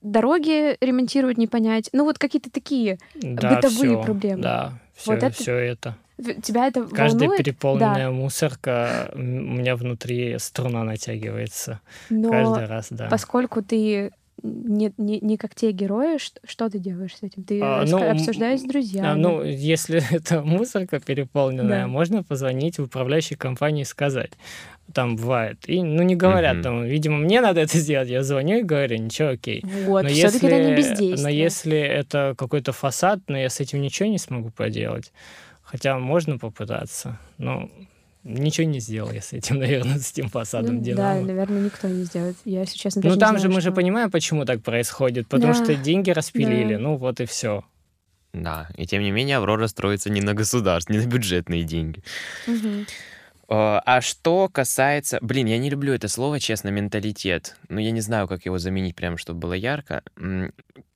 Дороги 0.00 0.76
ремонтировать 0.80 1.38
не 1.38 1.48
понять. 1.48 1.88
Ну 1.92 2.04
вот 2.04 2.18
какие-то 2.18 2.50
такие 2.50 2.98
да, 3.14 3.56
бытовые 3.56 3.96
всё, 3.96 4.02
проблемы. 4.02 4.42
Да, 4.42 4.72
все, 4.94 5.12
вот 5.12 5.22
это... 5.22 5.34
все 5.34 5.56
это. 5.56 5.96
Тебя 6.42 6.68
это 6.68 6.84
Каждая 6.84 7.28
волнует? 7.28 7.38
переполненная 7.44 8.06
да. 8.06 8.10
мусорка, 8.12 9.10
у 9.14 9.18
меня 9.18 9.74
внутри 9.74 10.38
струна 10.38 10.84
натягивается. 10.84 11.80
Но 12.10 12.30
Каждый 12.30 12.66
раз, 12.66 12.88
да. 12.90 13.08
Поскольку 13.08 13.62
ты 13.62 14.12
не, 14.42 14.92
не, 14.96 15.20
не 15.20 15.36
как 15.36 15.54
те 15.54 15.72
герои, 15.72 16.18
что, 16.18 16.40
что 16.44 16.68
ты 16.68 16.78
делаешь 16.78 17.16
с 17.16 17.22
этим? 17.22 17.44
Ты 17.44 17.60
а, 17.62 17.84
ну, 17.86 18.10
обсуждаешь 18.10 18.60
с 18.60 18.64
друзьями? 18.64 19.08
А, 19.08 19.14
ну, 19.14 19.42
если 19.42 20.02
это 20.10 20.42
мусорка 20.42 21.00
переполненная, 21.00 21.82
да. 21.82 21.86
можно 21.86 22.22
позвонить 22.22 22.78
в 22.78 22.84
управляющей 22.84 23.36
компании 23.36 23.82
и 23.82 23.86
сказать. 23.86 24.32
Там 24.92 25.16
бывает. 25.16 25.58
И, 25.66 25.82
ну, 25.82 26.02
не 26.02 26.16
говорят, 26.16 26.56
mm-hmm. 26.56 26.62
там, 26.62 26.84
видимо, 26.84 27.18
мне 27.18 27.40
надо 27.40 27.60
это 27.60 27.78
сделать. 27.78 28.08
Я 28.08 28.22
звоню 28.22 28.58
и 28.58 28.62
говорю, 28.62 28.96
ничего, 28.98 29.28
окей. 29.28 29.62
Вот, 29.86 30.02
но 30.02 30.08
если, 30.08 30.48
это 30.48 30.68
не 30.68 30.76
бездействие. 30.76 31.22
Но 31.22 31.28
если 31.28 31.78
это 31.78 32.34
какой-то 32.36 32.72
фасад, 32.72 33.20
но 33.28 33.38
я 33.38 33.48
с 33.48 33.60
этим 33.60 33.80
ничего 33.80 34.08
не 34.08 34.18
смогу 34.18 34.50
поделать, 34.50 35.12
Хотя 35.72 35.98
можно 35.98 36.36
попытаться, 36.36 37.18
но 37.38 37.70
ничего 38.24 38.66
не 38.66 38.80
сделал 38.80 39.10
я 39.10 39.20
с 39.20 39.32
этим, 39.32 39.58
наверное, 39.60 39.98
с 39.98 40.12
этим 40.12 40.28
фасадом 40.28 40.76
ну, 40.76 40.94
Да, 40.94 41.14
наверное, 41.14 41.62
никто 41.62 41.88
не 41.88 42.04
сделает. 42.04 42.36
Я, 42.44 42.64
честно, 42.66 43.02
Ну, 43.04 43.16
там 43.16 43.36
не 43.36 43.42
же 43.42 43.48
мы 43.48 43.60
что... 43.60 43.70
же 43.70 43.72
понимаем, 43.72 44.10
почему 44.10 44.44
так 44.44 44.62
происходит. 44.62 45.28
Потому 45.28 45.54
да. 45.54 45.64
что 45.64 45.74
деньги 45.74 46.10
распилили, 46.10 46.74
да. 46.74 46.80
ну 46.80 46.96
вот 46.96 47.20
и 47.20 47.26
все. 47.26 47.64
Да, 48.32 48.68
и 48.76 48.86
тем 48.86 49.02
не 49.02 49.10
менее 49.10 49.36
Аврора 49.36 49.66
строится 49.66 50.08
не 50.08 50.22
на 50.22 50.34
государство, 50.34 50.92
не 50.92 51.00
на 51.00 51.06
бюджетные 51.06 51.64
деньги. 51.64 52.02
Угу. 52.46 52.86
А 53.54 54.00
что 54.00 54.48
касается... 54.48 55.18
Блин, 55.20 55.46
я 55.46 55.58
не 55.58 55.68
люблю 55.68 55.92
это 55.92 56.08
слово, 56.08 56.40
честно, 56.40 56.70
менталитет. 56.70 57.56
Но 57.68 57.80
я 57.80 57.90
не 57.90 58.00
знаю, 58.00 58.26
как 58.26 58.46
его 58.46 58.58
заменить 58.58 58.96
прямо, 58.96 59.18
чтобы 59.18 59.40
было 59.40 59.52
ярко. 59.52 60.02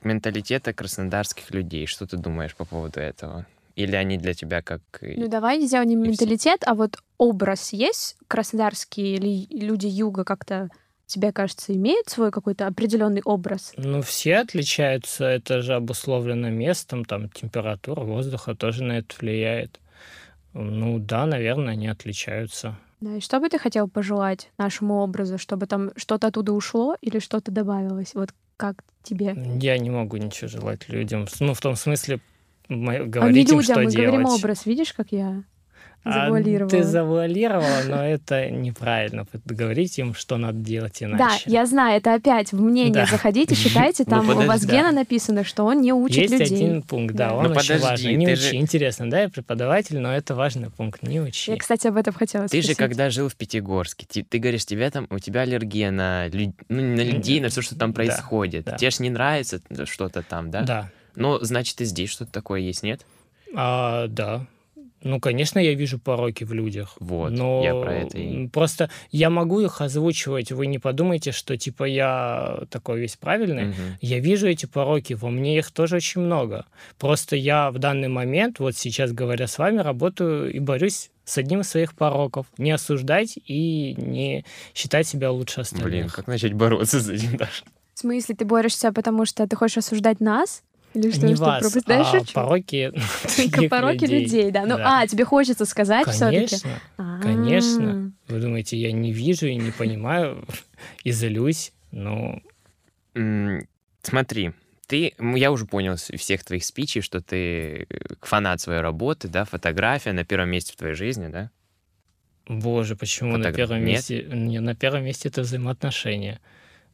Менталитета 0.03 0.73
краснодарских 0.73 1.51
людей. 1.51 1.87
Что 1.87 2.07
ты 2.07 2.17
думаешь 2.17 2.55
по 2.55 2.65
поводу 2.65 3.01
этого? 3.01 3.45
Или 3.77 3.95
они 3.95 4.17
для 4.17 4.35
тебя 4.35 4.62
как... 4.62 4.81
Ну, 5.03 5.29
давай 5.29 5.61
сделаем 5.61 5.89
не 5.91 5.97
менталитет, 5.97 6.62
а 6.67 6.75
вот 6.75 6.97
образ 7.19 7.73
есть 7.73 8.17
краснодарские 8.27 9.17
или 9.17 9.47
люди 9.55 9.87
юга 9.87 10.25
как-то 10.25 10.71
тебе 11.07 11.31
кажется, 11.31 11.73
имеют 11.75 12.09
свой 12.09 12.31
какой-то 12.31 12.67
определенный 12.67 13.23
образ? 13.23 13.73
Ну, 13.77 14.03
все 14.03 14.39
отличаются, 14.39 15.25
это 15.25 15.62
же 15.62 15.75
обусловлено 15.75 16.51
местом, 16.51 17.05
там 17.05 17.29
температура 17.29 18.01
воздуха 18.01 18.55
тоже 18.55 18.83
на 18.83 18.99
это 18.99 19.15
влияет. 19.21 19.79
Ну 20.53 20.99
да, 20.99 21.27
наверное, 21.27 21.75
они 21.75 21.87
отличаются. 21.87 22.77
Да, 23.01 23.17
и 23.17 23.21
что 23.21 23.41
бы 23.41 23.49
ты 23.49 23.59
хотел 23.59 23.89
пожелать 23.89 24.51
нашему 24.57 24.97
образу, 24.97 25.39
чтобы 25.39 25.67
там 25.67 25.93
что-то 25.97 26.29
оттуда 26.29 26.53
ушло 26.53 26.97
или 27.03 27.19
что-то 27.19 27.53
добавилось? 27.53 28.15
Вот 28.15 28.31
как 28.57 28.83
тебе? 29.03 29.37
Я 29.61 29.77
не 29.79 29.91
могу 29.91 30.17
ничего 30.17 30.49
желать 30.49 30.89
людям. 30.89 31.27
Ну, 31.41 31.53
в 31.53 31.61
том 31.61 31.77
смысле, 31.77 32.21
мы 32.68 33.05
говорить 33.07 33.37
а 33.48 33.55
не 33.55 33.59
людям, 33.59 33.62
что 33.62 33.74
мы 33.81 33.90
делать. 33.90 33.96
говорим 33.96 34.26
образ, 34.26 34.66
видишь, 34.66 34.92
как 34.92 35.12
я 35.12 35.42
завуалировала. 36.07 36.66
А 36.66 36.70
ты 36.70 36.83
завуалировала, 36.85 37.83
но 37.88 38.05
это 38.05 38.50
неправильно. 38.50 39.26
Говорить 39.44 39.98
им, 39.98 40.14
что 40.14 40.37
надо 40.37 40.59
делать 40.59 41.02
иначе. 41.02 41.18
Да, 41.18 41.31
я 41.46 41.66
знаю, 41.66 41.96
это 41.96 42.14
опять 42.14 42.52
в 42.52 42.61
мнение 42.61 42.92
да. 42.92 43.07
заходите, 43.07 43.55
читайте, 43.55 44.05
ну, 44.07 44.11
там 44.11 44.26
ну, 44.26 44.33
подожди, 44.33 44.44
у 44.44 44.48
вас 44.48 44.64
да. 44.64 44.72
Гена 44.72 44.92
написано, 44.92 45.44
что 45.44 45.64
он 45.64 45.81
не 45.81 45.92
учит 45.92 46.16
Есть 46.16 46.33
людей. 46.33 46.48
Есть 46.48 46.62
один 46.62 46.83
пункт, 46.83 47.14
да, 47.14 47.31
да. 47.31 47.35
он 47.35 47.44
ну, 47.44 47.50
очень 47.50 47.61
подожди, 47.61 47.85
важный. 47.85 48.14
Не 48.14 48.26
учи. 48.29 48.37
Же... 48.37 48.57
Интересно, 48.57 49.11
да, 49.11 49.22
я 49.22 49.29
преподаватель, 49.29 49.98
но 49.98 50.14
это 50.14 50.35
важный 50.35 50.70
пункт, 50.70 51.02
не 51.02 51.20
учи. 51.20 51.50
Я, 51.50 51.57
кстати, 51.57 51.88
об 51.88 51.96
этом 51.96 52.14
хотела 52.14 52.44
ты 52.44 52.48
спросить. 52.48 52.66
Ты 52.66 52.72
же 52.72 52.76
когда 52.76 53.11
жил 53.11 53.29
в 53.29 53.35
Пятигорске, 53.35 54.07
ты, 54.07 54.22
ты 54.22 54.38
говоришь, 54.38 54.64
тебя 54.64 54.90
там, 54.90 55.07
у 55.11 55.18
тебя 55.18 55.40
аллергия 55.40 55.90
на, 55.90 56.29
ну, 56.31 56.52
на 56.68 57.00
людей, 57.00 57.40
на 57.40 57.48
все, 57.48 57.62
что 57.62 57.76
там 57.76 57.92
происходит. 57.92 58.64
Да, 58.64 58.72
да. 58.72 58.79
Тебе 58.79 58.90
же 58.90 59.02
не 59.02 59.11
нравится 59.11 59.61
что-то 59.87 60.22
там, 60.22 60.50
да? 60.50 60.62
Да. 60.62 60.90
Ну, 61.16 61.38
значит, 61.40 61.81
и 61.81 61.85
здесь 61.85 62.11
что-то 62.11 62.33
такое 62.33 62.61
есть, 62.61 62.83
нет? 62.83 63.05
А, 63.55 64.07
да. 64.09 64.46
Ну, 65.02 65.20
конечно, 65.20 65.59
я 65.59 65.74
вижу 65.74 65.98
пороки 65.98 66.42
в 66.44 66.52
людях. 66.52 66.96
Вот, 66.98 67.31
но 67.31 67.62
я 67.62 67.74
про 67.74 67.94
это 67.94 68.18
и... 68.18 68.48
Просто 68.48 68.90
я 69.12 69.31
могу 69.31 69.61
их 69.61 69.81
озвучивать. 69.81 70.50
Вы 70.50 70.66
не 70.66 70.79
подумайте, 70.79 71.33
что, 71.33 71.57
типа, 71.57 71.85
я 71.85 72.61
такой 72.70 73.00
весь 73.00 73.16
правильный. 73.16 73.70
Угу. 73.70 73.76
Я 74.00 74.18
вижу 74.18 74.48
эти 74.48 74.66
пороки, 74.66 75.12
во 75.12 75.31
мне 75.31 75.59
их 75.59 75.70
тоже 75.70 75.96
очень 75.96 76.22
много. 76.22 76.66
Просто 76.98 77.37
я 77.37 77.70
в 77.70 77.79
данный 77.79 78.09
момент, 78.09 78.59
вот 78.59 78.76
сейчас 78.76 79.12
говоря 79.12 79.46
с 79.46 79.59
вами, 79.59 79.79
работаю 79.79 80.52
и 80.52 80.59
борюсь 80.59 81.11
с 81.24 81.38
одним 81.38 81.61
из 81.61 81.68
своих 81.68 81.94
пороков. 81.94 82.46
Не 82.59 82.72
осуждать 82.72 83.38
и 83.44 83.94
не 83.96 84.44
считать 84.74 85.07
себя 85.07 85.31
лучше 85.31 85.61
остальных. 85.61 85.91
Блин, 85.91 86.09
как 86.09 86.26
начать 86.26 86.55
бороться 86.55 87.01
с 87.01 87.09
этим 87.09 87.36
даже? 87.36 87.62
В 87.95 88.01
смысле, 88.01 88.34
ты 88.34 88.45
борешься, 88.45 88.93
потому 88.93 89.24
что 89.24 89.47
ты 89.47 89.57
хочешь 89.57 89.78
осуждать 89.78 90.20
нас? 90.20 90.62
Или 90.97 91.11
что, 91.11 91.26
не 91.26 91.34
что 91.34 91.44
вас, 91.44 91.61
пропускаешь 91.61 92.22
а 92.30 92.32
пороки 92.32 92.90
Только 93.36 93.68
пороки 93.68 94.05
людей. 94.05 94.22
людей, 94.22 94.51
да. 94.51 94.62
Ну, 94.62 94.78
да. 94.78 95.03
а, 95.03 95.07
тебе 95.07 95.26
хочется 95.26 95.66
сказать 95.66 96.09
все-таки? 96.09 96.57
Конечно, 96.97 97.20
конечно. 97.22 98.12
Вы 98.28 98.40
думаете, 98.40 98.78
я 98.78 98.92
не 98.92 99.12
вижу 99.12 99.47
и 99.47 99.57
не 99.57 99.72
понимаю, 99.72 100.47
и 101.05 101.11
злюсь, 101.11 101.72
но... 101.92 102.40
Смотри, 104.03 104.53
ты, 104.86 105.14
я 105.18 105.53
уже 105.53 105.66
понял 105.66 105.94
из 105.94 106.09
всех 106.18 106.44
твоих 106.44 106.64
спичей, 106.64 107.03
что 107.03 107.20
ты 107.20 107.36
э, 107.36 107.86
фанат 108.22 108.61
своей 108.61 108.80
работы, 108.80 109.28
да, 109.28 109.44
фотография 109.44 110.12
на 110.12 110.24
первом 110.24 110.51
месте 110.51 110.72
в 110.72 110.76
твоей 110.76 110.94
жизни, 110.94 111.28
да? 111.28 111.51
Боже, 112.47 112.94
почему 112.94 113.32
Фотог... 113.32 113.47
на 113.47 113.53
первом 113.53 113.78
Нет? 113.80 113.88
месте? 113.88 114.26
Не, 114.30 114.61
на 114.61 114.74
первом 114.74 115.05
месте 115.05 115.28
это 115.28 115.42
взаимоотношения 115.42 116.40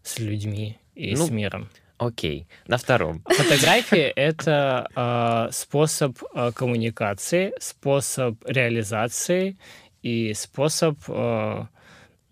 с 0.03 0.19
людьми 0.19 0.79
и 0.95 1.15
ну, 1.15 1.27
с 1.27 1.31
миром. 1.31 1.69
Окей, 2.07 2.49
на 2.67 2.79
втором. 2.79 3.23
Фотография— 3.27 4.11
это 4.17 4.89
э, 4.97 5.53
способ 5.53 6.19
э, 6.35 6.51
коммуникации, 6.53 7.53
способ 7.61 8.43
реализации 8.45 9.57
и 10.03 10.35
способ, 10.35 10.99
э, 11.07 11.67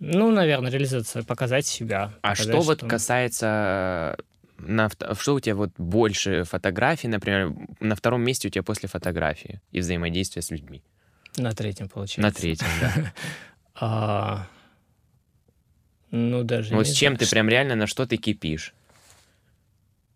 ну, 0.00 0.30
наверное, 0.32 0.72
реализации, 0.72 1.20
показать 1.20 1.66
себя. 1.66 2.12
А 2.22 2.30
показать, 2.30 2.38
что, 2.38 2.52
что 2.52 2.60
вот 2.62 2.80
касается 2.80 4.16
на, 4.58 4.90
что 5.18 5.34
у 5.34 5.40
тебя 5.40 5.54
вот 5.54 5.70
больше 5.78 6.42
фотографий, 6.42 7.06
например, 7.06 7.54
на 7.78 7.94
втором 7.94 8.22
месте 8.22 8.48
у 8.48 8.50
тебя 8.50 8.64
после 8.64 8.88
фотографии 8.88 9.60
и 9.70 9.78
взаимодействия 9.80 10.42
с 10.42 10.50
людьми? 10.50 10.82
На 11.36 11.52
третьем, 11.52 11.88
получается. 11.88 12.22
На 12.22 12.32
третьем, 12.32 12.68
да. 13.80 14.48
Ну, 16.12 16.42
даже 16.42 16.74
Вот 16.74 16.88
с 16.88 16.92
чем 16.92 17.16
ты 17.16 17.30
прям 17.30 17.48
реально, 17.48 17.76
на 17.76 17.86
что 17.86 18.04
ты 18.04 18.16
кипишь? 18.16 18.74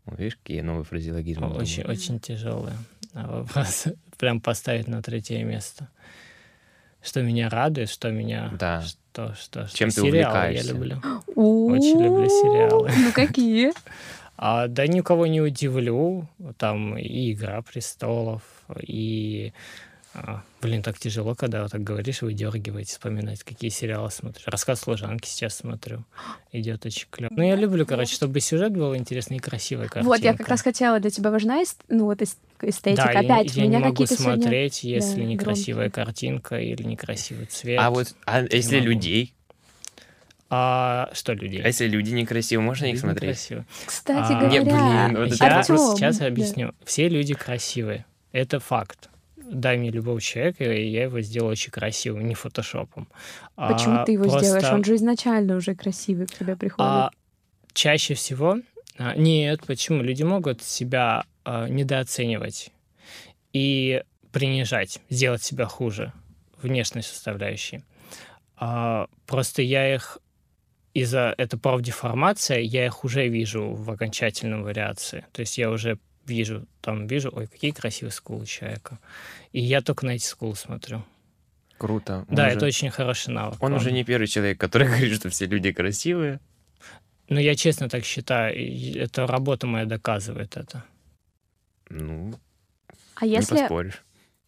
Видишь, 0.07 0.36
какие 0.36 0.61
новые 0.61 0.84
фразеологизмы. 0.84 1.48
Очень, 1.55 1.84
очень 1.84 2.20
тяжелые 2.20 2.76
вопрос. 3.14 3.86
Прям 4.18 4.40
поставить 4.40 4.88
на 4.88 5.02
третье 5.02 5.42
место. 5.44 5.88
Что 7.02 7.22
меня 7.22 7.48
радует, 7.48 7.90
что 7.90 8.11
меня... 8.11 8.50
Да. 8.59 8.82
Что, 8.82 9.34
что, 9.34 9.68
Чем 9.72 9.90
что 9.90 10.00
ты 10.00 10.07
увлекаешься? 10.09 10.66
я 10.66 10.72
люблю. 10.72 11.02
Очень 11.36 12.02
люблю 12.02 12.26
сериалы. 12.26 12.90
Ну, 12.96 13.12
какие? 13.12 13.72
А, 14.36 14.66
да 14.66 14.88
никого 14.88 15.28
не 15.28 15.40
удивлю. 15.40 16.28
Там 16.59 16.98
и 16.98 17.32
«Игра 17.32 17.62
престолов», 17.62 18.42
и 18.80 19.52
а, 20.14 20.42
блин, 20.62 20.82
так 20.82 20.96
тяжело, 20.96 21.34
когда 21.34 21.62
вот 21.62 21.72
так 21.72 21.82
говоришь, 21.82 22.22
вы 22.22 22.34
дергиваете, 22.34 22.92
вспоминать, 22.92 23.42
какие 23.42 23.68
сериалы 23.70 24.12
смотришь. 24.12 24.44
Рассказ 24.46 24.80
служанки 24.80 25.26
сейчас 25.26 25.56
смотрю. 25.56 26.04
Идет 26.52 26.86
очень 26.86 27.08
клево. 27.10 27.32
Ну, 27.34 27.42
я 27.42 27.56
люблю, 27.56 27.84
короче, 27.84 28.14
чтобы 28.14 28.38
сюжет 28.38 28.72
был 28.72 28.94
интересный 28.94 29.38
и 29.38 29.40
красивый. 29.40 29.88
Картинка. 29.88 30.06
Вот, 30.06 30.20
я 30.20 30.34
как 30.34 30.48
раз 30.48 30.62
хотела, 30.62 31.00
для 31.00 31.10
тебя 31.10 31.32
важна 31.32 31.60
ну, 31.88 32.04
вот 32.04 32.22
эстетика. 32.22 33.10
Да, 33.12 33.20
Опять, 33.20 33.56
я, 33.56 33.64
меня 33.64 33.78
не 33.78 33.84
могу 33.86 34.06
смотреть, 34.06 34.74
сегодня... 34.74 34.98
если 34.98 35.20
да, 35.20 35.26
некрасивая 35.26 35.88
громкие. 35.88 36.04
картинка 36.04 36.60
или 36.60 36.82
некрасивый 36.84 37.46
цвет. 37.46 37.80
А 37.80 37.90
вот, 37.90 38.14
а 38.24 38.42
если 38.42 38.76
могу. 38.76 38.90
людей? 38.90 39.34
А 40.48 41.10
что 41.12 41.32
людей? 41.32 41.60
А 41.60 41.66
если 41.66 41.88
люди 41.88 42.12
некрасивые, 42.12 42.64
можно 42.64 42.84
их 42.84 43.00
смотреть? 43.00 43.30
Некрасивые. 43.30 43.66
Кстати 43.84 44.32
а, 44.32 44.38
говоря, 44.38 44.48
не, 44.48 44.60
блин, 44.60 45.24
вот 45.24 45.34
я 45.40 45.64
просто 45.66 45.96
сейчас 45.96 46.20
объясню. 46.20 46.68
Да. 46.68 46.74
Все 46.84 47.08
люди 47.08 47.34
красивые. 47.34 48.06
Это 48.30 48.60
факт 48.60 49.08
дай 49.51 49.76
мне 49.76 49.90
любого 49.90 50.20
человека, 50.20 50.64
и 50.64 50.88
я 50.88 51.05
его 51.05 51.20
сделаю 51.20 51.53
очень 51.53 51.70
красивым, 51.70 52.26
не 52.26 52.34
фотошопом. 52.34 53.09
Почему 53.57 53.97
а, 53.97 54.05
ты 54.05 54.12
его 54.12 54.24
просто... 54.24 54.45
сделаешь? 54.45 54.70
Он 54.70 54.84
же 54.84 54.97
изначально 54.97 55.57
уже 55.57 55.74
красивый 55.74 56.26
к 56.26 56.34
тебе 56.34 56.57
приходит. 56.57 56.80
А, 56.80 57.11
чаще 57.72 58.14
всего... 58.14 58.59
А, 58.97 59.14
нет, 59.16 59.61
почему? 59.66 60.03
Люди 60.03 60.22
могут 60.22 60.62
себя 60.62 61.24
а, 61.45 61.68
недооценивать 61.68 62.70
и 63.53 64.03
принижать, 64.32 65.01
сделать 65.11 65.42
себя 65.42 65.66
хуже 65.66 66.12
внешней 66.61 67.03
составляющей. 67.03 67.82
А, 68.57 69.09
просто 69.26 69.62
я 69.62 69.95
их 69.95 70.18
из-за 70.95 71.34
это 71.36 71.59
профдеформация, 71.59 72.61
я 72.61 72.86
их 72.86 73.05
уже 73.05 73.28
вижу 73.28 73.70
в 73.70 73.90
окончательном 73.90 74.62
вариации. 74.62 75.24
То 75.32 75.40
есть 75.40 75.59
я 75.59 75.70
уже 75.70 75.99
вижу, 76.27 76.66
там 76.81 77.07
вижу, 77.07 77.31
ой, 77.33 77.47
какие 77.47 77.70
красивые 77.70 78.12
скулы 78.12 78.47
человека. 78.47 78.99
И 79.53 79.61
я 79.61 79.81
только 79.81 80.07
на 80.07 80.12
эти 80.12 80.25
скулы 80.25 80.57
смотрю. 80.57 81.05
Круто. 81.79 82.25
Он 82.29 82.35
да, 82.35 82.47
уже... 82.47 82.57
это 82.57 82.66
очень 82.66 82.91
хороший 82.91 83.33
навык. 83.33 83.62
Он, 83.62 83.72
он 83.72 83.79
уже 83.79 83.93
не 83.93 84.05
первый 84.05 84.27
человек, 84.27 84.59
который 84.59 84.87
говорит, 84.89 85.14
что 85.14 85.29
все 85.31 85.47
люди 85.47 85.72
красивые. 85.72 86.41
Ну, 87.29 87.41
я 87.41 87.55
честно 87.55 87.89
так 87.89 88.05
считаю. 88.05 88.55
Это 88.97 89.27
работа 89.27 89.66
моя 89.66 89.87
доказывает 89.87 90.57
это. 90.57 90.85
Ну, 91.89 92.35
а 93.16 93.27
если... 93.27 93.55
не 93.55 93.61
поспоришь. 93.61 94.05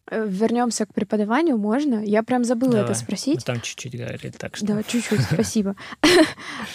Э, 0.09 0.25
Вернемся 0.27 0.85
к 0.85 0.93
преподаванию, 0.93 1.57
можно? 1.57 2.03
Я 2.03 2.23
прям 2.23 2.43
забыла 2.43 2.73
Давай. 2.73 2.85
это 2.85 2.93
спросить. 2.93 3.35
Ну, 3.35 3.41
там 3.53 3.61
чуть-чуть 3.61 3.97
говорит, 3.97 4.37
так 4.37 4.55
что. 4.55 4.65
Да, 4.65 4.83
чуть-чуть, 4.83 5.21
спасибо. 5.21 5.75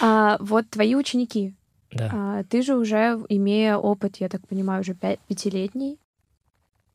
А, 0.00 0.36
вот 0.40 0.68
твои 0.70 0.94
ученики, 0.94 1.54
да. 1.92 2.10
А, 2.12 2.44
ты 2.44 2.62
же 2.62 2.76
уже, 2.76 3.20
имея 3.28 3.76
опыт, 3.76 4.16
я 4.16 4.28
так 4.28 4.46
понимаю, 4.46 4.80
уже 4.80 4.94
пятилетний, 4.94 5.98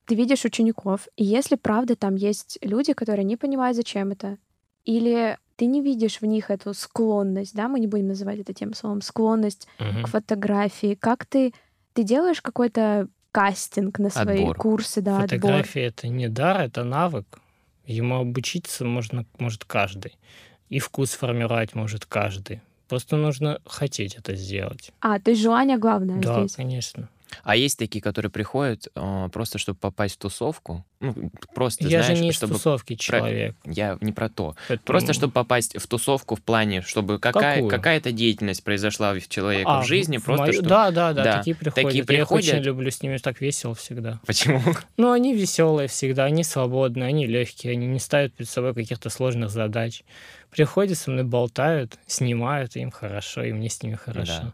ты 0.05 0.15
видишь 0.15 0.45
учеников, 0.45 1.07
и 1.17 1.23
если 1.23 1.55
правда 1.55 1.95
там 1.95 2.15
есть 2.15 2.57
люди, 2.61 2.93
которые 2.93 3.25
не 3.25 3.35
понимают, 3.35 3.75
зачем 3.75 4.11
это, 4.11 4.37
или 4.85 5.37
ты 5.57 5.65
не 5.65 5.81
видишь 5.81 6.21
в 6.21 6.25
них 6.25 6.49
эту 6.49 6.73
склонность, 6.73 7.53
да, 7.53 7.67
мы 7.67 7.79
не 7.79 7.87
будем 7.87 8.07
называть 8.07 8.39
это 8.39 8.53
тем 8.53 8.73
словом, 8.73 9.01
склонность 9.01 9.67
угу. 9.79 10.03
к 10.03 10.07
фотографии, 10.07 10.95
как 10.95 11.25
ты, 11.25 11.53
ты 11.93 12.03
делаешь 12.03 12.41
какой-то 12.41 13.09
кастинг 13.31 13.99
на 13.99 14.09
свои 14.09 14.41
отбор. 14.41 14.55
курсы, 14.55 15.01
да, 15.01 15.21
Фотография 15.21 15.85
это 15.85 16.07
не 16.07 16.29
дар, 16.29 16.61
это 16.61 16.83
навык. 16.83 17.39
Ему 17.85 18.15
обучиться 18.15 18.85
можно, 18.85 19.25
может 19.39 19.65
каждый. 19.65 20.17
И 20.69 20.79
вкус 20.79 21.11
формировать 21.11 21.75
может 21.75 22.05
каждый. 22.05 22.61
Просто 22.88 23.17
нужно 23.17 23.59
хотеть 23.65 24.15
это 24.15 24.35
сделать. 24.35 24.91
А, 25.01 25.19
то 25.19 25.31
есть 25.31 25.41
желание 25.41 25.77
главное 25.77 26.21
да, 26.21 26.39
здесь? 26.39 26.53
Да, 26.53 26.63
конечно. 26.63 27.09
А 27.43 27.55
есть 27.55 27.78
такие, 27.78 28.01
которые 28.01 28.32
приходят 28.32 28.88
э, 28.95 29.30
просто, 29.32 29.57
чтобы 29.57 29.80
попасть 29.80 30.15
в 30.15 30.17
тусовку. 30.17 30.86
Ну, 30.99 31.32
просто, 31.53 31.88
Я 31.88 32.01
знаешь, 32.01 32.17
же 32.17 32.23
не 32.23 32.32
чтобы... 32.32 32.53
из 32.55 32.57
тусовки 32.57 32.95
человек. 32.95 33.55
Про... 33.63 33.71
Я 33.71 33.97
не 34.01 34.11
про 34.11 34.30
то. 34.30 34.55
Это... 34.67 34.82
Просто, 34.84 35.13
чтобы 35.13 35.34
попасть 35.34 35.78
в 35.78 35.88
тусовку 35.88 36.36
в 36.36 36.41
плане, 36.41 36.82
чтобы 36.82 37.19
какая... 37.19 37.67
какая-то 37.67 38.11
деятельность 38.11 38.63
произошла 38.63 39.11
у 39.11 39.19
человека 39.19 39.80
а, 39.80 39.84
в 39.84 39.88
жизни. 39.88 40.17
В 40.17 40.25
просто, 40.25 40.41
мою... 40.41 40.53
что... 40.53 40.63
Да, 40.63 40.91
да, 40.91 41.13
да, 41.13 41.23
да, 41.23 41.38
такие 41.38 41.55
приходят. 41.55 41.88
Такие 41.88 42.03
приходят. 42.03 42.45
Я 42.45 42.51
их 42.51 42.55
очень 42.55 42.65
люблю, 42.65 42.91
с 42.91 43.01
ними 43.01 43.17
так 43.17 43.41
весело 43.41 43.75
всегда. 43.75 44.19
Почему? 44.25 44.61
Ну, 44.97 45.11
они 45.11 45.36
веселые 45.36 45.88
всегда, 45.88 46.25
они 46.25 46.43
свободные, 46.43 47.07
они 47.07 47.28
легкие, 47.28 47.73
они 47.73 47.86
не 47.88 47.99
ставят 47.99 48.34
перед 48.34 48.49
собой 48.49 48.73
каких-то 48.73 49.09
сложных 49.09 49.51
задач. 49.51 50.03
Приходят 50.49 50.97
со 50.97 51.11
мной, 51.11 51.23
болтают, 51.23 51.97
снимают, 52.07 52.75
им 52.75 52.89
хорошо, 52.89 53.43
и 53.43 53.51
мне 53.51 53.69
с 53.69 53.84
ними 53.84 53.95
хорошо. 53.95 54.41
Да. 54.41 54.53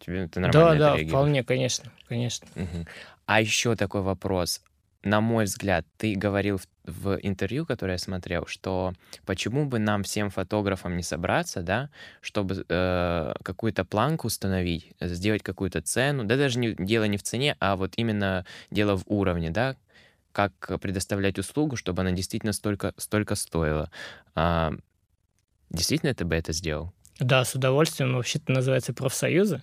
Тебе 0.00 0.26
ты 0.28 0.40
нормально 0.40 0.78
Да, 0.78 0.96
да, 0.96 1.04
вполне, 1.06 1.44
конечно, 1.44 1.90
конечно. 2.08 2.46
Угу. 2.56 2.86
А 3.26 3.40
еще 3.40 3.76
такой 3.76 4.00
вопрос. 4.00 4.62
На 5.02 5.22
мой 5.22 5.44
взгляд, 5.44 5.86
ты 5.96 6.14
говорил 6.14 6.58
в, 6.58 6.66
в 6.84 7.18
интервью, 7.22 7.64
которое 7.64 7.92
я 7.92 7.98
смотрел, 7.98 8.46
что 8.46 8.92
почему 9.24 9.64
бы 9.64 9.78
нам 9.78 10.02
всем 10.02 10.28
фотографам 10.28 10.96
не 10.96 11.02
собраться, 11.02 11.62
да, 11.62 11.88
чтобы 12.20 12.66
э, 12.68 13.32
какую-то 13.42 13.84
планку 13.86 14.26
установить, 14.26 14.92
сделать 15.00 15.42
какую-то 15.42 15.80
цену, 15.80 16.24
да 16.24 16.36
даже 16.36 16.58
не, 16.58 16.74
дело 16.74 17.04
не 17.04 17.16
в 17.16 17.22
цене, 17.22 17.56
а 17.60 17.76
вот 17.76 17.94
именно 17.96 18.44
дело 18.70 18.98
в 18.98 19.04
уровне, 19.06 19.50
да, 19.50 19.76
как 20.32 20.52
предоставлять 20.80 21.38
услугу, 21.38 21.76
чтобы 21.76 22.02
она 22.02 22.12
действительно 22.12 22.52
столько, 22.52 22.92
столько 22.98 23.36
стоила. 23.36 23.90
А, 24.34 24.72
действительно 25.70 26.14
ты 26.14 26.26
бы 26.26 26.34
это 26.34 26.52
сделал? 26.52 26.92
Да, 27.20 27.44
с 27.44 27.54
удовольствием. 27.54 28.14
Вообще-то 28.14 28.52
называется 28.52 28.92
профсоюзы. 28.92 29.62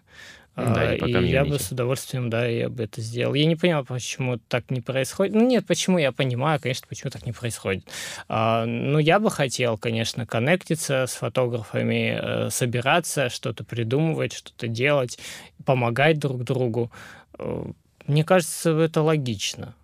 Да, 0.57 0.95
и 0.95 1.27
я 1.27 1.45
бы 1.45 1.59
с 1.59 1.71
удовольствием, 1.71 2.31
да, 2.31 2.47
я 2.47 2.67
бы 2.67 2.83
это 2.83 2.99
сделал. 2.99 3.35
Я 3.35 3.45
не 3.45 3.55
понимаю, 3.55 3.85
почему 3.85 4.39
так 4.39 4.71
не 4.71 4.81
происходит. 4.81 5.35
Ну 5.35 5.45
нет, 5.45 5.67
почему 5.67 5.99
я 5.99 6.11
понимаю, 6.11 6.59
конечно, 6.59 6.87
почему 6.89 7.11
так 7.11 7.27
не 7.27 7.31
происходит. 7.31 7.85
А, 8.27 8.65
ну 8.65 8.97
я 8.97 9.19
бы 9.19 9.29
хотел, 9.29 9.77
конечно, 9.77 10.25
коннектиться 10.25 11.05
с 11.05 11.13
фотографами, 11.13 12.19
э, 12.19 12.49
собираться, 12.49 13.29
что-то 13.29 13.63
придумывать, 13.65 14.33
что-то 14.33 14.67
делать, 14.67 15.19
помогать 15.63 16.17
друг 16.17 16.43
другу. 16.43 16.91
Э, 17.37 17.65
мне 18.07 18.23
кажется, 18.23 18.71
это 18.71 19.03
логично. 19.03 19.75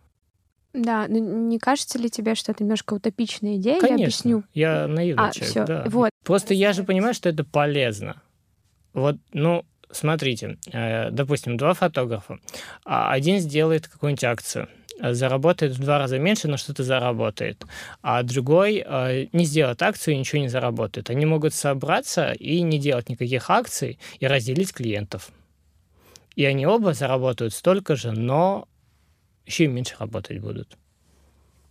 Да, 0.73 1.05
но 1.07 1.19
не 1.19 1.59
кажется 1.59 1.99
ли 1.99 2.09
тебе, 2.09 2.33
что 2.33 2.51
это 2.51 2.63
немножко 2.63 2.95
утопичная 2.95 3.57
идея? 3.57 3.79
Конечно. 3.79 3.97
Я 3.97 4.05
объясню. 4.05 4.43
Я 4.53 4.87
наивный 4.87 5.29
а, 5.29 5.31
человек, 5.31 5.51
всё. 5.51 5.65
да. 5.65 5.83
Вот. 5.87 6.09
Просто 6.23 6.53
я 6.55 6.73
же 6.73 6.83
понимаю, 6.83 7.13
что 7.13 7.29
это 7.29 7.43
полезно. 7.43 8.21
Вот, 8.93 9.17
ну, 9.33 9.65
смотрите, 9.91 10.57
э, 10.71 11.11
допустим, 11.11 11.57
два 11.57 11.73
фотографа. 11.73 12.39
А 12.85 13.11
один 13.11 13.39
сделает 13.39 13.87
какую-нибудь 13.87 14.23
акцию, 14.23 14.67
заработает 14.99 15.73
в 15.73 15.79
два 15.79 15.99
раза 15.99 16.17
меньше, 16.17 16.47
но 16.47 16.57
что-то 16.57 16.83
заработает. 16.83 17.63
А 18.01 18.23
другой 18.23 18.83
э, 18.85 19.27
не 19.31 19.45
сделает 19.45 19.81
акцию 19.81 20.15
и 20.15 20.17
ничего 20.17 20.41
не 20.41 20.47
заработает. 20.47 21.09
Они 21.09 21.25
могут 21.25 21.53
собраться 21.53 22.31
и 22.31 22.61
не 22.61 22.79
делать 22.79 23.09
никаких 23.09 23.49
акций 23.49 23.99
и 24.19 24.27
разделить 24.27 24.73
клиентов. 24.73 25.29
И 26.35 26.45
они 26.45 26.65
оба 26.65 26.93
заработают 26.93 27.53
столько 27.53 27.95
же, 27.95 28.11
но 28.11 28.67
еще 29.45 29.65
и 29.65 29.67
меньше 29.67 29.95
работать 29.99 30.39
будут. 30.39 30.77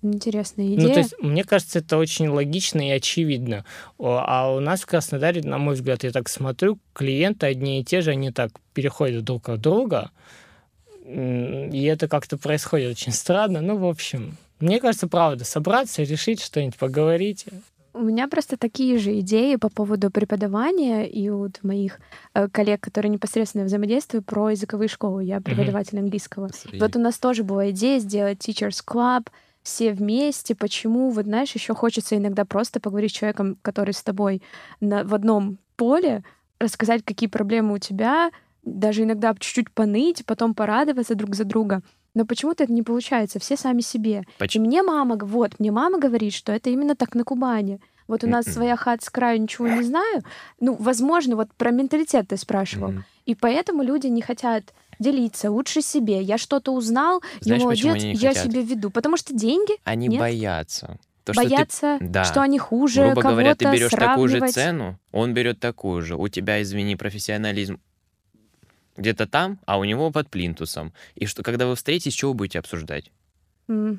Интересная 0.04 0.66
идея. 0.66 0.88
Ну, 0.88 0.92
то 0.92 0.98
есть, 0.98 1.14
мне 1.20 1.44
кажется, 1.44 1.78
это 1.78 1.96
очень 1.96 2.26
логично 2.28 2.80
и 2.80 2.90
очевидно. 2.90 3.64
А 4.00 4.52
у 4.52 4.58
нас 4.58 4.80
в 4.80 4.86
Краснодаре, 4.86 5.42
на 5.42 5.58
мой 5.58 5.74
взгляд, 5.76 6.02
я 6.02 6.10
так 6.10 6.28
смотрю, 6.28 6.78
клиенты 6.92 7.46
одни 7.46 7.80
и 7.80 7.84
те 7.84 8.00
же, 8.00 8.10
они 8.10 8.32
так 8.32 8.50
переходят 8.74 9.22
друг 9.22 9.48
от 9.48 9.60
друга, 9.60 10.10
И 11.04 11.84
это 11.84 12.08
как-то 12.08 12.38
происходит 12.38 12.92
очень 12.92 13.12
странно. 13.12 13.60
Ну, 13.60 13.76
в 13.76 13.86
общем, 13.86 14.36
мне 14.60 14.80
кажется, 14.80 15.08
правда, 15.08 15.44
собраться, 15.44 16.02
решить 16.02 16.40
что-нибудь, 16.40 16.78
поговорить. 16.78 17.46
У 17.94 18.00
меня 18.00 18.26
просто 18.26 18.56
такие 18.56 18.98
же 18.98 19.18
идеи 19.20 19.56
по 19.56 19.68
поводу 19.68 20.10
преподавания 20.10 21.06
и 21.08 21.28
вот 21.28 21.58
моих 21.62 22.00
э, 22.34 22.48
коллег, 22.48 22.80
которые 22.80 23.10
непосредственно 23.10 23.64
взаимодействуют 23.64 24.24
про 24.24 24.50
языковые 24.50 24.88
школы. 24.88 25.24
Я 25.24 25.40
преподаватель 25.40 25.98
mm-hmm. 25.98 26.02
английского. 26.02 26.48
Среди. 26.48 26.78
Вот 26.78 26.96
у 26.96 26.98
нас 26.98 27.18
тоже 27.18 27.44
была 27.44 27.70
идея 27.70 27.98
сделать 27.98 28.38
Teachers 28.38 28.82
Club, 28.86 29.28
все 29.62 29.92
вместе. 29.92 30.54
Почему? 30.54 31.10
Вот 31.10 31.26
знаешь, 31.26 31.52
еще 31.52 31.74
хочется 31.74 32.16
иногда 32.16 32.44
просто 32.44 32.80
поговорить 32.80 33.12
с 33.12 33.14
человеком, 33.14 33.58
который 33.62 33.92
с 33.92 34.02
тобой 34.02 34.42
на, 34.80 35.04
в 35.04 35.14
одном 35.14 35.58
поле, 35.76 36.24
рассказать, 36.58 37.04
какие 37.04 37.28
проблемы 37.28 37.74
у 37.74 37.78
тебя, 37.78 38.30
даже 38.64 39.02
иногда 39.02 39.34
чуть-чуть 39.34 39.70
поныть, 39.70 40.24
потом 40.24 40.54
порадоваться 40.54 41.14
друг 41.14 41.34
за 41.34 41.44
друга. 41.44 41.82
Но 42.14 42.26
почему-то 42.26 42.64
это 42.64 42.72
не 42.72 42.82
получается, 42.82 43.38
все 43.38 43.56
сами 43.56 43.80
себе. 43.80 44.24
Почему? 44.38 44.64
И 44.64 44.68
мне 44.68 44.82
мама, 44.82 45.16
вот, 45.16 45.58
мне 45.58 45.70
мама 45.70 45.98
говорит, 45.98 46.34
что 46.34 46.52
это 46.52 46.70
именно 46.70 46.94
так 46.94 47.14
на 47.14 47.24
Кубани. 47.24 47.80
Вот 48.08 48.24
у 48.24 48.28
нас 48.28 48.44
своя 48.44 48.76
хат 48.76 49.02
с 49.02 49.08
краю, 49.08 49.40
ничего 49.40 49.68
не 49.68 49.82
знаю. 49.82 50.22
Ну, 50.60 50.76
возможно, 50.78 51.36
вот 51.36 51.48
про 51.56 51.70
менталитет 51.70 52.28
ты 52.28 52.36
спрашивал. 52.36 52.92
И 53.24 53.34
поэтому 53.34 53.82
люди 53.82 54.08
не 54.08 54.20
хотят 54.20 54.74
делиться 54.98 55.50
лучше 55.50 55.80
себе. 55.80 56.20
Я 56.22 56.38
что-то 56.38 56.72
узнал, 56.72 57.22
Знаешь, 57.40 57.62
я 57.62 57.64
молодец, 57.64 58.20
я 58.20 58.28
хотят? 58.30 58.44
себе 58.44 58.62
веду. 58.62 58.90
Потому 58.90 59.16
что 59.16 59.34
деньги... 59.34 59.72
Они 59.84 60.08
Нет? 60.08 60.20
боятся. 60.20 60.98
То, 61.24 61.32
боятся, 61.34 61.96
что, 61.96 61.98
ты, 61.98 62.06
да. 62.08 62.24
что 62.24 62.42
они 62.42 62.58
хуже 62.58 63.04
Грубо 63.04 63.22
говоря, 63.22 63.54
ты 63.54 63.64
берешь 63.66 63.90
сравнивать. 63.90 64.32
такую 64.32 64.48
же 64.48 64.52
цену, 64.52 64.98
он 65.12 65.34
берет 65.34 65.60
такую 65.60 66.02
же. 66.02 66.16
У 66.16 66.26
тебя, 66.28 66.60
извини, 66.60 66.96
профессионализм 66.96 67.78
где-то 69.02 69.26
там, 69.26 69.58
а 69.66 69.78
у 69.78 69.84
него 69.84 70.10
под 70.10 70.30
плинтусом. 70.30 70.92
И 71.14 71.26
что, 71.26 71.42
когда 71.42 71.66
вы 71.66 71.76
встретитесь, 71.76 72.16
что 72.16 72.28
вы 72.28 72.34
будете 72.34 72.58
обсуждать? 72.58 73.10
Mm. 73.68 73.98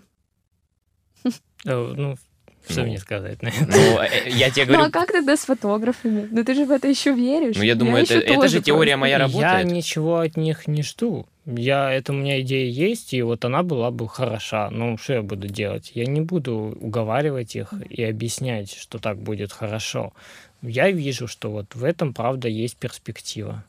Ну, 1.66 2.18
что 2.68 2.82
ну, 2.82 2.88
мне 2.88 2.98
сказать 2.98 3.42
на 3.42 3.48
это? 3.62 3.66
Ну, 3.68 4.00
э, 4.00 4.08
э, 4.26 4.30
я 4.30 4.50
тебе 4.50 4.66
говорю... 4.66 4.84
Ну, 4.84 4.88
а 4.88 4.92
как 4.92 5.12
тогда 5.12 5.36
с 5.36 5.42
фотографами? 5.42 6.28
Ну, 6.32 6.44
ты 6.44 6.56
же 6.56 6.66
в 6.66 6.72
это 6.72 6.88
еще 6.88 7.14
веришь. 7.14 7.58
Ну, 7.58 7.64
я 7.64 7.76
думаю, 7.76 8.06
я 8.08 8.18
это, 8.18 8.34
это 8.34 8.48
же 8.48 8.62
теория 8.62 8.96
моя 8.96 9.18
работает. 9.18 9.52
Я 9.52 9.64
ничего 9.64 10.20
от 10.20 10.38
них 10.38 10.68
не 10.68 10.82
жду. 10.82 11.28
Я, 11.46 11.92
это 11.92 12.14
у 12.14 12.16
меня 12.16 12.40
идея 12.42 12.72
есть, 12.72 13.14
и 13.14 13.22
вот 13.22 13.44
она 13.44 13.64
была 13.64 13.92
бы 13.92 14.08
хороша. 14.08 14.70
Ну, 14.70 14.98
что 14.98 15.14
я 15.14 15.22
буду 15.22 15.48
делать? 15.48 15.92
Я 15.94 16.06
не 16.06 16.22
буду 16.22 16.78
уговаривать 16.80 17.56
их 17.56 17.74
и 17.90 18.02
объяснять, 18.04 18.74
что 18.74 18.98
так 18.98 19.18
будет 19.18 19.52
хорошо. 19.52 20.14
Я 20.62 20.90
вижу, 20.90 21.28
что 21.28 21.52
вот 21.52 21.76
в 21.76 21.84
этом, 21.84 22.14
правда, 22.14 22.48
есть 22.48 22.78
перспектива. 22.78 23.66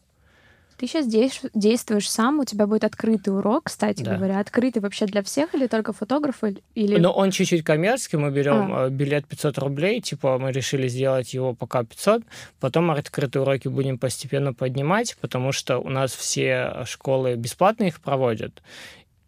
Ты 0.76 0.86
сейчас 0.86 1.06
действуешь 1.06 2.10
сам, 2.10 2.40
у 2.40 2.44
тебя 2.44 2.66
будет 2.66 2.84
открытый 2.84 3.36
урок, 3.36 3.64
кстати 3.64 4.02
да. 4.02 4.16
говоря. 4.16 4.40
Открытый 4.40 4.82
вообще 4.82 5.06
для 5.06 5.22
всех 5.22 5.54
или 5.54 5.66
только 5.66 5.92
фотографы? 5.92 6.56
Или... 6.74 6.98
Но 6.98 7.12
он 7.12 7.30
чуть-чуть 7.30 7.64
коммерческий. 7.64 8.16
Мы 8.16 8.30
берем 8.30 8.74
а. 8.74 8.86
Э, 8.86 8.90
билет 8.90 9.26
500 9.26 9.58
рублей, 9.58 10.00
типа 10.00 10.38
мы 10.38 10.52
решили 10.52 10.88
сделать 10.88 11.32
его 11.34 11.54
пока 11.54 11.84
500, 11.84 12.22
потом 12.60 12.90
открытые 12.90 13.42
уроки 13.42 13.68
будем 13.68 13.98
постепенно 13.98 14.52
поднимать, 14.52 15.16
потому 15.20 15.52
что 15.52 15.78
у 15.78 15.88
нас 15.88 16.12
все 16.12 16.84
школы 16.86 17.36
бесплатно 17.36 17.84
их 17.84 18.00
проводят. 18.00 18.62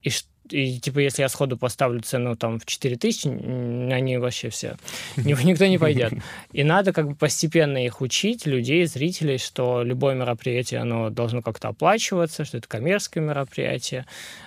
И 0.02 0.10
и 0.52 0.78
типа 0.78 1.00
если 1.00 1.22
я 1.22 1.28
сходу 1.28 1.56
поставлю 1.56 2.00
цену 2.00 2.36
там 2.36 2.58
в 2.58 2.66
4 2.66 2.96
тысячи, 2.96 3.28
они 3.28 4.18
вообще 4.18 4.50
все, 4.50 4.76
никто 5.16 5.66
не 5.66 5.78
пойдет. 5.78 6.12
И 6.52 6.64
надо 6.64 6.92
как 6.92 7.08
бы 7.08 7.14
постепенно 7.14 7.84
их 7.84 8.00
учить, 8.00 8.46
людей, 8.46 8.84
зрителей, 8.86 9.38
что 9.38 9.82
любое 9.82 10.14
мероприятие, 10.14 10.80
оно 10.80 11.10
должно 11.10 11.42
как-то 11.42 11.68
оплачиваться, 11.68 12.44
что 12.44 12.58
это 12.58 12.68
коммерческое 12.68 13.22
мероприятие. 13.24 14.06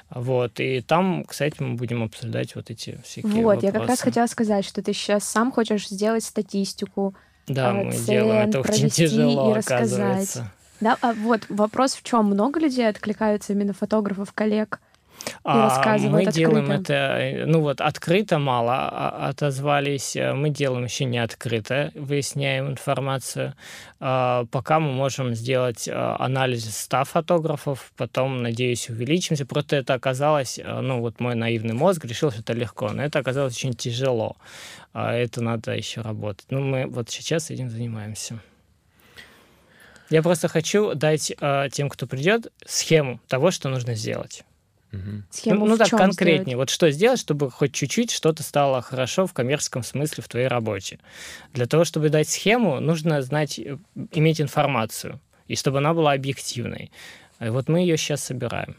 Вот, 0.09 0.59
и 0.59 0.81
там, 0.81 1.23
кстати, 1.23 1.61
мы 1.61 1.75
будем 1.75 2.03
обсуждать 2.03 2.55
вот 2.55 2.71
эти 2.71 2.99
всякие 3.03 3.31
Вот, 3.31 3.55
вопросы. 3.55 3.65
я 3.65 3.71
как 3.71 3.87
раз 3.87 4.01
хотела 4.01 4.25
сказать, 4.25 4.65
что 4.65 4.81
ты 4.81 4.93
сейчас 4.93 5.23
сам 5.23 5.51
хочешь 5.51 5.87
сделать 5.87 6.23
статистику, 6.23 7.13
да, 7.47 7.73
мы 7.73 7.91
цен, 7.91 8.05
делаем, 8.05 8.49
это 8.49 8.59
очень 8.61 8.89
тяжело, 8.89 9.51
и 9.51 9.57
рассказать. 9.57 10.37
Да, 10.79 10.97
а 11.01 11.13
вот 11.13 11.41
вопрос 11.49 11.95
в 11.95 12.03
чем? 12.03 12.25
Много 12.25 12.59
людей 12.59 12.87
откликаются 12.87 13.53
именно 13.53 13.73
фотографов, 13.73 14.31
коллег? 14.33 14.79
А, 15.43 15.97
мы 15.97 16.19
открыто. 16.19 16.31
делаем 16.31 16.71
это, 16.71 16.93
э, 16.93 17.45
ну 17.45 17.61
вот 17.61 17.81
открыто 17.81 18.39
мало 18.39 18.73
а, 18.73 19.29
отозвались, 19.29 20.15
э, 20.15 20.33
мы 20.33 20.49
делаем 20.49 20.85
еще 20.85 21.05
не 21.05 21.17
открыто, 21.19 21.91
выясняем 21.95 22.69
информацию. 22.69 23.53
А, 23.99 24.45
пока 24.51 24.79
мы 24.79 24.91
можем 24.91 25.35
сделать 25.35 25.87
э, 25.87 25.91
анализ 25.93 26.69
100 26.69 27.05
фотографов, 27.05 27.91
потом, 27.97 28.41
надеюсь, 28.43 28.89
увеличимся. 28.89 29.45
Просто 29.45 29.77
это 29.77 29.93
оказалось, 29.93 30.59
ну 30.63 30.99
вот 30.99 31.19
мой 31.19 31.35
наивный 31.35 31.73
мозг 31.73 32.05
решил, 32.05 32.31
что 32.31 32.41
это 32.41 32.53
легко, 32.53 32.89
но 32.89 33.03
это 33.03 33.19
оказалось 33.19 33.55
очень 33.55 33.73
тяжело. 33.73 34.37
Это 34.93 35.41
надо 35.41 35.75
еще 35.75 36.01
работать. 36.01 36.47
Ну 36.49 36.61
мы 36.61 36.87
вот 36.87 37.09
сейчас 37.09 37.51
этим 37.51 37.69
занимаемся. 37.69 38.39
Я 40.09 40.23
просто 40.23 40.47
хочу 40.47 40.95
дать 40.95 41.31
э, 41.39 41.69
тем, 41.71 41.87
кто 41.87 42.07
придет, 42.07 42.51
схему 42.65 43.19
того, 43.27 43.51
что 43.51 43.69
нужно 43.69 43.93
сделать. 43.93 44.43
Угу. 44.91 45.23
Схему 45.29 45.65
ну, 45.65 45.71
ну 45.71 45.77
так 45.77 45.89
конкретнее. 45.89 46.43
Сделать? 46.43 46.55
Вот 46.57 46.69
что 46.69 46.89
сделать, 46.91 47.19
чтобы 47.19 47.51
хоть 47.51 47.73
чуть-чуть 47.73 48.11
что-то 48.11 48.41
стало 48.41 48.81
хорошо 48.81 49.27
в 49.27 49.33
коммерческом 49.33 49.83
смысле 49.83 50.23
в 50.23 50.27
твоей 50.27 50.47
работе. 50.47 50.99
Для 51.53 51.67
того, 51.67 51.85
чтобы 51.85 52.09
дать 52.09 52.27
схему, 52.27 52.79
нужно 52.79 53.21
знать, 53.21 53.59
э, 53.59 53.77
иметь 54.11 54.41
информацию, 54.41 55.19
и 55.47 55.55
чтобы 55.55 55.77
она 55.77 55.93
была 55.93 56.13
объективной. 56.13 56.91
И 57.39 57.49
вот 57.49 57.69
мы 57.69 57.81
ее 57.81 57.97
сейчас 57.97 58.23
собираем. 58.23 58.77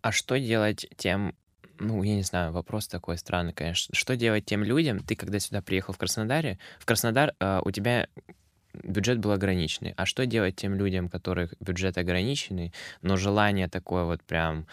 А 0.00 0.12
что 0.12 0.38
делать 0.38 0.86
тем, 0.96 1.34
ну, 1.78 2.02
я 2.02 2.14
не 2.14 2.22
знаю, 2.22 2.52
вопрос 2.52 2.88
такой 2.88 3.18
странный, 3.18 3.52
конечно. 3.52 3.94
Что 3.94 4.16
делать 4.16 4.46
тем 4.46 4.64
людям? 4.64 4.98
Ты 5.00 5.14
когда 5.14 5.38
сюда 5.38 5.62
приехал 5.62 5.92
в 5.92 5.98
Краснодаре, 5.98 6.58
в 6.80 6.86
Краснодар 6.86 7.34
э, 7.38 7.60
у 7.64 7.70
тебя 7.70 8.08
бюджет 8.82 9.18
был 9.18 9.32
ограниченный. 9.32 9.94
А 9.96 10.06
что 10.06 10.26
делать 10.26 10.56
тем 10.56 10.74
людям, 10.74 11.08
которых 11.08 11.54
бюджет 11.60 11.98
ограниченный, 11.98 12.72
но 13.02 13.16
желание 13.16 13.68
такое 13.68 14.04
вот 14.04 14.22
прям 14.22 14.66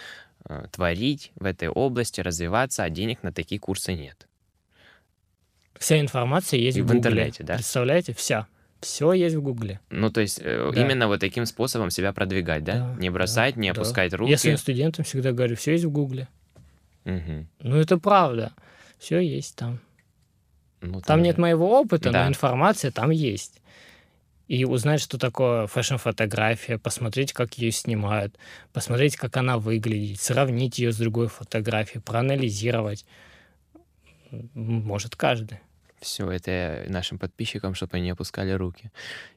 э, 0.45 0.65
творить 0.71 1.31
в 1.35 1.45
этой 1.45 1.69
области, 1.69 2.21
развиваться, 2.21 2.83
а 2.83 2.89
денег 2.89 3.23
на 3.23 3.31
такие 3.31 3.59
курсы 3.59 3.93
нет? 3.93 4.27
Вся 5.77 5.99
информация 5.99 6.59
есть 6.59 6.77
И 6.77 6.81
в, 6.81 6.87
в 6.87 6.93
интернете, 6.93 7.43
да? 7.43 7.55
Представляете, 7.55 8.13
вся. 8.13 8.47
Все 8.81 9.11
есть 9.11 9.35
в 9.35 9.41
Гугле. 9.41 9.81
Ну, 9.89 10.09
то 10.09 10.21
есть 10.21 10.39
э, 10.41 10.71
да. 10.73 10.81
именно 10.81 11.07
вот 11.07 11.19
таким 11.19 11.45
способом 11.45 11.89
себя 11.89 12.13
продвигать, 12.13 12.63
да? 12.63 12.73
да 12.73 12.95
не 12.97 13.09
бросать, 13.09 13.55
да, 13.55 13.61
не 13.61 13.69
опускать 13.69 14.11
да. 14.11 14.17
руки. 14.17 14.31
Я 14.31 14.37
своим 14.37 14.57
студентам 14.57 15.03
всегда 15.03 15.33
говорю, 15.33 15.57
все 15.57 15.73
есть 15.73 15.83
в 15.83 15.91
Гугле. 15.91 16.29
Угу. 17.03 17.47
Ну, 17.59 17.75
это 17.75 17.97
правда. 17.97 18.53
Все 18.97 19.19
есть 19.19 19.55
там. 19.57 19.79
Ну, 20.81 21.01
там 21.01 21.21
нет 21.21 21.37
моего 21.37 21.77
опыта, 21.81 22.09
да. 22.09 22.23
но 22.23 22.29
информация 22.29 22.91
там 22.91 23.09
есть 23.09 23.59
и 24.49 24.65
узнать, 24.65 24.99
что 24.99 25.19
такое 25.19 25.67
фэшн-фотография, 25.67 26.79
посмотреть, 26.79 27.33
как 27.33 27.59
ее 27.59 27.71
снимают, 27.71 28.37
посмотреть, 28.73 29.15
как 29.15 29.37
она 29.37 29.59
выглядит, 29.59 30.19
сравнить 30.19 30.79
ее 30.79 30.91
с 30.91 30.97
другой 30.97 31.27
фотографией, 31.27 32.01
проанализировать. 32.01 33.05
Может 34.31 35.15
каждый. 35.15 35.59
Все, 36.01 36.29
это 36.31 36.83
нашим 36.87 37.19
подписчикам, 37.19 37.75
чтобы 37.75 37.97
они 37.97 38.09
опускали 38.09 38.51
руки. 38.51 38.91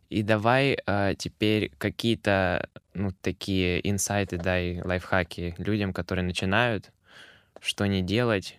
И 0.08 0.22
давай 0.22 0.78
э, 0.86 1.14
теперь 1.18 1.72
какие-то, 1.76 2.68
ну, 2.94 3.10
такие 3.20 3.86
инсайты, 3.88 4.38
дай, 4.38 4.80
лайфхаки 4.80 5.54
людям, 5.58 5.92
которые 5.92 6.24
начинают, 6.24 6.90
что 7.60 7.84
не 7.84 8.00
делать, 8.00 8.58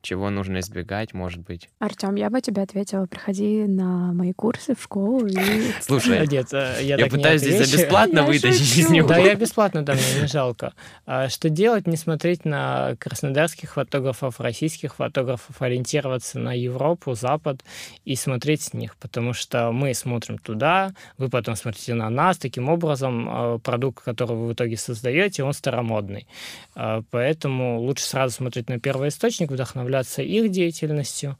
чего 0.00 0.30
нужно 0.30 0.60
избегать, 0.60 1.12
может 1.12 1.40
быть. 1.40 1.68
Артем, 1.78 2.14
я 2.14 2.30
бы 2.30 2.40
тебе 2.40 2.62
ответила, 2.62 3.06
приходи 3.06 3.64
на 3.66 4.12
мои 4.12 4.32
курсы 4.32 4.74
в 4.74 4.82
школу 4.82 5.26
и... 5.26 5.36
Слушай, 5.80 6.26
Нет, 6.26 6.52
э, 6.52 6.78
я, 6.82 6.96
я 6.96 7.06
пытаюсь 7.06 7.40
здесь 7.40 7.66
за 7.66 7.76
бесплатно 7.76 8.22
вытащить 8.26 8.78
из 8.78 8.90
него. 8.90 9.08
Да, 9.08 9.18
я 9.18 9.34
бесплатно, 9.34 9.84
да, 9.84 9.94
мне 9.94 10.22
не 10.22 10.26
жалко. 10.28 10.72
А 11.06 11.28
что 11.28 11.50
делать? 11.50 11.86
Не 11.86 11.96
смотреть 11.96 12.44
на 12.44 12.94
краснодарских 12.96 13.74
фотографов, 13.74 14.40
российских 14.40 14.94
фотографов, 14.94 15.60
ориентироваться 15.60 16.38
на 16.38 16.52
Европу, 16.52 17.14
Запад 17.14 17.64
и 18.04 18.14
смотреть 18.14 18.62
с 18.62 18.74
них, 18.74 18.96
потому 18.96 19.32
что 19.32 19.72
мы 19.72 19.94
смотрим 19.94 20.38
туда, 20.38 20.92
вы 21.16 21.28
потом 21.28 21.56
смотрите 21.56 21.94
на 21.94 22.08
нас. 22.08 22.38
Таким 22.38 22.68
образом, 22.68 23.28
э, 23.28 23.58
продукт, 23.58 24.04
который 24.04 24.36
вы 24.36 24.48
в 24.48 24.52
итоге 24.52 24.76
создаете, 24.76 25.42
он 25.42 25.52
старомодный. 25.52 26.28
А, 26.74 27.02
поэтому 27.10 27.80
лучше 27.80 28.04
сразу 28.04 28.36
смотреть 28.36 28.68
на 28.68 28.78
первый 28.78 29.08
источник, 29.08 29.50
вдохновляться 29.50 29.87
вдохновляться 29.88 30.22
их 30.22 30.50
деятельностью, 30.50 31.36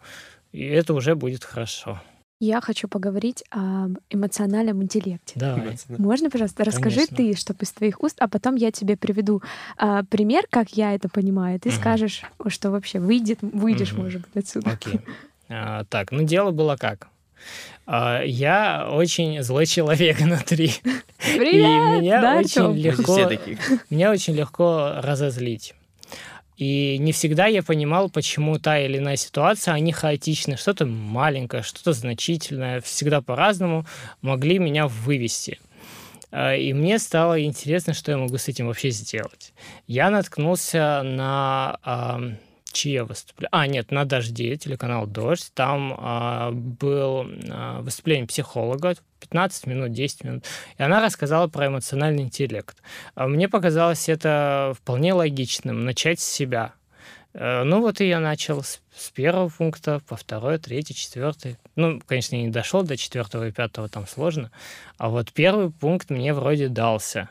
и 0.53 0.65
это 0.65 0.95
уже 0.95 1.15
будет 1.15 1.45
хорошо. 1.45 2.01
Я 2.41 2.61
хочу 2.61 2.87
поговорить 2.87 3.43
об 3.51 3.99
эмоциональном 4.11 4.81
интеллекте. 4.83 5.35
Давай. 5.35 5.77
Можно, 5.89 6.31
пожалуйста, 6.31 6.65
расскажи 6.65 7.07
Конечно. 7.07 7.17
ты, 7.17 7.37
чтобы 7.37 7.65
из 7.65 7.73
твоих 7.73 8.01
уст, 8.03 8.17
а 8.21 8.29
потом 8.29 8.55
я 8.55 8.71
тебе 8.71 8.97
приведу 8.97 9.43
а, 9.77 10.05
пример, 10.05 10.45
как 10.49 10.71
я 10.71 10.95
это 10.95 11.09
понимаю. 11.09 11.59
Ты 11.59 11.71
угу. 11.71 11.77
скажешь, 11.77 12.23
что 12.47 12.71
вообще 12.71 13.01
выйдет, 13.01 13.39
выйдешь, 13.43 13.93
угу. 13.93 14.03
может 14.03 14.23
быть, 14.23 14.45
отсюда. 14.45 14.71
Окей. 14.71 15.01
А, 15.49 15.85
так, 15.85 16.13
ну 16.13 16.23
дело 16.23 16.53
было 16.53 16.77
как. 16.77 17.09
А, 17.87 18.23
я 18.23 18.89
очень 18.89 19.43
злой 19.43 19.67
человек 19.67 20.21
внутри. 20.21 20.73
Привет! 21.19 21.99
И 21.99 22.03
меня 22.03 22.21
Да, 22.21 22.37
очень 22.39 22.73
легко, 22.77 23.15
Все 23.15 23.27
такие. 23.27 23.59
меня 23.91 24.13
очень 24.13 24.35
легко 24.35 24.93
разозлить. 25.03 25.75
И 26.59 26.99
не 26.99 27.13
всегда 27.13 27.47
я 27.47 27.63
понимал, 27.63 28.11
почему 28.11 28.59
та 28.59 28.81
или 28.81 28.99
иная 28.99 29.15
ситуация, 29.15 29.75
они 29.75 29.93
хаотичны. 29.93 30.57
Что-то 30.57 30.87
маленькое, 30.87 31.63
что-то 31.63 31.93
значительное, 31.93 32.81
всегда 32.81 33.21
по-разному 33.21 33.87
могли 34.23 34.59
меня 34.59 34.89
вывести. 34.89 35.61
А, 36.33 36.57
И 36.57 36.73
мне 36.73 36.99
стало 36.99 37.43
интересно, 37.45 37.95
что 37.95 38.11
я 38.11 38.19
могу 38.19 38.37
с 38.39 38.49
этим 38.49 38.67
вообще 38.67 38.91
сделать. 38.91 39.53
Я 39.87 40.11
наткнулся 40.11 41.03
на 41.05 41.79
ам, 41.85 42.39
чье 42.73 43.05
выступление? 43.05 43.51
А, 43.53 43.67
нет, 43.69 43.93
на 43.93 44.05
«Дожде», 44.05 44.57
телеканал 44.57 45.07
«Дождь». 45.07 45.53
Там 45.55 45.95
а, 45.97 46.51
был 46.51 47.25
а, 47.51 47.81
выступление 47.83 48.27
психолога, 48.27 48.97
15 49.21 49.67
минут, 49.67 49.93
10 49.93 50.25
минут. 50.25 50.45
И 50.77 50.83
она 50.83 51.01
рассказала 51.03 51.49
про 51.49 51.67
эмоциональный 51.67 52.23
интеллект. 52.23 52.77
А 53.15 53.27
Мне 53.27 53.49
показалось 53.49 54.09
это 54.09 54.75
вполне 54.77 55.13
логичным, 55.15 55.85
начать 55.85 56.21
с 56.21 56.25
себя. 56.25 56.73
Э, 57.35 57.63
Ну 57.65 57.81
вот 57.81 58.01
и 58.01 58.09
я 58.09 58.21
начал 58.21 58.63
с, 58.63 58.81
с 58.95 59.11
первого 59.11 59.49
пункта 59.49 60.01
по 60.09 60.17
второй, 60.17 60.59
третий, 60.59 60.95
четвертый. 60.95 61.59
Ну, 61.77 62.01
конечно, 62.07 62.37
я 62.37 62.43
не 62.43 62.49
дошел 62.51 62.83
до 62.83 62.97
четвертого 62.97 63.49
и 63.49 63.53
пятого, 63.53 63.89
там 63.89 64.07
сложно. 64.07 64.51
А 64.97 65.09
вот 65.09 65.33
первый 65.33 65.71
пункт 65.71 66.11
мне 66.11 66.33
вроде 66.35 66.69
дался. 66.69 67.29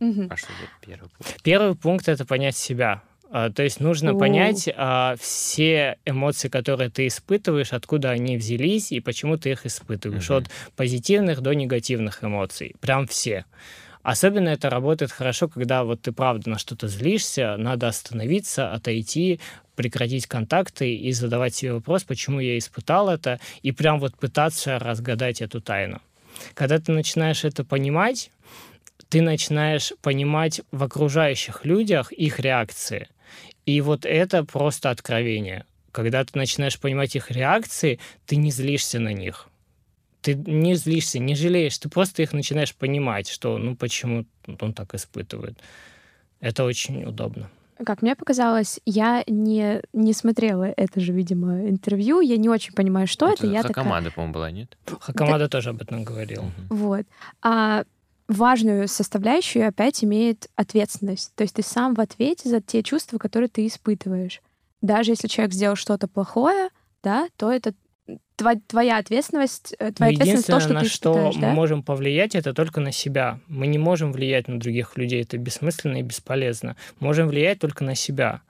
Мгм. 0.00 0.28
А 0.30 0.36
что 0.36 0.48
за 0.48 0.86
первый 0.86 1.08
пункт? 1.08 1.42
Первый 1.42 1.74
пункт 1.76 2.08
это 2.08 2.24
понять 2.24 2.56
себя. 2.56 3.02
А, 3.36 3.50
То 3.50 3.64
есть 3.64 3.80
нужно 3.80 4.12
О. 4.12 4.14
понять 4.14 4.68
а, 4.76 5.16
все 5.18 5.98
эмоции, 6.04 6.48
которые 6.48 6.88
ты 6.88 7.08
испытываешь, 7.08 7.72
откуда 7.72 8.10
они 8.10 8.36
взялись 8.36 8.92
и 8.92 9.00
почему 9.00 9.36
ты 9.36 9.50
их 9.50 9.66
испытываешь. 9.66 10.30
Мгм. 10.30 10.38
От 10.38 10.50
позитивных 10.76 11.40
до 11.40 11.52
негативных 11.52 12.22
эмоций. 12.22 12.76
Прям 12.80 13.08
все. 13.08 13.44
Особенно 14.04 14.50
это 14.50 14.70
работает 14.70 15.10
хорошо, 15.10 15.48
когда 15.48 15.82
вот 15.82 16.02
ты 16.02 16.12
правда 16.12 16.50
на 16.50 16.58
что-то 16.58 16.86
злишься, 16.86 17.56
надо 17.56 17.88
остановиться, 17.88 18.72
отойти, 18.72 19.40
прекратить 19.74 20.28
контакты 20.28 20.94
и 20.94 21.10
задавать 21.10 21.56
себе 21.56 21.72
вопрос, 21.72 22.04
почему 22.04 22.38
я 22.38 22.56
испытал 22.56 23.08
это, 23.08 23.40
и 23.62 23.72
прям 23.72 23.98
вот 23.98 24.16
пытаться 24.16 24.78
разгадать 24.78 25.42
эту 25.42 25.60
тайну. 25.60 26.00
Когда 26.54 26.78
ты 26.78 26.92
начинаешь 26.92 27.42
это 27.42 27.64
понимать, 27.64 28.30
ты 29.08 29.22
начинаешь 29.22 29.92
понимать 30.02 30.60
в 30.70 30.84
окружающих 30.84 31.64
людях 31.64 32.12
их 32.12 32.38
реакции. 32.38 33.08
И 33.66 33.80
вот 33.80 34.04
это 34.04 34.44
просто 34.44 34.90
откровение. 34.90 35.64
Когда 35.92 36.24
ты 36.24 36.36
начинаешь 36.38 36.78
понимать 36.78 37.16
их 37.16 37.30
реакции, 37.30 37.98
ты 38.26 38.36
не 38.36 38.50
злишься 38.50 38.98
на 38.98 39.12
них. 39.12 39.48
Ты 40.22 40.34
не 40.34 40.74
злишься, 40.74 41.18
не 41.18 41.34
жалеешь, 41.34 41.78
ты 41.78 41.88
просто 41.88 42.22
их 42.22 42.32
начинаешь 42.32 42.74
понимать, 42.74 43.28
что 43.28 43.58
ну 43.58 43.76
почему 43.76 44.24
он 44.60 44.72
так 44.72 44.94
испытывает. 44.94 45.58
Это 46.40 46.64
очень 46.64 47.04
удобно. 47.04 47.50
Как 47.84 48.02
мне 48.02 48.14
показалось, 48.14 48.80
я 48.86 49.24
не, 49.26 49.82
не 49.92 50.12
смотрела 50.12 50.64
это 50.64 51.00
же, 51.00 51.12
видимо, 51.12 51.68
интервью. 51.68 52.20
Я 52.20 52.36
не 52.36 52.48
очень 52.48 52.72
понимаю, 52.72 53.06
что 53.06 53.28
это. 53.28 53.46
Я 53.46 53.62
такая, 53.62 53.84
команда, 53.84 54.10
по-моему, 54.12 54.34
была, 54.34 54.50
нет? 54.50 54.76
Хакамада 55.00 55.48
тоже 55.48 55.70
об 55.70 55.82
этом 55.82 56.04
говорил. 56.04 56.44
Мгм. 56.44 56.66
Вот. 56.70 57.06
А 57.42 57.84
важную 58.28 58.88
составляющую 58.88 59.66
опять 59.68 60.02
имеет 60.04 60.48
ответственность. 60.56 61.32
То 61.34 61.42
есть 61.42 61.54
ты 61.54 61.62
сам 61.62 61.94
в 61.94 62.00
ответе 62.00 62.48
за 62.48 62.60
те 62.60 62.82
чувства, 62.82 63.18
которые 63.18 63.48
ты 63.48 63.66
испытываешь. 63.66 64.40
Даже 64.80 65.12
если 65.12 65.28
человек 65.28 65.54
сделал 65.54 65.76
что-то 65.76 66.08
плохое, 66.08 66.68
да, 67.02 67.28
то 67.36 67.50
это 67.52 67.74
тва- 68.36 68.60
твоя 68.66 68.98
ответственность, 68.98 69.74
э, 69.78 69.86
Но 69.88 69.92
твоя 69.92 70.12
ответственность 70.12 70.46
то, 70.46 70.60
что 70.60 70.72
на 70.74 70.80
ты 70.80 70.88
что 70.88 71.32
мы 71.34 71.40
да? 71.40 71.52
можем 71.52 71.82
повлиять, 71.82 72.34
это 72.34 72.52
только 72.52 72.80
на 72.80 72.92
себя. 72.92 73.40
Мы 73.48 73.66
не 73.66 73.78
можем 73.78 74.12
влиять 74.12 74.48
на 74.48 74.58
других 74.58 74.96
людей. 74.96 75.22
Это 75.22 75.38
бессмысленно 75.38 75.98
и 75.98 76.02
бесполезно. 76.02 76.76
Можем 77.00 77.28
влиять 77.28 77.58
только 77.60 77.84
на 77.84 77.94
себя. 77.94 78.42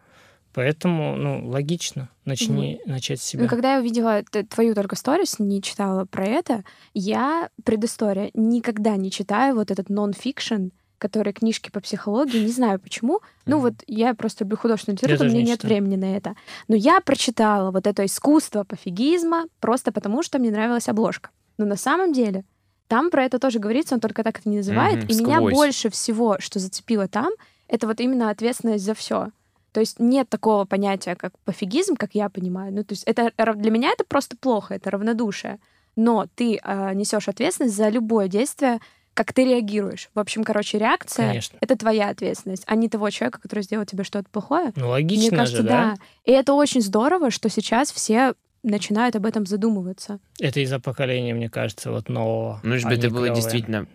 Поэтому, 0.54 1.16
ну, 1.16 1.46
логично. 1.48 2.08
Начни 2.24 2.80
начать 2.86 3.20
с 3.20 3.24
себя. 3.24 3.42
Ну, 3.42 3.48
когда 3.48 3.74
я 3.74 3.80
увидела 3.80 4.22
твою 4.48 4.74
только 4.74 4.96
сторис, 4.96 5.38
не 5.38 5.60
читала 5.60 6.04
про 6.04 6.24
это, 6.24 6.64
я, 6.94 7.50
предыстория, 7.64 8.30
никогда 8.34 8.96
не 8.96 9.10
читаю 9.10 9.56
вот 9.56 9.70
этот 9.70 9.90
нон-фикшн, 9.90 10.68
которые 10.98 11.34
книжки 11.34 11.70
по 11.70 11.80
психологии, 11.80 12.38
не 12.38 12.52
знаю 12.52 12.78
почему. 12.78 13.20
Ну 13.46 13.56
Мгм. 13.56 13.62
вот 13.64 13.74
я 13.86 14.14
просто 14.14 14.44
люблю 14.44 14.56
художественную 14.56 14.96
литературу, 14.96 15.28
меня 15.28 15.40
не 15.40 15.44
нет 15.44 15.58
читаю. 15.58 15.74
времени 15.74 15.96
на 15.96 16.16
это. 16.16 16.34
Но 16.68 16.76
я 16.76 17.00
прочитала 17.00 17.70
вот 17.72 17.86
это 17.86 18.06
искусство 18.06 18.64
пофигизма 18.64 19.46
просто 19.60 19.92
потому, 19.92 20.22
что 20.22 20.38
мне 20.38 20.50
нравилась 20.50 20.88
обложка. 20.88 21.30
Но 21.58 21.66
на 21.66 21.76
самом 21.76 22.12
деле 22.12 22.44
там 22.86 23.10
про 23.10 23.24
это 23.24 23.38
тоже 23.38 23.58
говорится, 23.58 23.94
он 23.96 24.00
только 24.00 24.22
так 24.22 24.38
это 24.38 24.48
не 24.48 24.58
называет. 24.58 24.98
Мгм, 25.02 25.06
и 25.08 25.14
меня 25.14 25.36
сквозь. 25.38 25.52
больше 25.52 25.90
всего, 25.90 26.36
что 26.38 26.58
зацепило 26.58 27.08
там, 27.08 27.32
это 27.68 27.86
вот 27.86 28.00
именно 28.00 28.30
ответственность 28.30 28.84
за 28.84 28.94
все. 28.94 29.28
То 29.74 29.80
есть 29.80 29.98
нет 29.98 30.28
такого 30.28 30.64
понятия, 30.66 31.16
как 31.16 31.36
пофигизм, 31.40 31.96
как 31.96 32.14
я 32.14 32.28
понимаю. 32.28 32.72
Ну, 32.72 32.84
то 32.84 32.92
есть 32.92 33.02
это 33.04 33.32
для 33.56 33.70
меня 33.72 33.90
это 33.90 34.04
просто 34.04 34.36
плохо, 34.36 34.74
это 34.74 34.90
равнодушие. 34.90 35.58
Но 35.96 36.26
ты 36.36 36.60
несешь 36.94 37.28
ответственность 37.28 37.76
за 37.76 37.88
любое 37.88 38.28
действие, 38.28 38.78
как 39.14 39.32
ты 39.32 39.44
реагируешь. 39.44 40.10
В 40.14 40.20
общем, 40.20 40.44
короче, 40.44 40.78
реакция 40.78 41.26
Конечно. 41.28 41.58
это 41.60 41.76
твоя 41.76 42.08
ответственность, 42.08 42.62
а 42.66 42.76
не 42.76 42.88
того 42.88 43.10
человека, 43.10 43.40
который 43.40 43.62
сделал 43.64 43.84
тебе 43.84 44.04
что-то 44.04 44.28
плохое. 44.30 44.72
Ну, 44.76 44.88
логично 44.90 45.28
Мне 45.28 45.36
кажется, 45.36 45.62
же, 45.62 45.68
да? 45.68 45.94
да. 45.94 45.94
И 46.24 46.30
это 46.30 46.54
очень 46.54 46.80
здорово, 46.80 47.32
что 47.32 47.48
сейчас 47.48 47.90
все 47.90 48.34
начинают 48.62 49.16
об 49.16 49.26
этом 49.26 49.44
задумываться. 49.44 50.20
Это 50.38 50.60
из-за 50.60 50.78
поколения, 50.78 51.34
мне 51.34 51.50
кажется, 51.50 51.90
вот 51.90 52.08
нового. 52.08 52.60
Ну, 52.62 52.74
лишь 52.74 52.84
бы 52.84 52.90
Они 52.90 52.98
это 52.98 53.10
было 53.10 53.24
клёвые. 53.26 53.34
действительно 53.34 53.86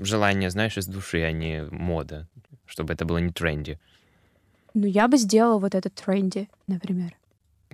желание, 0.00 0.50
знаешь, 0.50 0.76
из 0.76 0.86
души, 0.86 1.22
а 1.22 1.30
не 1.30 1.64
мода. 1.70 2.28
Чтобы 2.66 2.92
это 2.92 3.04
было 3.04 3.18
не 3.18 3.32
тренди. 3.32 3.78
Ну, 4.74 4.86
я 4.86 5.08
бы 5.08 5.16
сделала 5.16 5.58
вот 5.58 5.74
этот 5.74 5.94
тренди, 5.94 6.48
например. 6.66 7.14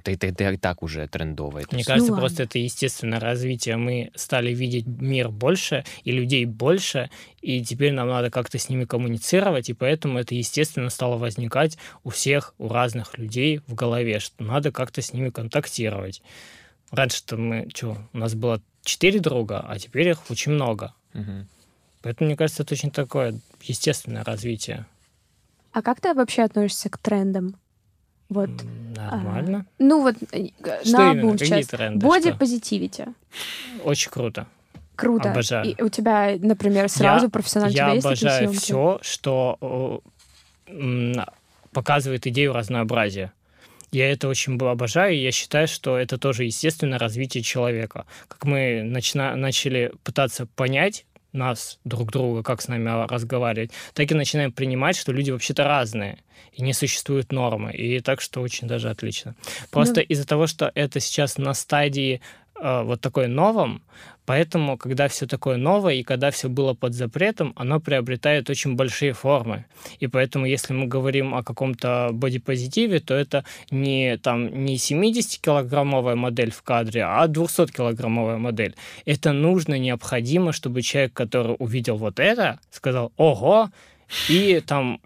Ты, 0.03 0.17
ты, 0.17 0.33
ты 0.33 0.55
и 0.55 0.57
так 0.57 0.83
уже 0.83 1.07
трендовая. 1.09 1.65
это 1.65 1.75
Мне 1.75 1.85
кажется, 1.85 2.13
Ну 2.13 2.19
просто 2.19 2.45
это 2.45 2.59
естественное 2.59 3.21
развитие. 3.21 3.77
Мы 3.77 4.11
стали 4.15 4.55
видеть 4.55 4.87
мир 4.87 5.29
больше 5.29 5.85
и 6.05 6.13
людей 6.13 6.45
больше, 6.45 7.11
и 7.41 7.63
теперь 7.65 7.93
нам 7.93 8.09
надо 8.09 8.31
как-то 8.31 8.59
с 8.59 8.69
ними 8.69 8.85
коммуницировать, 8.85 9.69
и 9.69 9.75
поэтому 9.75 10.19
это 10.19 10.35
естественно 10.35 10.91
стало 10.91 11.17
возникать 11.17 11.79
у 12.05 12.11
всех, 12.11 12.55
у 12.59 12.69
разных 12.69 13.19
людей 13.19 13.61
в 13.67 13.75
голове, 13.75 14.21
что 14.21 14.43
надо 14.43 14.73
как-то 14.73 15.03
с 15.03 15.13
ними 15.13 15.31
контактировать. 15.31 16.23
Раньше-то 16.91 17.37
мы, 17.37 17.69
что, 17.75 17.99
у 18.13 18.19
нас 18.19 18.35
было 18.35 18.63
четыре 18.83 19.21
друга, 19.21 19.65
а 19.67 19.79
теперь 19.79 20.09
их 20.09 20.31
очень 20.31 20.53
много. 20.53 20.95
Мгм. 21.13 21.49
Поэтому, 22.03 22.29
мне 22.29 22.37
кажется, 22.37 22.63
это 22.63 22.75
очень 22.75 22.91
такое 22.91 23.39
естественное 23.63 24.25
развитие. 24.25 24.87
А 25.79 25.83
как 25.83 26.01
ты 26.01 26.13
вообще 26.13 26.43
относишься 26.43 26.91
к 26.91 26.99
трендам? 26.99 27.55
Вот. 28.29 28.49
М, 28.51 28.95
Нормально. 28.95 29.65
Ну 29.79 30.03
вот 30.03 30.17
э, 30.33 30.49
Что 30.83 30.99
на 30.99 31.13
именно? 31.13 31.33
Какие 31.39 31.47
сейчас. 31.63 31.67
тренды? 31.69 32.05
Боди 32.05 32.33
позитивити. 32.33 33.07
Очень 33.85 34.11
круто. 34.11 34.49
Круто. 34.97 35.31
Обожаю. 35.31 35.65
И 35.67 35.81
у 35.81 35.89
тебя, 35.89 36.35
например, 36.41 36.89
сразу 36.89 37.27
Я- 37.27 37.31
профессионально 37.31 37.77
Я 37.77 37.93
есть 37.93 38.05
обожаю 38.05 38.53
все, 38.55 38.99
что 39.03 40.03
показывает 41.73 42.27
идею 42.27 42.53
разнообразия. 42.55 43.33
Я 43.93 44.11
это 44.11 44.27
очень 44.29 44.57
обожаю, 44.59 45.15
и 45.15 45.19
я 45.23 45.31
считаю, 45.31 45.69
что 45.69 45.97
это 45.97 46.19
тоже 46.19 46.43
естественное 46.45 46.99
развитие 46.99 47.45
человека. 47.45 48.05
Как 48.27 48.45
мы 48.45 48.83
начина- 48.83 49.37
начали 49.37 49.93
пытаться 50.03 50.47
понять 50.47 51.07
нас, 51.33 51.79
друг 51.85 52.11
друга, 52.11 52.43
как 52.43 52.63
с 52.63 52.69
нами 52.69 53.07
разговаривать, 53.07 53.71
так 53.95 54.11
и 54.11 54.15
начинаем 54.15 54.53
принимать, 54.53 54.97
что 54.97 55.13
люди 55.13 55.31
вообще-то 55.31 55.65
разные, 55.65 56.19
и 56.53 56.63
не 56.63 56.73
существует 56.73 57.33
нормы. 57.33 57.73
И 57.73 58.01
так 58.01 58.21
что 58.21 58.41
очень 58.41 58.69
даже 58.69 58.91
отлично. 58.91 59.35
Просто 59.71 60.01
из-за 60.01 60.27
того, 60.27 60.47
что 60.47 60.71
это 60.75 61.01
сейчас 61.01 61.39
на 61.39 61.55
стадии 61.55 62.21
вот 62.61 63.01
такой 63.01 63.29
новом, 63.29 63.83
поэтому, 64.27 64.77
когда 64.77 65.09
все 65.09 65.27
такое 65.27 65.57
новое 65.57 65.95
и 65.95 66.03
когда 66.03 66.31
все 66.31 66.49
было 66.49 66.75
под 66.75 66.95
запретом, 66.95 67.53
оно 67.57 67.81
приобретает 67.81 68.51
очень 68.51 68.75
большие 68.75 69.13
формы. 69.13 69.65
И 70.01 70.07
поэтому, 70.07 70.47
если 70.47 70.75
мы 70.75 70.87
говорим 70.87 71.35
о 71.35 71.43
каком-то 71.43 72.11
бодипозитиве, 72.13 73.01
то 73.01 73.15
это 73.15 73.45
не, 73.71 74.17
там, 74.19 74.65
не 74.65 74.77
70-килограммовая 74.77 76.17
модель 76.17 76.51
в 76.51 76.63
кадре, 76.63 77.05
а 77.05 77.27
200-килограммовая 77.27 78.39
модель. 78.39 78.75
Это 79.07 79.33
нужно, 79.33 79.79
необходимо, 79.79 80.53
чтобы 80.53 80.83
человек, 80.83 81.13
который 81.13 81.57
увидел 81.59 81.97
вот 81.97 82.19
это, 82.21 82.59
сказал 82.71 83.13
«Ого!» 83.17 83.71
и 84.29 84.63
там 84.67 85.01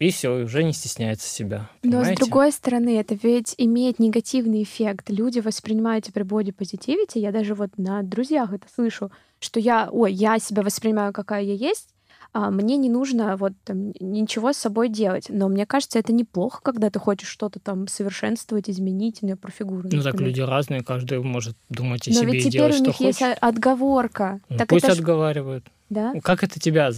и 0.00 0.10
все, 0.10 0.30
уже 0.44 0.64
не 0.64 0.72
стесняется 0.72 1.28
себя. 1.28 1.68
Но 1.82 1.90
с 1.90 1.92
понимаете? 1.92 2.16
другой 2.24 2.52
стороны, 2.52 2.98
это 2.98 3.16
ведь 3.22 3.54
имеет 3.58 3.98
негативный 3.98 4.62
эффект. 4.62 5.10
Люди 5.10 5.40
воспринимают 5.40 6.06
теперь 6.06 6.24
боди 6.24 6.52
позитивити. 6.52 7.18
Я 7.18 7.30
даже 7.32 7.54
вот 7.54 7.70
на 7.76 8.02
друзьях 8.02 8.52
это 8.54 8.66
слышу, 8.74 9.12
что 9.40 9.60
я, 9.60 9.90
ой, 9.92 10.12
я 10.12 10.38
себя 10.38 10.62
воспринимаю, 10.62 11.12
какая 11.12 11.42
я 11.42 11.52
есть, 11.52 11.90
а, 12.32 12.50
мне 12.50 12.78
не 12.78 12.88
нужно 12.88 13.36
вот 13.36 13.52
там 13.64 13.92
ничего 14.00 14.52
с 14.54 14.56
собой 14.56 14.88
делать. 14.88 15.26
Но 15.28 15.48
мне 15.48 15.66
кажется, 15.66 15.98
это 15.98 16.14
неплохо, 16.14 16.60
когда 16.62 16.88
ты 16.88 16.98
хочешь 16.98 17.28
что-то 17.28 17.58
там 17.60 17.86
совершенствовать, 17.86 18.70
изменить, 18.70 19.20
мне 19.20 19.36
про 19.36 19.50
фигуру. 19.50 19.82
Ну 19.92 20.02
так 20.02 20.12
например. 20.14 20.28
люди 20.28 20.40
разные, 20.40 20.82
каждый 20.82 21.20
может 21.20 21.56
думать 21.68 22.08
о 22.08 22.10
Но 22.12 22.20
себе 22.20 22.32
ведь 22.32 22.46
и 22.46 22.50
теперь 22.50 22.52
делать, 22.52 22.74
у 22.74 22.76
что 22.78 22.86
них 22.86 23.00
есть 23.00 23.18
хочет. 23.18 23.38
отговорка. 23.40 24.40
Ну, 24.48 24.56
так 24.56 24.68
пусть 24.68 24.84
это 24.84 24.94
отговаривают. 24.94 25.66
да? 25.90 26.14
Как 26.22 26.42
это 26.42 26.58
тебя 26.58 26.90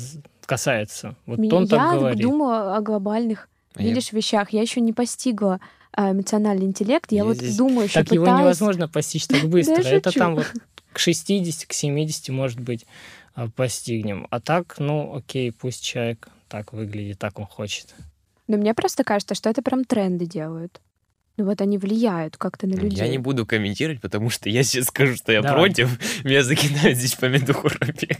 касается? 0.56 1.16
Вот 1.26 1.38
Меня- 1.38 1.54
он 1.56 1.66
так 1.68 1.80
я 1.92 1.98
говорит. 1.98 2.22
думаю 2.22 2.74
о 2.74 2.80
глобальных, 2.80 3.48
А 3.74 3.82
я- 3.82 3.88
видишь, 3.88 4.12
вещах. 4.12 4.50
Я 4.52 4.62
еще 4.62 4.80
не 4.80 4.92
постигла 4.92 5.60
а, 5.94 6.12
эмоциональный 6.12 6.64
интеллект. 6.64 7.12
Я, 7.12 7.18
Я 7.18 7.24
вот 7.24 7.36
здесь- 7.36 7.56
думаю, 7.56 7.84
еще 7.84 8.02
Так 8.02 8.12
его 8.12 8.24
пытаюсь. 8.24 8.40
невозможно 8.40 8.88
постичь 8.88 9.26
так 9.26 9.44
быстро. 9.44 9.74
это 9.82 10.10
там 10.10 10.36
вот 10.36 10.50
к 10.92 10.98
60, 10.98 11.66
к 11.66 11.72
70, 11.74 12.30
может 12.30 12.60
быть, 12.60 12.86
а, 13.34 13.48
постигнем. 13.48 14.26
А 14.30 14.40
так, 14.40 14.76
ну, 14.78 15.14
окей, 15.16 15.52
пусть 15.52 15.84
человек 15.84 16.28
так 16.48 16.72
выглядит, 16.72 17.18
так 17.18 17.38
он 17.38 17.44
хочет. 17.46 17.94
Но 18.48 18.56
мне 18.56 18.72
просто 18.74 19.04
кажется, 19.04 19.34
что 19.34 19.50
это 19.50 19.60
прям 19.62 19.84
тренды 19.84 20.24
делают. 20.26 20.80
Ну 21.38 21.44
вот 21.46 21.60
они 21.62 21.78
влияют 21.78 22.36
как-то 22.36 22.66
на 22.66 22.74
людей. 22.74 22.98
Я 22.98 23.08
не 23.08 23.18
буду 23.18 23.46
комментировать, 23.46 24.00
потому 24.00 24.28
что 24.30 24.48
я 24.50 24.62
сейчас 24.64 24.86
скажу, 24.86 25.14
что 25.16 25.32
я 25.32 25.40
Давай. 25.42 25.60
против. 25.64 25.98
Меня 26.24 26.42
закидают 26.42 26.98
здесь 26.98 27.14
помидорами. 27.14 28.16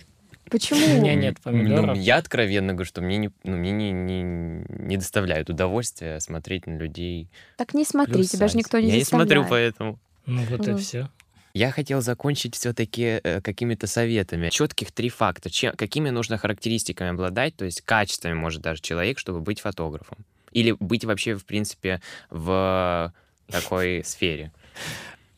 Почему? 0.52 0.84
У 0.84 1.00
меня 1.00 1.14
нет 1.14 1.40
помидоров. 1.40 1.96
Ну, 1.96 2.02
я 2.02 2.16
откровенно 2.18 2.74
говорю, 2.74 2.86
что 2.86 3.00
мне 3.00 3.16
не, 3.16 3.30
ну, 3.42 3.56
мне 3.56 3.72
не, 3.72 3.90
не, 3.90 4.22
не 4.22 4.96
доставляет 4.98 5.48
удовольствия 5.50 6.20
смотреть 6.20 6.66
на 6.66 6.76
людей. 6.76 7.28
Так 7.56 7.72
не 7.74 7.84
смотри, 7.84 8.12
плюс 8.14 8.28
тебя 8.28 8.46
же 8.48 8.56
никто 8.58 8.78
не 8.78 8.90
Я 8.90 8.96
не 8.98 9.04
смотрю, 9.04 9.42
заставляет. 9.42 9.50
поэтому. 9.78 9.98
Ну 10.26 10.42
вот 10.44 10.68
и 10.68 10.72
Вот. 10.72 10.80
все. 10.80 11.08
Я 11.54 11.70
хотел 11.70 12.00
закончить 12.02 12.54
все-таки 12.54 13.20
какими-то 13.42 13.86
советами. 13.86 14.50
Четких 14.50 14.92
три 14.92 15.08
факта. 15.08 15.50
Че- 15.50 15.72
какими 15.72 16.10
нужно 16.10 16.38
характеристиками 16.38 17.10
обладать, 17.10 17.56
то 17.56 17.64
есть 17.64 17.80
качествами, 17.82 18.34
может, 18.34 18.60
даже 18.62 18.80
человек, 18.80 19.18
чтобы 19.18 19.40
быть 19.40 19.60
фотографом? 19.60 20.18
Или 20.52 20.76
быть 20.78 21.04
вообще, 21.06 21.34
в 21.34 21.44
принципе, 21.46 22.00
в 22.30 23.12
такой 23.48 24.02
сфере? 24.04 24.52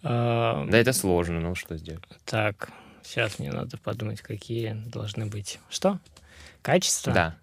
А, 0.07 0.67
Да 0.69 0.77
это 0.77 0.93
сложно, 0.93 1.41
ну 1.41 1.55
что 1.55 1.79
сделать? 1.79 2.05
Так, 2.27 2.69
сейчас 3.05 3.39
мне 3.39 3.53
надо 3.53 3.77
подумать, 3.79 4.21
какие 4.21 4.73
должны 4.87 5.27
быть. 5.27 5.59
Что? 5.71 5.99
Качество? 6.63 7.13
Да, 7.13 7.37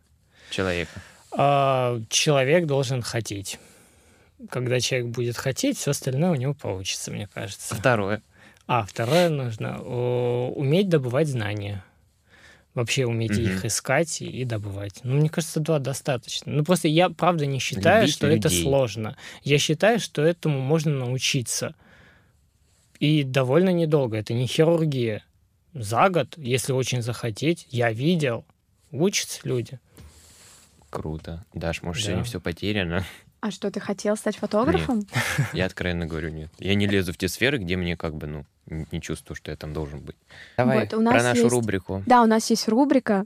человека. 0.49 0.91
А, 1.31 2.01
человек 2.09 2.65
должен 2.65 3.01
хотеть. 3.01 3.59
Когда 4.49 4.79
человек 4.79 5.09
будет 5.09 5.37
хотеть, 5.37 5.77
все 5.77 5.91
остальное 5.91 6.31
у 6.31 6.35
него 6.35 6.53
получится, 6.53 7.11
мне 7.11 7.27
кажется. 7.27 7.75
Второе. 7.75 8.21
А 8.67 8.85
второе 8.85 9.29
нужно 9.29 9.79
о, 9.81 10.51
уметь 10.55 10.89
добывать 10.89 11.27
знания. 11.27 11.83
Вообще 12.73 13.05
уметь 13.05 13.31
Мгм. 13.31 13.41
их 13.41 13.65
искать 13.65 14.21
и, 14.21 14.45
добывать. 14.45 15.01
Ну, 15.03 15.15
мне 15.17 15.29
кажется, 15.29 15.59
два 15.59 15.77
достаточно. 15.79 16.53
Ну, 16.53 16.63
просто 16.63 16.87
я, 16.87 17.09
правда, 17.09 17.45
не 17.45 17.59
считаю, 17.59 18.03
Любить 18.03 18.15
что 18.15 18.27
это 18.27 18.47
людей. 18.47 18.63
сложно. 18.63 19.17
Я 19.43 19.57
считаю, 19.57 19.99
что 19.99 20.21
этому 20.21 20.59
можно 20.61 20.93
научиться. 20.93 21.75
И 22.99 23.23
довольно 23.23 23.69
недолго. 23.71 24.15
Это 24.17 24.33
не 24.33 24.47
хирургия. 24.47 25.23
За 25.73 26.09
год, 26.09 26.33
если 26.37 26.73
очень 26.73 27.01
захотеть, 27.01 27.65
я 27.69 27.91
видел, 27.91 28.45
учатся 28.91 29.39
люди. 29.43 29.79
Круто. 30.89 31.45
Даш, 31.53 31.81
может, 31.81 32.03
Да. 32.03 32.07
сегодня 32.07 32.23
все 32.25 32.39
потеряно? 32.41 33.05
А 33.39 33.49
что, 33.49 33.71
ты 33.71 33.79
хотел 33.79 34.15
стать 34.17 34.35
фотографом? 34.37 35.07
Я 35.53 35.65
откровенно 35.65 36.05
говорю, 36.05 36.29
нет. 36.29 36.51
Я 36.59 36.75
не 36.75 36.85
лезу 36.85 37.13
в 37.13 37.17
те 37.17 37.27
сферы, 37.27 37.57
где 37.57 37.75
мне 37.75 37.95
как 37.97 38.15
бы, 38.15 38.27
ну, 38.27 38.45
не 38.91 39.01
чувствую, 39.01 39.35
что 39.35 39.49
я 39.51 39.57
там 39.57 39.73
должен 39.73 40.01
быть. 40.01 40.15
Давай 40.57 40.81
Вот, 40.81 40.93
у 40.93 41.01
нас 41.01 41.13
про 41.13 41.23
нашу 41.23 41.41
есть- 41.43 41.51
рубрику. 41.51 42.03
Да, 42.05 42.21
у 42.21 42.27
нас 42.27 42.49
есть 42.49 42.67
рубрика. 42.67 43.25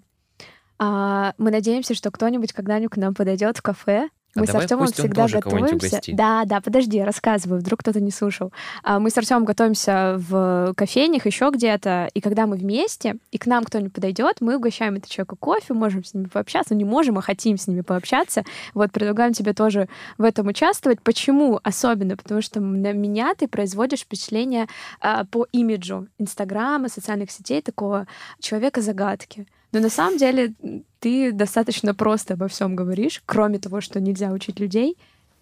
А, 0.77 1.33
мы 1.37 1.51
надеемся, 1.51 1.95
что 1.95 2.11
кто-нибудь 2.11 2.53
когда-нибудь 2.53 2.93
к 2.93 2.97
нам 2.97 3.13
подойдет 3.13 3.57
в 3.57 3.61
кафе. 3.61 4.09
А 4.35 4.41
Мы 4.41 4.47
с 4.47 4.55
Артемом 4.55 4.87
всегда 4.87 5.27
готовимся. 5.27 6.01
Да, 6.09 6.43
да, 6.45 6.59
подожди, 6.59 7.01
рассказываю, 7.01 7.61
вдруг 7.61 7.79
кто-то 7.79 8.01
не 8.01 8.11
слушал. 8.11 8.51
А, 8.83 8.99
Мы 8.99 9.09
с 9.09 9.17
Артемом 9.17 9.45
готовимся 9.45 10.15
в 10.17 10.73
кофейнях, 10.75 11.25
еще 11.25 11.49
где-то, 11.53 12.09
и 12.13 12.19
когда 12.19 12.45
мы 12.45 12.57
вместе, 12.57 13.15
и 13.31 13.37
к 13.37 13.45
нам 13.45 13.63
кто-нибудь 13.63 13.93
подойдет, 13.93 14.41
мы 14.41 14.57
угощаем 14.57 14.95
этого 14.95 15.09
человека 15.09 15.37
кофе, 15.37 15.73
можем 15.73 16.03
с 16.03 16.13
ними 16.13 16.25
пообщаться, 16.25 16.73
ну, 16.73 16.79
не 16.79 16.85
можем, 16.85 17.17
а 17.17 17.21
хотим 17.21 17.57
с 17.57 17.67
ними 17.67 17.81
пообщаться. 17.81 18.43
Вот 18.73 18.91
предлагаем 18.91 19.31
тебе 19.31 19.53
тоже 19.53 19.87
в 20.17 20.23
этом 20.23 20.47
участвовать. 20.47 21.01
Почему 21.01 21.59
особенно? 21.63 22.17
Потому 22.17 22.41
что 22.41 22.59
на 22.59 22.91
меня 22.91 23.33
ты 23.35 23.47
производишь 23.47 24.01
впечатление 24.01 24.67
а, 24.99 25.23
по 25.23 25.47
имиджу 25.53 26.07
Инстаграма, 26.17 26.89
социальных 26.89 27.31
сетей 27.31 27.61
такого 27.61 28.05
человека-загадки. 28.39 29.47
Но 29.75 29.81
на 29.81 29.89
самом 29.89 30.17
деле 30.17 30.53
ты 31.01 31.33
достаточно 31.33 31.93
просто 31.93 32.35
обо 32.35 32.47
всем 32.47 32.77
говоришь, 32.77 33.21
кроме 33.25 33.59
того, 33.59 33.81
что 33.81 33.99
нельзя 33.99 34.31
учить 34.31 34.57
людей. 34.57 34.97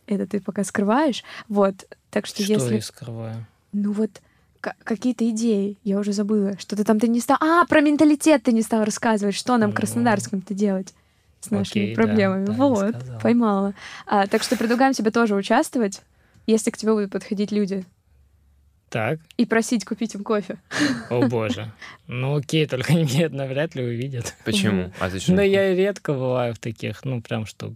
Это 0.07 0.25
ты 0.25 0.41
пока 0.41 0.63
скрываешь. 0.63 1.23
Вот. 1.47 1.75
Так 2.09 2.25
что, 2.25 2.41
Что 2.41 2.53
если... 2.53 2.75
я 2.75 2.81
скрываю? 2.81 3.45
Ну 3.73 3.91
вот 3.91 4.09
ка- 4.59 4.73
какие-то 4.83 5.29
идеи, 5.29 5.77
я 5.83 5.99
уже 5.99 6.13
забыла. 6.13 6.57
Что-то 6.57 6.83
там 6.83 6.99
ты 6.99 7.07
не 7.07 7.19
стал... 7.19 7.37
А, 7.41 7.63
про 7.65 7.81
менталитет 7.81 8.41
ты 8.41 8.53
не 8.53 8.63
стал 8.63 8.83
рассказывать. 8.85 9.35
Что 9.35 9.55
нам 9.57 9.69
Ну. 9.69 9.75
краснодарским-то 9.75 10.55
делать 10.55 10.95
с 11.39 11.51
нашими 11.51 11.83
Окей, 11.83 11.95
да, 11.95 12.01
проблемами? 12.01 12.45
да, 12.47 12.53
вот, 12.53 12.95
сказала. 12.95 13.19
поймала. 13.19 13.73
А, 14.07 14.25
так 14.25 14.41
что 14.41 14.57
предлагаем 14.57 14.93
тебе 14.93 15.11
тоже 15.11 15.35
участвовать, 15.35 16.01
если 16.47 16.71
к 16.71 16.77
тебе 16.77 16.93
будут 16.93 17.11
подходить 17.11 17.51
люди, 17.51 17.85
Так, 18.93 19.19
и 19.37 19.47
просить 19.47 19.85
купить 19.85 20.13
им 20.13 20.23
кофе. 20.23 20.59
о 21.09 21.27
боже. 21.27 21.71
Ну 22.05 22.35
окей, 22.35 22.67
только 22.67 22.93
меня 22.93 23.25
это 23.25 23.33
навряд 23.33 23.73
ли 23.73 23.83
увидят. 23.83 24.35
Почему? 24.45 24.93
А 24.99 25.09
зачем? 25.09 25.35
Но 25.35 25.41
я 25.41 25.73
редко 25.73 26.13
бываю 26.13 26.53
в 26.53 26.59
таких, 26.59 27.03
ну 27.03 27.19
прям, 27.19 27.47
что 27.47 27.73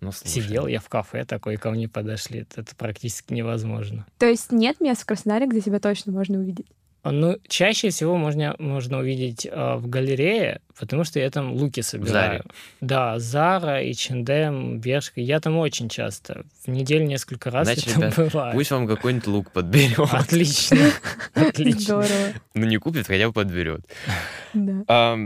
Ну, 0.00 0.12
слушай. 0.12 0.34
сидел 0.34 0.68
я 0.68 0.78
в 0.78 0.88
кафе 0.88 1.24
такой, 1.24 1.56
ко 1.56 1.72
мне 1.72 1.88
подошли. 1.88 2.42
Это, 2.42 2.60
это 2.60 2.76
практически 2.76 3.32
невозможно. 3.34 4.06
То 4.18 4.26
есть 4.26 4.52
нет 4.52 4.80
мест 4.80 5.02
в 5.02 5.06
Краснодаре, 5.06 5.48
где 5.48 5.60
тебя 5.60 5.80
точно 5.80 6.12
можно 6.12 6.38
увидеть? 6.38 6.68
Ну, 7.04 7.36
чаще 7.48 7.90
всего 7.90 8.16
можно, 8.16 8.54
можно 8.58 8.98
увидеть 8.98 9.44
э, 9.44 9.74
в 9.76 9.88
галерее, 9.88 10.60
потому 10.78 11.02
что 11.02 11.18
я 11.18 11.30
там 11.30 11.52
луки 11.52 11.82
собираю. 11.82 12.44
Да, 12.80 13.18
Зара, 13.18 13.80
H&M, 13.82 14.78
Бершка. 14.78 15.20
Я 15.20 15.40
там 15.40 15.58
очень 15.58 15.88
часто. 15.88 16.44
В 16.64 16.70
неделю 16.70 17.04
несколько 17.06 17.50
раз 17.50 17.66
Значит, 17.66 17.86
я 17.86 17.92
там 17.94 18.02
ребят, 18.02 18.16
бываю. 18.16 18.54
Пусть 18.54 18.70
вам 18.70 18.86
какой-нибудь 18.86 19.26
лук 19.26 19.50
подберет. 19.50 19.98
Отлично. 20.12 20.78
Отлично. 21.34 21.80
Здорово. 22.02 22.32
Ну, 22.54 22.66
не 22.66 22.76
купит, 22.76 23.08
хотя 23.08 23.26
бы 23.26 23.32
подберет. 23.32 23.84
Да. 24.54 25.16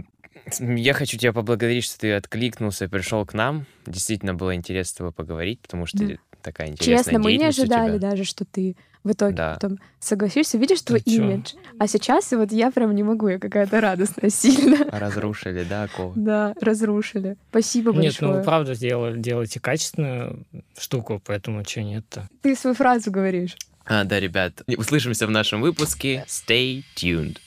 Я 0.60 0.92
хочу 0.94 1.18
тебя 1.18 1.32
поблагодарить, 1.32 1.84
что 1.84 1.98
ты 1.98 2.12
откликнулся 2.14 2.84
и 2.84 2.88
пришел 2.88 3.26
к 3.26 3.34
нам. 3.34 3.66
Действительно 3.84 4.32
было 4.34 4.54
интересно 4.54 4.90
с 4.90 4.94
тобой 4.94 5.12
поговорить, 5.12 5.60
потому 5.60 5.86
что 5.86 5.98
Да. 5.98 6.14
такая 6.40 6.68
интересная 6.68 7.02
Честно, 7.04 7.18
мы 7.18 7.36
не 7.36 7.44
ожидали 7.44 7.98
даже, 7.98 8.24
что 8.24 8.44
ты 8.44 8.76
в 9.06 9.12
итоге 9.12 9.36
Да. 9.36 9.54
потом 9.54 9.78
согласишься. 10.00 10.58
Видишь 10.58 10.82
твой 10.82 11.00
Ты 11.00 11.10
чё? 11.16 11.22
имидж? 11.22 11.52
А 11.78 11.86
сейчас 11.86 12.30
вот 12.32 12.52
я 12.52 12.70
прям 12.70 12.94
не 12.94 13.02
могу, 13.02 13.28
я 13.28 13.38
какая-то 13.38 13.80
радостная 13.80 14.30
сильно. 14.30 14.78
Разрушили, 14.92 15.64
да, 15.64 15.84
оковы? 15.84 16.12
Да, 16.16 16.54
разрушили. 16.60 17.36
Спасибо 17.50 17.92
Нет, 17.92 17.96
ну 17.96 18.02
большое. 18.28 18.32
вы 18.34 18.42
правда 18.42 18.74
сделали, 18.74 19.18
делаете 19.20 19.60
качественную 19.60 20.44
штуку, 20.78 21.22
поэтому 21.24 21.64
что 21.64 21.82
нет-то. 21.82 22.28
Ты 22.42 22.56
свою 22.56 22.74
фразу 22.74 23.10
говоришь. 23.10 23.56
А, 23.84 24.02
да, 24.04 24.18
ребят, 24.18 24.62
услышимся 24.76 25.26
в 25.26 25.30
нашем 25.30 25.60
выпуске. 25.60 26.24
Stay 26.26 26.82
tuned. 26.96 27.38